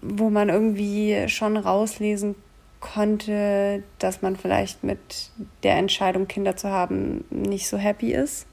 wo 0.00 0.30
man 0.30 0.48
irgendwie 0.48 1.28
schon 1.28 1.56
rauslesen 1.56 2.34
konnte, 2.80 3.82
dass 3.98 4.22
man 4.22 4.36
vielleicht 4.36 4.84
mit 4.84 5.30
der 5.62 5.76
Entscheidung, 5.76 6.28
Kinder 6.28 6.56
zu 6.56 6.68
haben, 6.68 7.24
nicht 7.30 7.66
so 7.66 7.78
happy 7.78 8.12
ist. 8.12 8.46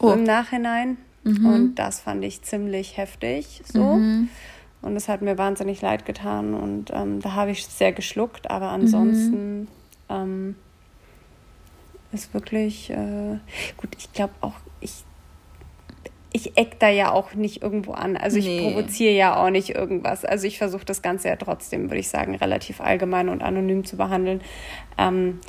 So 0.00 0.08
oh. 0.08 0.12
im 0.12 0.24
Nachhinein. 0.24 0.98
Mhm. 1.22 1.46
Und 1.46 1.74
das 1.76 2.00
fand 2.00 2.24
ich 2.24 2.42
ziemlich 2.42 2.96
heftig 2.96 3.62
so. 3.64 3.94
Mhm. 3.94 4.28
Und 4.82 4.96
es 4.96 5.08
hat 5.08 5.22
mir 5.22 5.38
wahnsinnig 5.38 5.80
leid 5.80 6.04
getan 6.04 6.52
und 6.52 6.90
ähm, 6.92 7.22
da 7.22 7.32
habe 7.32 7.52
ich 7.52 7.64
sehr 7.64 7.92
geschluckt, 7.92 8.50
aber 8.50 8.68
ansonsten 8.68 9.60
mhm. 9.60 9.68
ähm, 10.10 10.56
ist 12.12 12.34
wirklich 12.34 12.90
äh, 12.90 13.38
gut. 13.78 13.90
Ich 13.96 14.12
glaube 14.12 14.34
auch, 14.42 14.56
ich 14.80 15.04
ich 16.44 16.56
eck 16.56 16.78
da 16.78 16.88
ja 16.88 17.12
auch 17.12 17.34
nicht 17.34 17.62
irgendwo 17.62 17.92
an. 17.92 18.16
Also 18.16 18.36
ich 18.38 18.46
nee. 18.46 18.60
provoziere 18.60 19.12
ja 19.12 19.42
auch 19.42 19.50
nicht 19.50 19.70
irgendwas. 19.70 20.24
Also 20.24 20.46
ich 20.46 20.58
versuche 20.58 20.84
das 20.84 21.02
Ganze 21.02 21.28
ja 21.28 21.36
trotzdem, 21.36 21.84
würde 21.84 21.98
ich 21.98 22.08
sagen, 22.08 22.34
relativ 22.34 22.80
allgemein 22.80 23.28
und 23.28 23.42
anonym 23.42 23.84
zu 23.84 23.96
behandeln. 23.96 24.40
Ähm, 24.98 25.40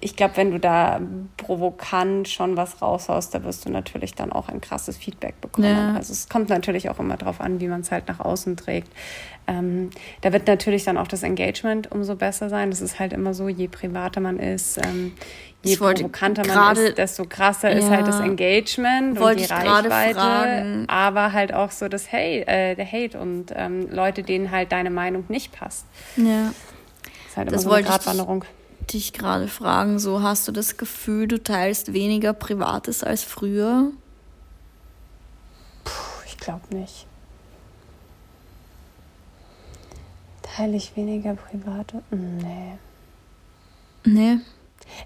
ich 0.00 0.16
glaube, 0.16 0.36
wenn 0.36 0.50
du 0.50 0.60
da 0.60 1.00
provokant 1.36 2.28
schon 2.28 2.56
was 2.56 2.82
raushaust, 2.82 3.34
da 3.34 3.44
wirst 3.44 3.64
du 3.64 3.70
natürlich 3.70 4.14
dann 4.14 4.32
auch 4.32 4.48
ein 4.48 4.60
krasses 4.60 4.96
Feedback 4.96 5.40
bekommen. 5.40 5.68
Ja. 5.68 5.94
Also 5.94 6.12
es 6.12 6.28
kommt 6.28 6.48
natürlich 6.48 6.90
auch 6.90 6.98
immer 6.98 7.16
darauf 7.16 7.40
an, 7.40 7.60
wie 7.60 7.68
man 7.68 7.80
es 7.80 7.90
halt 7.90 8.08
nach 8.08 8.20
außen 8.20 8.56
trägt. 8.56 8.88
Ähm, 9.46 9.90
da 10.20 10.32
wird 10.32 10.46
natürlich 10.46 10.84
dann 10.84 10.98
auch 10.98 11.08
das 11.08 11.22
Engagement 11.22 11.90
umso 11.90 12.16
besser 12.16 12.50
sein. 12.50 12.70
Das 12.70 12.80
ist 12.80 12.98
halt 12.98 13.12
immer 13.12 13.32
so, 13.32 13.48
je 13.48 13.68
privater 13.68 14.20
man 14.20 14.38
ist, 14.38 14.78
ähm, 14.84 15.12
je 15.62 15.76
provokanter 15.76 16.46
man 16.46 16.76
ist, 16.76 16.98
desto 16.98 17.24
krasser 17.24 17.70
ja, 17.70 17.78
ist 17.78 17.90
halt 17.90 18.06
das 18.06 18.20
Engagement 18.20 19.18
und 19.18 19.40
die 19.40 19.44
Reichweite. 19.44 20.84
Aber 20.88 21.32
halt 21.32 21.54
auch 21.54 21.70
so 21.70 21.88
das 21.88 22.12
hey, 22.12 22.40
äh, 22.42 22.74
der 22.74 22.90
Hate 22.90 23.18
und 23.18 23.46
ähm, 23.56 23.88
Leute, 23.90 24.22
denen 24.22 24.50
halt 24.50 24.72
deine 24.72 24.90
Meinung 24.90 25.24
nicht 25.28 25.52
passt. 25.52 25.86
Ja. 26.16 26.52
Das 27.02 27.30
ist 27.30 27.36
halt 27.36 27.48
immer 27.48 27.56
das 27.56 27.62
so 27.62 27.70
eine 27.70 27.86
Gratwanderung. 27.86 28.44
Ich 28.44 28.57
dich 28.92 29.12
gerade 29.12 29.48
fragen, 29.48 29.98
so 29.98 30.22
hast 30.22 30.48
du 30.48 30.52
das 30.52 30.76
Gefühl, 30.76 31.28
du 31.28 31.42
teilst 31.42 31.92
weniger 31.92 32.32
Privates 32.32 33.02
als 33.02 33.22
früher? 33.22 33.90
Puh, 35.84 36.22
ich 36.26 36.36
glaube 36.38 36.74
nicht. 36.74 37.06
Teile 40.42 40.76
ich 40.76 40.96
weniger 40.96 41.34
Private? 41.34 42.02
Nee. 42.10 42.78
Nee. 44.04 44.38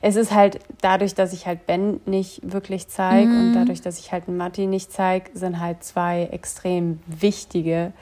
Es 0.01 0.17
ist 0.17 0.33
halt 0.33 0.61
dadurch, 0.81 1.15
dass 1.15 1.33
ich 1.33 1.47
halt 1.47 1.67
Ben 1.67 2.01
nicht 2.07 2.41
wirklich 2.43 2.89
zeige 2.89 3.29
mhm. 3.29 3.49
und 3.49 3.55
dadurch, 3.55 3.83
dass 3.83 3.99
ich 3.99 4.13
halt 4.13 4.29
Matti 4.29 4.67
nicht 4.67 4.93
zeige, 4.93 5.31
sind 5.35 5.61
halt 5.61 5.83
zwei 5.85 6.29
extrem 6.31 7.01
wichtige, 7.07 7.93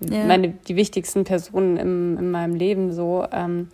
ja. 0.00 0.24
meine, 0.24 0.50
die 0.50 0.76
wichtigsten 0.76 1.24
Personen 1.24 1.76
im, 1.76 2.18
in 2.18 2.30
meinem 2.30 2.54
Leben 2.54 2.92
so. 2.92 3.26
Ähm, 3.32 3.68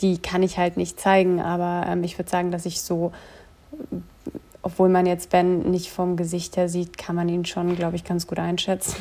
die 0.00 0.18
kann 0.18 0.42
ich 0.42 0.58
halt 0.58 0.76
nicht 0.76 1.00
zeigen, 1.00 1.40
aber 1.40 1.86
ähm, 1.88 2.04
ich 2.04 2.18
würde 2.18 2.30
sagen, 2.30 2.50
dass 2.50 2.66
ich 2.66 2.80
so, 2.80 3.12
obwohl 4.62 4.88
man 4.88 5.06
jetzt 5.06 5.30
Ben 5.30 5.70
nicht 5.70 5.90
vom 5.90 6.16
Gesicht 6.16 6.56
her 6.56 6.68
sieht, 6.68 6.98
kann 6.98 7.16
man 7.16 7.28
ihn 7.28 7.44
schon, 7.44 7.76
glaube 7.76 7.96
ich, 7.96 8.04
ganz 8.04 8.26
gut 8.26 8.38
einschätzen. 8.38 8.96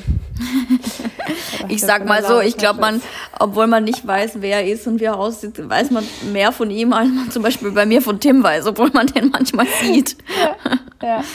ich 1.69 1.81
sag 1.81 2.05
mal 2.05 2.23
so, 2.23 2.39
ich 2.39 2.57
glaube, 2.57 2.79
man, 2.79 3.01
obwohl 3.39 3.67
man 3.67 3.83
nicht 3.83 4.05
weiß, 4.05 4.33
wer 4.35 4.61
er 4.61 4.71
ist 4.71 4.87
und 4.87 4.99
wie 4.99 5.05
er 5.05 5.17
aussieht, 5.17 5.69
weiß 5.69 5.91
man 5.91 6.05
mehr 6.31 6.51
von 6.51 6.69
ihm, 6.71 6.93
als 6.93 7.09
man 7.09 7.31
zum 7.31 7.43
Beispiel 7.43 7.71
bei 7.71 7.85
mir 7.85 8.01
von 8.01 8.19
Tim 8.19 8.43
weiß, 8.43 8.67
obwohl 8.67 8.89
man 8.91 9.07
den 9.07 9.29
manchmal 9.29 9.67
sieht. 9.81 10.17
ja. 11.01 11.07
ja. 11.07 11.23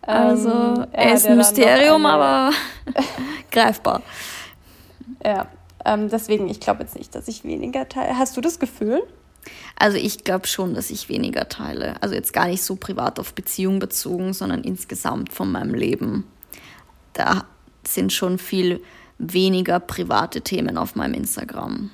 Also, 0.00 0.48
ähm, 0.48 0.86
er 0.92 1.14
ist 1.14 1.26
ein 1.26 1.36
Mysterium, 1.36 2.06
aber 2.06 2.50
greifbar. 3.52 4.00
Ja, 5.22 5.46
ähm, 5.88 6.08
deswegen, 6.08 6.48
ich 6.48 6.60
glaube 6.60 6.82
jetzt 6.82 6.96
nicht, 6.96 7.14
dass 7.14 7.28
ich 7.28 7.44
weniger 7.44 7.88
teile. 7.88 8.18
Hast 8.18 8.36
du 8.36 8.40
das 8.40 8.58
Gefühl? 8.58 9.02
Also 9.76 9.96
ich 9.96 10.24
glaube 10.24 10.46
schon, 10.46 10.74
dass 10.74 10.90
ich 10.90 11.08
weniger 11.08 11.48
teile. 11.48 12.00
Also 12.02 12.14
jetzt 12.14 12.32
gar 12.32 12.46
nicht 12.46 12.62
so 12.62 12.76
privat 12.76 13.18
auf 13.18 13.34
Beziehung 13.34 13.78
bezogen, 13.78 14.32
sondern 14.32 14.62
insgesamt 14.62 15.32
von 15.32 15.50
meinem 15.50 15.74
Leben. 15.74 16.24
Da 17.12 17.44
sind 17.86 18.12
schon 18.12 18.38
viel 18.38 18.82
weniger 19.18 19.80
private 19.80 20.42
Themen 20.42 20.76
auf 20.76 20.94
meinem 20.94 21.14
Instagram. 21.14 21.90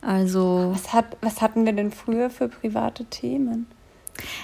Also. 0.00 0.72
Was, 0.74 0.92
hat, 0.92 1.16
was 1.20 1.40
hatten 1.40 1.64
wir 1.64 1.72
denn 1.72 1.92
früher 1.92 2.30
für 2.30 2.48
private 2.48 3.04
Themen? 3.04 3.66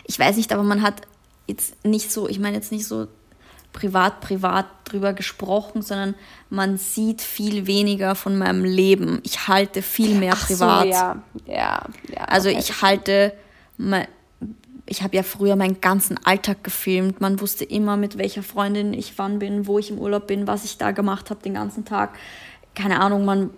Ich 0.05 0.19
weiß 0.19 0.37
nicht, 0.37 0.53
aber 0.53 0.63
man 0.63 0.83
hat 0.83 1.03
jetzt 1.47 1.85
nicht 1.85 2.13
so, 2.13 2.29
ich 2.29 2.39
meine 2.39 2.57
jetzt 2.57 2.73
nicht 2.73 2.87
so 2.87 3.09
privat, 3.79 4.21
privat 4.21 4.67
drüber 4.85 5.13
gesprochen, 5.13 5.83
sondern 5.83 6.17
man 6.51 6.79
sieht 6.79 7.23
viel 7.23 7.69
weniger 7.69 8.17
von 8.17 8.37
meinem 8.37 8.65
Leben. 8.65 9.21
Ich 9.23 9.47
halte 9.47 9.83
viel 9.83 10.17
mehr 10.17 10.33
Ach 10.35 10.47
privat. 10.49 10.83
So, 10.83 10.89
ja, 10.89 11.23
ja, 11.47 11.83
ja. 12.13 12.25
Also 12.27 12.49
okay. 12.49 12.59
ich 12.59 12.83
halte, 12.83 13.33
ich 14.87 15.03
habe 15.05 15.17
ja 15.17 15.23
früher 15.23 15.55
meinen 15.55 15.81
ganzen 15.81 16.19
Alltag 16.25 16.65
gefilmt. 16.65 17.21
Man 17.21 17.41
wusste 17.41 17.65
immer, 17.65 17.97
mit 17.97 18.19
welcher 18.19 18.43
Freundin 18.43 18.93
ich 18.93 19.17
wann 19.17 19.39
bin, 19.39 19.69
wo 19.69 19.79
ich 19.79 19.91
im 19.91 19.99
Urlaub 19.99 20.27
bin, 20.27 20.49
was 20.49 20.65
ich 20.65 20.77
da 20.79 20.91
gemacht 20.91 21.31
habe 21.31 21.41
den 21.41 21.55
ganzen 21.55 21.85
Tag. 21.85 22.19
Keine 22.75 22.99
Ahnung, 22.99 23.25
man 23.25 23.51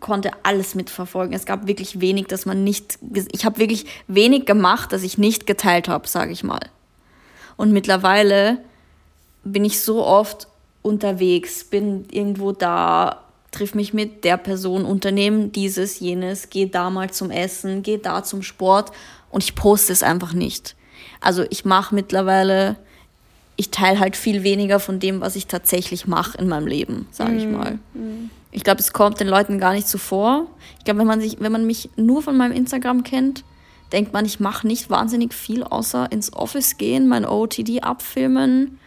konnte 0.00 0.32
alles 0.42 0.74
mitverfolgen. 0.74 1.34
Es 1.34 1.46
gab 1.46 1.66
wirklich 1.66 2.02
wenig, 2.02 2.26
dass 2.26 2.44
man 2.44 2.64
nicht, 2.64 2.98
ich 3.32 3.46
habe 3.46 3.56
wirklich 3.56 3.86
wenig 4.08 4.44
gemacht, 4.44 4.92
dass 4.92 5.04
ich 5.04 5.16
nicht 5.16 5.46
geteilt 5.46 5.88
habe, 5.88 6.06
sage 6.06 6.32
ich 6.32 6.44
mal. 6.44 6.60
Und 7.56 7.72
mittlerweile 7.72 8.58
bin 9.44 9.64
ich 9.64 9.80
so 9.80 10.04
oft 10.04 10.48
unterwegs, 10.82 11.64
bin 11.64 12.06
irgendwo 12.10 12.52
da, 12.52 13.22
triff 13.50 13.74
mich 13.74 13.94
mit 13.94 14.24
der 14.24 14.36
Person, 14.36 14.84
unternehme 14.84 15.48
dieses, 15.48 16.00
jenes, 16.00 16.50
gehe 16.50 16.66
da 16.66 16.90
mal 16.90 17.10
zum 17.10 17.30
Essen, 17.30 17.82
gehe 17.82 17.98
da 17.98 18.22
zum 18.22 18.42
Sport 18.42 18.90
und 19.30 19.42
ich 19.42 19.54
poste 19.54 19.92
es 19.92 20.02
einfach 20.02 20.32
nicht. 20.32 20.74
Also 21.20 21.44
ich 21.48 21.64
mache 21.64 21.94
mittlerweile, 21.94 22.76
ich 23.56 23.70
teile 23.70 24.00
halt 24.00 24.16
viel 24.16 24.42
weniger 24.42 24.80
von 24.80 24.98
dem, 24.98 25.20
was 25.20 25.36
ich 25.36 25.46
tatsächlich 25.46 26.06
mache 26.06 26.36
in 26.38 26.48
meinem 26.48 26.66
Leben, 26.66 27.06
sage 27.10 27.36
ich 27.36 27.46
mal. 27.46 27.78
Mm. 27.94 28.30
Ich 28.50 28.62
glaube, 28.62 28.80
es 28.80 28.92
kommt 28.92 29.20
den 29.20 29.28
Leuten 29.28 29.58
gar 29.58 29.72
nicht 29.72 29.88
so 29.88 29.98
vor. 29.98 30.46
Ich 30.78 30.84
glaube, 30.84 31.00
wenn 31.00 31.06
man 31.06 31.20
sich, 31.20 31.38
wenn 31.40 31.50
man 31.50 31.66
mich 31.66 31.90
nur 31.96 32.22
von 32.22 32.36
meinem 32.36 32.52
Instagram 32.52 33.02
kennt, 33.02 33.42
denkt 33.92 34.12
man, 34.12 34.24
ich 34.24 34.38
mache 34.38 34.66
nicht 34.66 34.90
wahnsinnig 34.90 35.34
viel, 35.34 35.62
außer 35.62 36.10
ins 36.12 36.32
Office 36.32 36.76
gehen, 36.76 37.08
mein 37.08 37.24
OTD 37.24 37.82
abfilmen, 37.82 38.78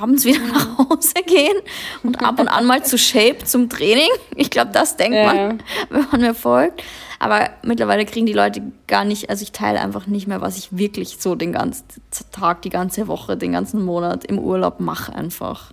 abends 0.00 0.24
wieder 0.24 0.40
nach 0.40 0.78
Hause 0.78 1.14
gehen 1.26 1.56
und 2.02 2.22
ab 2.22 2.38
und 2.38 2.48
an 2.48 2.66
mal 2.66 2.84
zu 2.84 2.98
Shape 2.98 3.38
zum 3.44 3.68
Training. 3.68 4.08
Ich 4.34 4.50
glaube, 4.50 4.70
das 4.72 4.96
denkt 4.96 5.16
ja. 5.16 5.32
man, 5.32 5.62
wenn 5.90 6.06
man 6.10 6.20
mir 6.20 6.34
folgt. 6.34 6.82
Aber 7.18 7.48
mittlerweile 7.62 8.04
kriegen 8.04 8.26
die 8.26 8.32
Leute 8.32 8.62
gar 8.86 9.04
nicht, 9.04 9.30
also 9.30 9.42
ich 9.42 9.52
teile 9.52 9.80
einfach 9.80 10.06
nicht 10.06 10.26
mehr, 10.26 10.40
was 10.40 10.58
ich 10.58 10.76
wirklich 10.76 11.16
so 11.18 11.34
den 11.34 11.52
ganzen 11.52 11.84
Tag, 12.30 12.62
die 12.62 12.68
ganze 12.68 13.08
Woche, 13.08 13.36
den 13.36 13.52
ganzen 13.52 13.84
Monat 13.84 14.24
im 14.26 14.38
Urlaub 14.38 14.80
mache 14.80 15.14
einfach. 15.14 15.72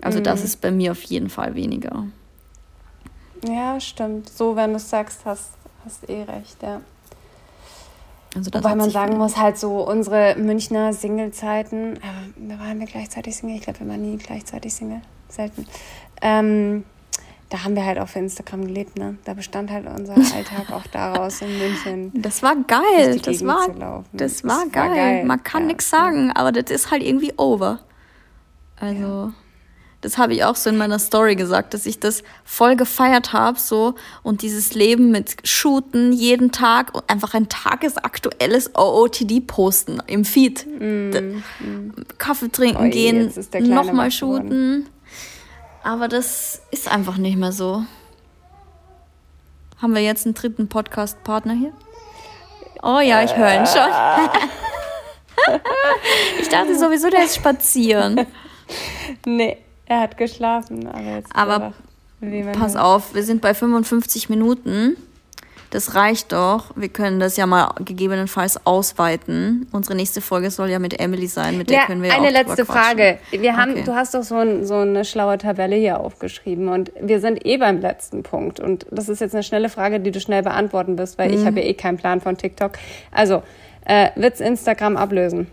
Also 0.00 0.18
mhm. 0.18 0.24
das 0.24 0.42
ist 0.42 0.60
bei 0.60 0.70
mir 0.70 0.92
auf 0.92 1.02
jeden 1.02 1.28
Fall 1.28 1.54
weniger. 1.54 2.06
Ja, 3.46 3.78
stimmt. 3.80 4.28
So, 4.28 4.56
wenn 4.56 4.72
du 4.72 4.78
sagst, 4.78 5.20
hast, 5.24 5.52
hast 5.84 6.08
eh 6.08 6.22
recht, 6.22 6.62
ja. 6.62 6.80
Also 8.34 8.50
Wobei 8.54 8.74
man 8.74 8.90
sagen 8.90 9.18
muss, 9.18 9.36
halt 9.36 9.58
so 9.58 9.86
unsere 9.86 10.36
Münchner 10.36 10.92
Single-Zeiten, 10.92 11.96
äh, 11.96 12.58
waren 12.58 12.80
wir 12.80 12.86
gleichzeitig 12.86 13.36
Single? 13.36 13.56
Ich 13.56 13.62
glaube, 13.62 13.80
wir 13.80 13.88
waren 13.88 14.00
nie 14.02 14.16
gleichzeitig 14.16 14.72
Single, 14.72 15.02
selten. 15.28 15.66
Ähm, 16.22 16.84
da 17.50 17.64
haben 17.64 17.76
wir 17.76 17.84
halt 17.84 17.98
auch 17.98 18.08
für 18.08 18.20
Instagram 18.20 18.64
gelebt, 18.66 18.96
ne? 18.96 19.18
Da 19.24 19.34
bestand 19.34 19.70
halt 19.70 19.86
unser 19.86 20.14
Alltag 20.34 20.72
auch 20.72 20.86
daraus 20.86 21.42
in 21.42 21.58
München. 21.58 22.10
Das 22.14 22.42
war 22.42 22.56
geil, 22.56 23.20
das 23.20 23.44
war, 23.44 23.68
das 23.68 23.78
war, 23.78 24.04
das 24.12 24.42
geil. 24.42 24.90
war 24.90 24.96
geil. 24.96 25.24
Man 25.26 25.42
kann 25.42 25.62
ja. 25.62 25.66
nichts 25.68 25.90
sagen, 25.90 26.32
aber 26.32 26.52
das 26.52 26.70
ist 26.70 26.90
halt 26.90 27.02
irgendwie 27.02 27.34
over. 27.36 27.80
Also. 28.80 29.02
Ja 29.02 29.32
das 30.02 30.18
habe 30.18 30.34
ich 30.34 30.44
auch 30.44 30.56
so 30.56 30.68
in 30.68 30.76
meiner 30.76 30.98
Story 30.98 31.36
gesagt, 31.36 31.74
dass 31.74 31.86
ich 31.86 32.00
das 32.00 32.24
voll 32.44 32.74
gefeiert 32.74 33.32
habe, 33.32 33.58
so 33.58 33.94
und 34.24 34.42
dieses 34.42 34.74
Leben 34.74 35.12
mit 35.12 35.36
Shooten 35.44 36.12
jeden 36.12 36.50
Tag 36.50 36.92
und 36.94 37.08
einfach 37.08 37.34
ein 37.34 37.48
tagesaktuelles 37.48 38.72
OOTD 38.74 39.46
posten 39.46 40.02
im 40.08 40.24
Feed. 40.24 40.66
Mm, 40.66 41.10
mm. 41.10 41.94
Kaffee 42.18 42.48
trinken 42.50 42.82
Oi, 42.82 42.90
gehen, 42.90 43.32
nochmal 43.60 44.10
shooten. 44.10 44.88
Aber 45.84 46.08
das 46.08 46.62
ist 46.72 46.90
einfach 46.90 47.16
nicht 47.16 47.36
mehr 47.36 47.52
so. 47.52 47.84
Haben 49.80 49.94
wir 49.94 50.02
jetzt 50.02 50.26
einen 50.26 50.34
dritten 50.34 50.68
Podcast-Partner 50.68 51.54
hier? 51.54 51.72
Oh 52.82 52.98
ja, 52.98 53.22
ich 53.22 53.36
höre 53.36 53.54
ihn 53.54 53.66
schon. 53.66 53.88
ich 56.40 56.48
dachte 56.48 56.76
sowieso, 56.76 57.08
der 57.08 57.24
ist 57.24 57.36
spazieren. 57.36 58.26
Nee. 59.24 59.58
Er 59.86 60.00
hat 60.00 60.16
geschlafen, 60.16 60.86
aber 60.86 61.00
jetzt. 61.00 61.34
Aber 61.34 61.72
pass 62.58 62.76
auf, 62.76 63.14
wir 63.14 63.22
sind 63.22 63.40
bei 63.40 63.54
55 63.54 64.28
Minuten. 64.28 64.96
Das 65.72 65.94
reicht 65.94 66.32
doch. 66.32 66.66
Wir 66.76 66.90
können 66.90 67.18
das 67.18 67.38
ja 67.38 67.46
mal 67.46 67.72
gegebenenfalls 67.82 68.66
ausweiten. 68.66 69.66
Unsere 69.72 69.96
nächste 69.96 70.20
Folge 70.20 70.50
soll 70.50 70.68
ja 70.68 70.78
mit 70.78 71.00
Emily 71.00 71.26
sein, 71.26 71.56
mit 71.56 71.70
der 71.70 71.78
ja, 71.78 71.86
können 71.86 72.02
wir 72.02 72.14
eine 72.14 72.28
auch 72.28 72.30
letzte 72.30 72.66
Frage. 72.66 73.18
Wir 73.30 73.56
haben, 73.56 73.72
okay. 73.72 73.82
du 73.84 73.94
hast 73.94 74.14
doch 74.14 74.22
so, 74.22 74.36
ein, 74.36 74.66
so 74.66 74.74
eine 74.74 75.06
schlaue 75.06 75.38
Tabelle 75.38 75.76
hier 75.76 75.98
aufgeschrieben 75.98 76.68
und 76.68 76.92
wir 77.00 77.20
sind 77.20 77.46
eh 77.46 77.56
beim 77.56 77.80
letzten 77.80 78.22
Punkt. 78.22 78.60
Und 78.60 78.84
das 78.90 79.08
ist 79.08 79.22
jetzt 79.22 79.34
eine 79.34 79.42
schnelle 79.42 79.70
Frage, 79.70 79.98
die 79.98 80.10
du 80.10 80.20
schnell 80.20 80.42
beantworten 80.42 80.98
wirst, 80.98 81.16
weil 81.16 81.30
mhm. 81.30 81.38
ich 81.38 81.46
habe 81.46 81.60
ja 81.60 81.66
eh 81.66 81.74
keinen 81.74 81.96
Plan 81.96 82.20
von 82.20 82.36
TikTok. 82.36 82.72
Also, 83.10 83.42
äh, 83.86 84.10
wird's 84.14 84.40
Instagram 84.40 84.98
ablösen? 84.98 85.46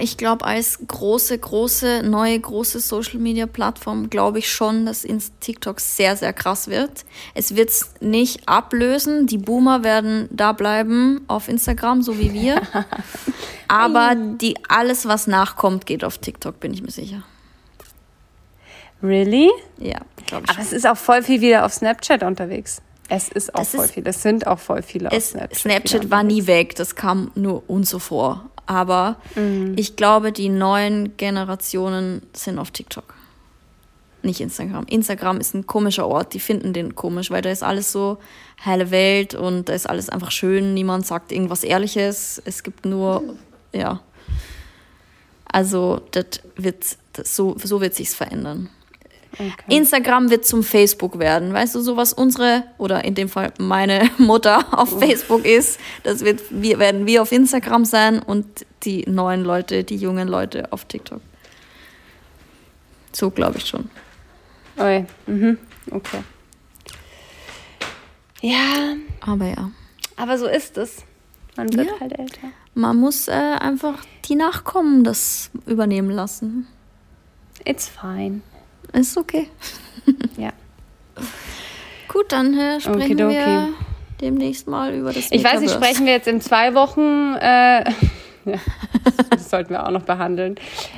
Ich 0.00 0.16
glaube, 0.16 0.44
als 0.44 0.78
große, 0.86 1.38
große, 1.38 2.02
neue, 2.04 2.38
große 2.40 2.80
Social-Media-Plattform 2.80 4.08
glaube 4.08 4.38
ich 4.38 4.50
schon, 4.50 4.86
dass 4.86 5.06
TikTok 5.40 5.80
sehr, 5.80 6.16
sehr 6.16 6.32
krass 6.32 6.68
wird. 6.68 7.04
Es 7.34 7.54
wird 7.54 7.70
es 7.70 7.94
nicht 8.00 8.48
ablösen. 8.48 9.26
Die 9.26 9.38
Boomer 9.38 9.84
werden 9.84 10.28
da 10.30 10.52
bleiben 10.52 11.22
auf 11.28 11.48
Instagram, 11.48 12.02
so 12.02 12.18
wie 12.18 12.32
wir. 12.32 12.62
Aber 13.68 14.14
die, 14.14 14.56
alles, 14.68 15.06
was 15.06 15.26
nachkommt, 15.26 15.86
geht 15.86 16.04
auf 16.04 16.18
TikTok, 16.18 16.58
bin 16.60 16.72
ich 16.72 16.82
mir 16.82 16.90
sicher. 16.90 17.22
Really? 19.02 19.50
Ja, 19.78 19.98
glaube 20.26 20.44
ich. 20.44 20.50
Aber 20.50 20.54
schon. 20.54 20.62
es 20.62 20.72
ist 20.72 20.86
auch 20.86 20.96
voll 20.96 21.22
viel 21.22 21.40
wieder 21.40 21.64
auf 21.64 21.74
Snapchat 21.74 22.22
unterwegs. 22.22 22.80
Es 23.08 23.28
ist 23.28 23.54
auch 23.54 23.60
das 23.60 23.70
voll 23.70 23.84
ist, 23.84 23.94
viel. 23.94 24.06
Es 24.06 24.22
sind 24.22 24.46
auch 24.46 24.58
voll 24.58 24.82
viele 24.82 25.10
auf 25.10 25.22
Snapchat. 25.22 25.58
Snapchat 25.58 26.10
war 26.10 26.22
nie 26.22 26.46
weg. 26.46 26.76
Das 26.76 26.94
kam 26.94 27.30
nur 27.34 27.68
uns 27.68 27.90
so 27.90 27.98
vor. 27.98 28.48
Aber 28.66 29.16
mhm. 29.34 29.74
ich 29.76 29.96
glaube, 29.96 30.32
die 30.32 30.48
neuen 30.48 31.16
Generationen 31.16 32.22
sind 32.32 32.58
auf 32.58 32.70
TikTok. 32.70 33.14
Nicht 34.22 34.40
Instagram. 34.40 34.86
Instagram 34.86 35.40
ist 35.40 35.54
ein 35.54 35.66
komischer 35.66 36.06
Ort. 36.06 36.32
Die 36.32 36.40
finden 36.40 36.72
den 36.72 36.94
komisch, 36.94 37.30
weil 37.30 37.42
da 37.42 37.50
ist 37.50 37.64
alles 37.64 37.90
so 37.90 38.18
helle 38.56 38.92
Welt 38.92 39.34
und 39.34 39.68
da 39.68 39.72
ist 39.72 39.88
alles 39.88 40.08
einfach 40.08 40.30
schön. 40.30 40.74
Niemand 40.74 41.06
sagt 41.06 41.32
irgendwas 41.32 41.64
Ehrliches. 41.64 42.40
Es 42.44 42.62
gibt 42.62 42.86
nur, 42.86 43.22
ja. 43.72 44.00
Also, 45.44 46.00
das 46.12 46.26
wird, 46.56 46.96
das, 47.14 47.34
so, 47.34 47.56
so 47.62 47.80
wird 47.80 47.94
sich's 47.94 48.14
verändern. 48.14 48.70
Okay. 49.34 49.52
Instagram 49.68 50.30
wird 50.30 50.44
zum 50.44 50.62
Facebook 50.62 51.18
werden. 51.18 51.52
Weißt 51.52 51.74
du, 51.74 51.80
so 51.80 51.96
was 51.96 52.12
unsere 52.12 52.64
oder 52.78 53.04
in 53.04 53.14
dem 53.14 53.28
Fall 53.28 53.52
meine 53.58 54.10
Mutter 54.18 54.78
auf 54.78 54.98
Facebook 54.98 55.44
ist, 55.44 55.80
das 56.02 56.24
wird, 56.24 56.42
wir, 56.50 56.78
werden 56.78 57.06
wir 57.06 57.22
auf 57.22 57.32
Instagram 57.32 57.84
sein 57.84 58.20
und 58.20 58.66
die 58.82 59.04
neuen 59.08 59.42
Leute, 59.42 59.84
die 59.84 59.96
jungen 59.96 60.28
Leute 60.28 60.70
auf 60.72 60.84
TikTok. 60.84 61.20
So 63.12 63.30
glaube 63.30 63.58
ich 63.58 63.66
schon. 63.66 63.90
Okay. 64.76 65.06
Mhm. 65.26 65.58
Okay. 65.90 66.22
Ja. 68.40 68.96
Aber 69.20 69.46
ja. 69.46 69.70
Aber 70.16 70.38
so 70.38 70.46
ist 70.46 70.76
es. 70.76 71.04
Man 71.56 71.72
wird 71.74 71.88
ja. 71.88 72.00
halt 72.00 72.18
älter. 72.18 72.48
Man 72.74 72.96
muss 72.96 73.28
äh, 73.28 73.32
einfach 73.32 74.04
die 74.24 74.34
Nachkommen 74.34 75.04
das 75.04 75.50
übernehmen 75.66 76.10
lassen. 76.10 76.66
It's 77.64 77.88
fine. 77.88 78.40
Ist 78.92 79.16
okay. 79.16 79.48
ja. 80.36 80.52
Gut, 82.08 82.30
dann 82.30 82.56
äh, 82.58 82.80
sprechen 82.80 83.22
okay, 83.22 83.28
wir 83.30 83.68
demnächst 84.20 84.68
mal 84.68 84.94
über 84.94 85.12
das 85.12 85.30
Ich 85.30 85.42
weiß 85.42 85.60
nicht, 85.60 85.72
sprechen 85.72 86.06
wir 86.06 86.12
jetzt 86.12 86.28
in 86.28 86.40
zwei 86.40 86.74
Wochen, 86.74 87.34
äh, 87.40 87.90
ja, 88.44 88.58
das 89.30 89.50
sollten 89.50 89.70
wir 89.70 89.86
auch 89.86 89.90
noch 89.90 90.02
behandeln, 90.02 90.56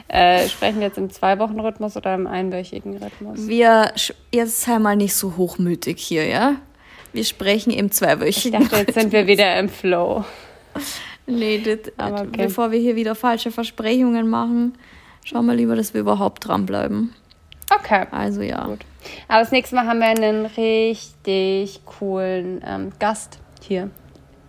äh, 0.08 0.48
sprechen 0.48 0.80
wir 0.80 0.88
jetzt 0.88 0.98
im 0.98 1.10
Zwei-Wochen-Rhythmus 1.10 1.96
oder 1.96 2.14
im 2.14 2.26
einwöchigen 2.26 2.96
Rhythmus? 2.96 3.46
Wir, 3.46 3.92
jetzt 4.32 4.62
sei 4.62 4.78
mal 4.78 4.96
nicht 4.96 5.14
so 5.14 5.36
hochmütig 5.36 6.00
hier, 6.00 6.26
ja? 6.26 6.56
Wir 7.12 7.24
sprechen 7.24 7.70
im 7.70 7.90
zweiwöchigen 7.92 8.62
Ich 8.62 8.68
dachte, 8.68 8.84
jetzt 8.84 8.94
sind 8.94 9.12
wir 9.12 9.26
wieder 9.26 9.56
im 9.58 9.68
Flow. 9.68 10.24
Nee, 11.26 11.62
das, 11.64 11.92
okay. 11.96 12.28
bevor 12.36 12.70
wir 12.72 12.78
hier 12.78 12.96
wieder 12.96 13.14
falsche 13.14 13.50
Versprechungen 13.50 14.28
machen, 14.28 14.74
schauen 15.24 15.46
wir 15.46 15.54
lieber, 15.54 15.76
dass 15.76 15.94
wir 15.94 16.00
überhaupt 16.00 16.46
dranbleiben. 16.46 17.14
Okay. 17.70 18.06
Also 18.10 18.42
ja. 18.42 18.64
Gut. 18.66 18.84
Aber 19.28 19.40
das 19.40 19.52
nächste 19.52 19.76
Mal 19.76 19.86
haben 19.86 19.98
wir 19.98 20.06
einen 20.06 20.46
richtig 20.46 21.80
coolen 21.84 22.62
ähm, 22.64 22.92
Gast 22.98 23.38
hier. 23.60 23.90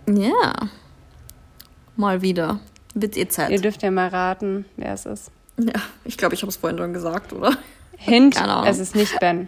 Ja. 0.07 0.53
Mal 1.95 2.21
wieder. 2.21 2.59
Wird 2.93 3.17
ihr 3.17 3.29
Zeit. 3.29 3.49
Ihr 3.49 3.61
dürft 3.61 3.83
ja 3.83 3.91
mal 3.91 4.07
raten, 4.07 4.65
wer 4.77 4.93
es 4.93 5.05
ist. 5.05 5.31
Ja, 5.57 5.73
ich 6.03 6.17
glaube, 6.17 6.35
ich 6.35 6.41
habe 6.41 6.49
es 6.49 6.57
vorhin 6.57 6.77
schon 6.77 6.93
gesagt, 6.93 7.33
oder? 7.33 7.57
Hint, 7.97 8.35
es 8.65 8.79
ist 8.79 8.95
nicht 8.95 9.19
Ben. 9.19 9.47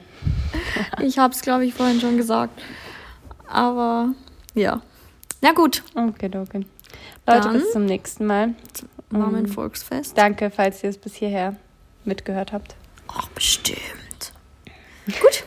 ich 1.01 1.19
habe 1.19 1.33
es, 1.33 1.41
glaube 1.41 1.65
ich, 1.65 1.73
vorhin 1.73 1.99
schon 1.99 2.17
gesagt. 2.17 2.61
Aber 3.47 4.13
ja. 4.53 4.81
Na 5.41 5.51
gut. 5.51 5.83
Okay, 5.95 6.31
okay. 6.33 6.65
Leute, 7.25 7.41
Dann 7.41 7.53
bis 7.53 7.71
zum 7.71 7.85
nächsten 7.85 8.25
Mal. 8.25 8.55
War 9.09 9.29
mein 9.29 9.47
Volksfest. 9.47 10.17
Danke, 10.17 10.49
falls 10.49 10.83
ihr 10.83 10.89
es 10.89 10.97
bis 10.97 11.15
hierher 11.15 11.55
mitgehört 12.03 12.51
habt. 12.51 12.75
Ach, 13.07 13.27
bestimmt. 13.29 14.33
Gut. 15.05 15.43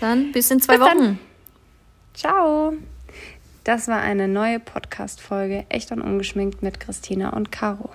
Dann 0.00 0.32
bis 0.32 0.50
in 0.50 0.60
zwei 0.60 0.78
bis 0.78 0.86
Wochen. 0.86 0.98
Dann. 0.98 1.18
Ciao. 2.14 2.72
Das 3.64 3.86
war 3.86 4.00
eine 4.00 4.26
neue 4.26 4.58
Podcast-Folge 4.58 5.66
Echt 5.68 5.92
und 5.92 6.00
Ungeschminkt 6.02 6.62
mit 6.62 6.80
Christina 6.80 7.30
und 7.30 7.52
Caro. 7.52 7.90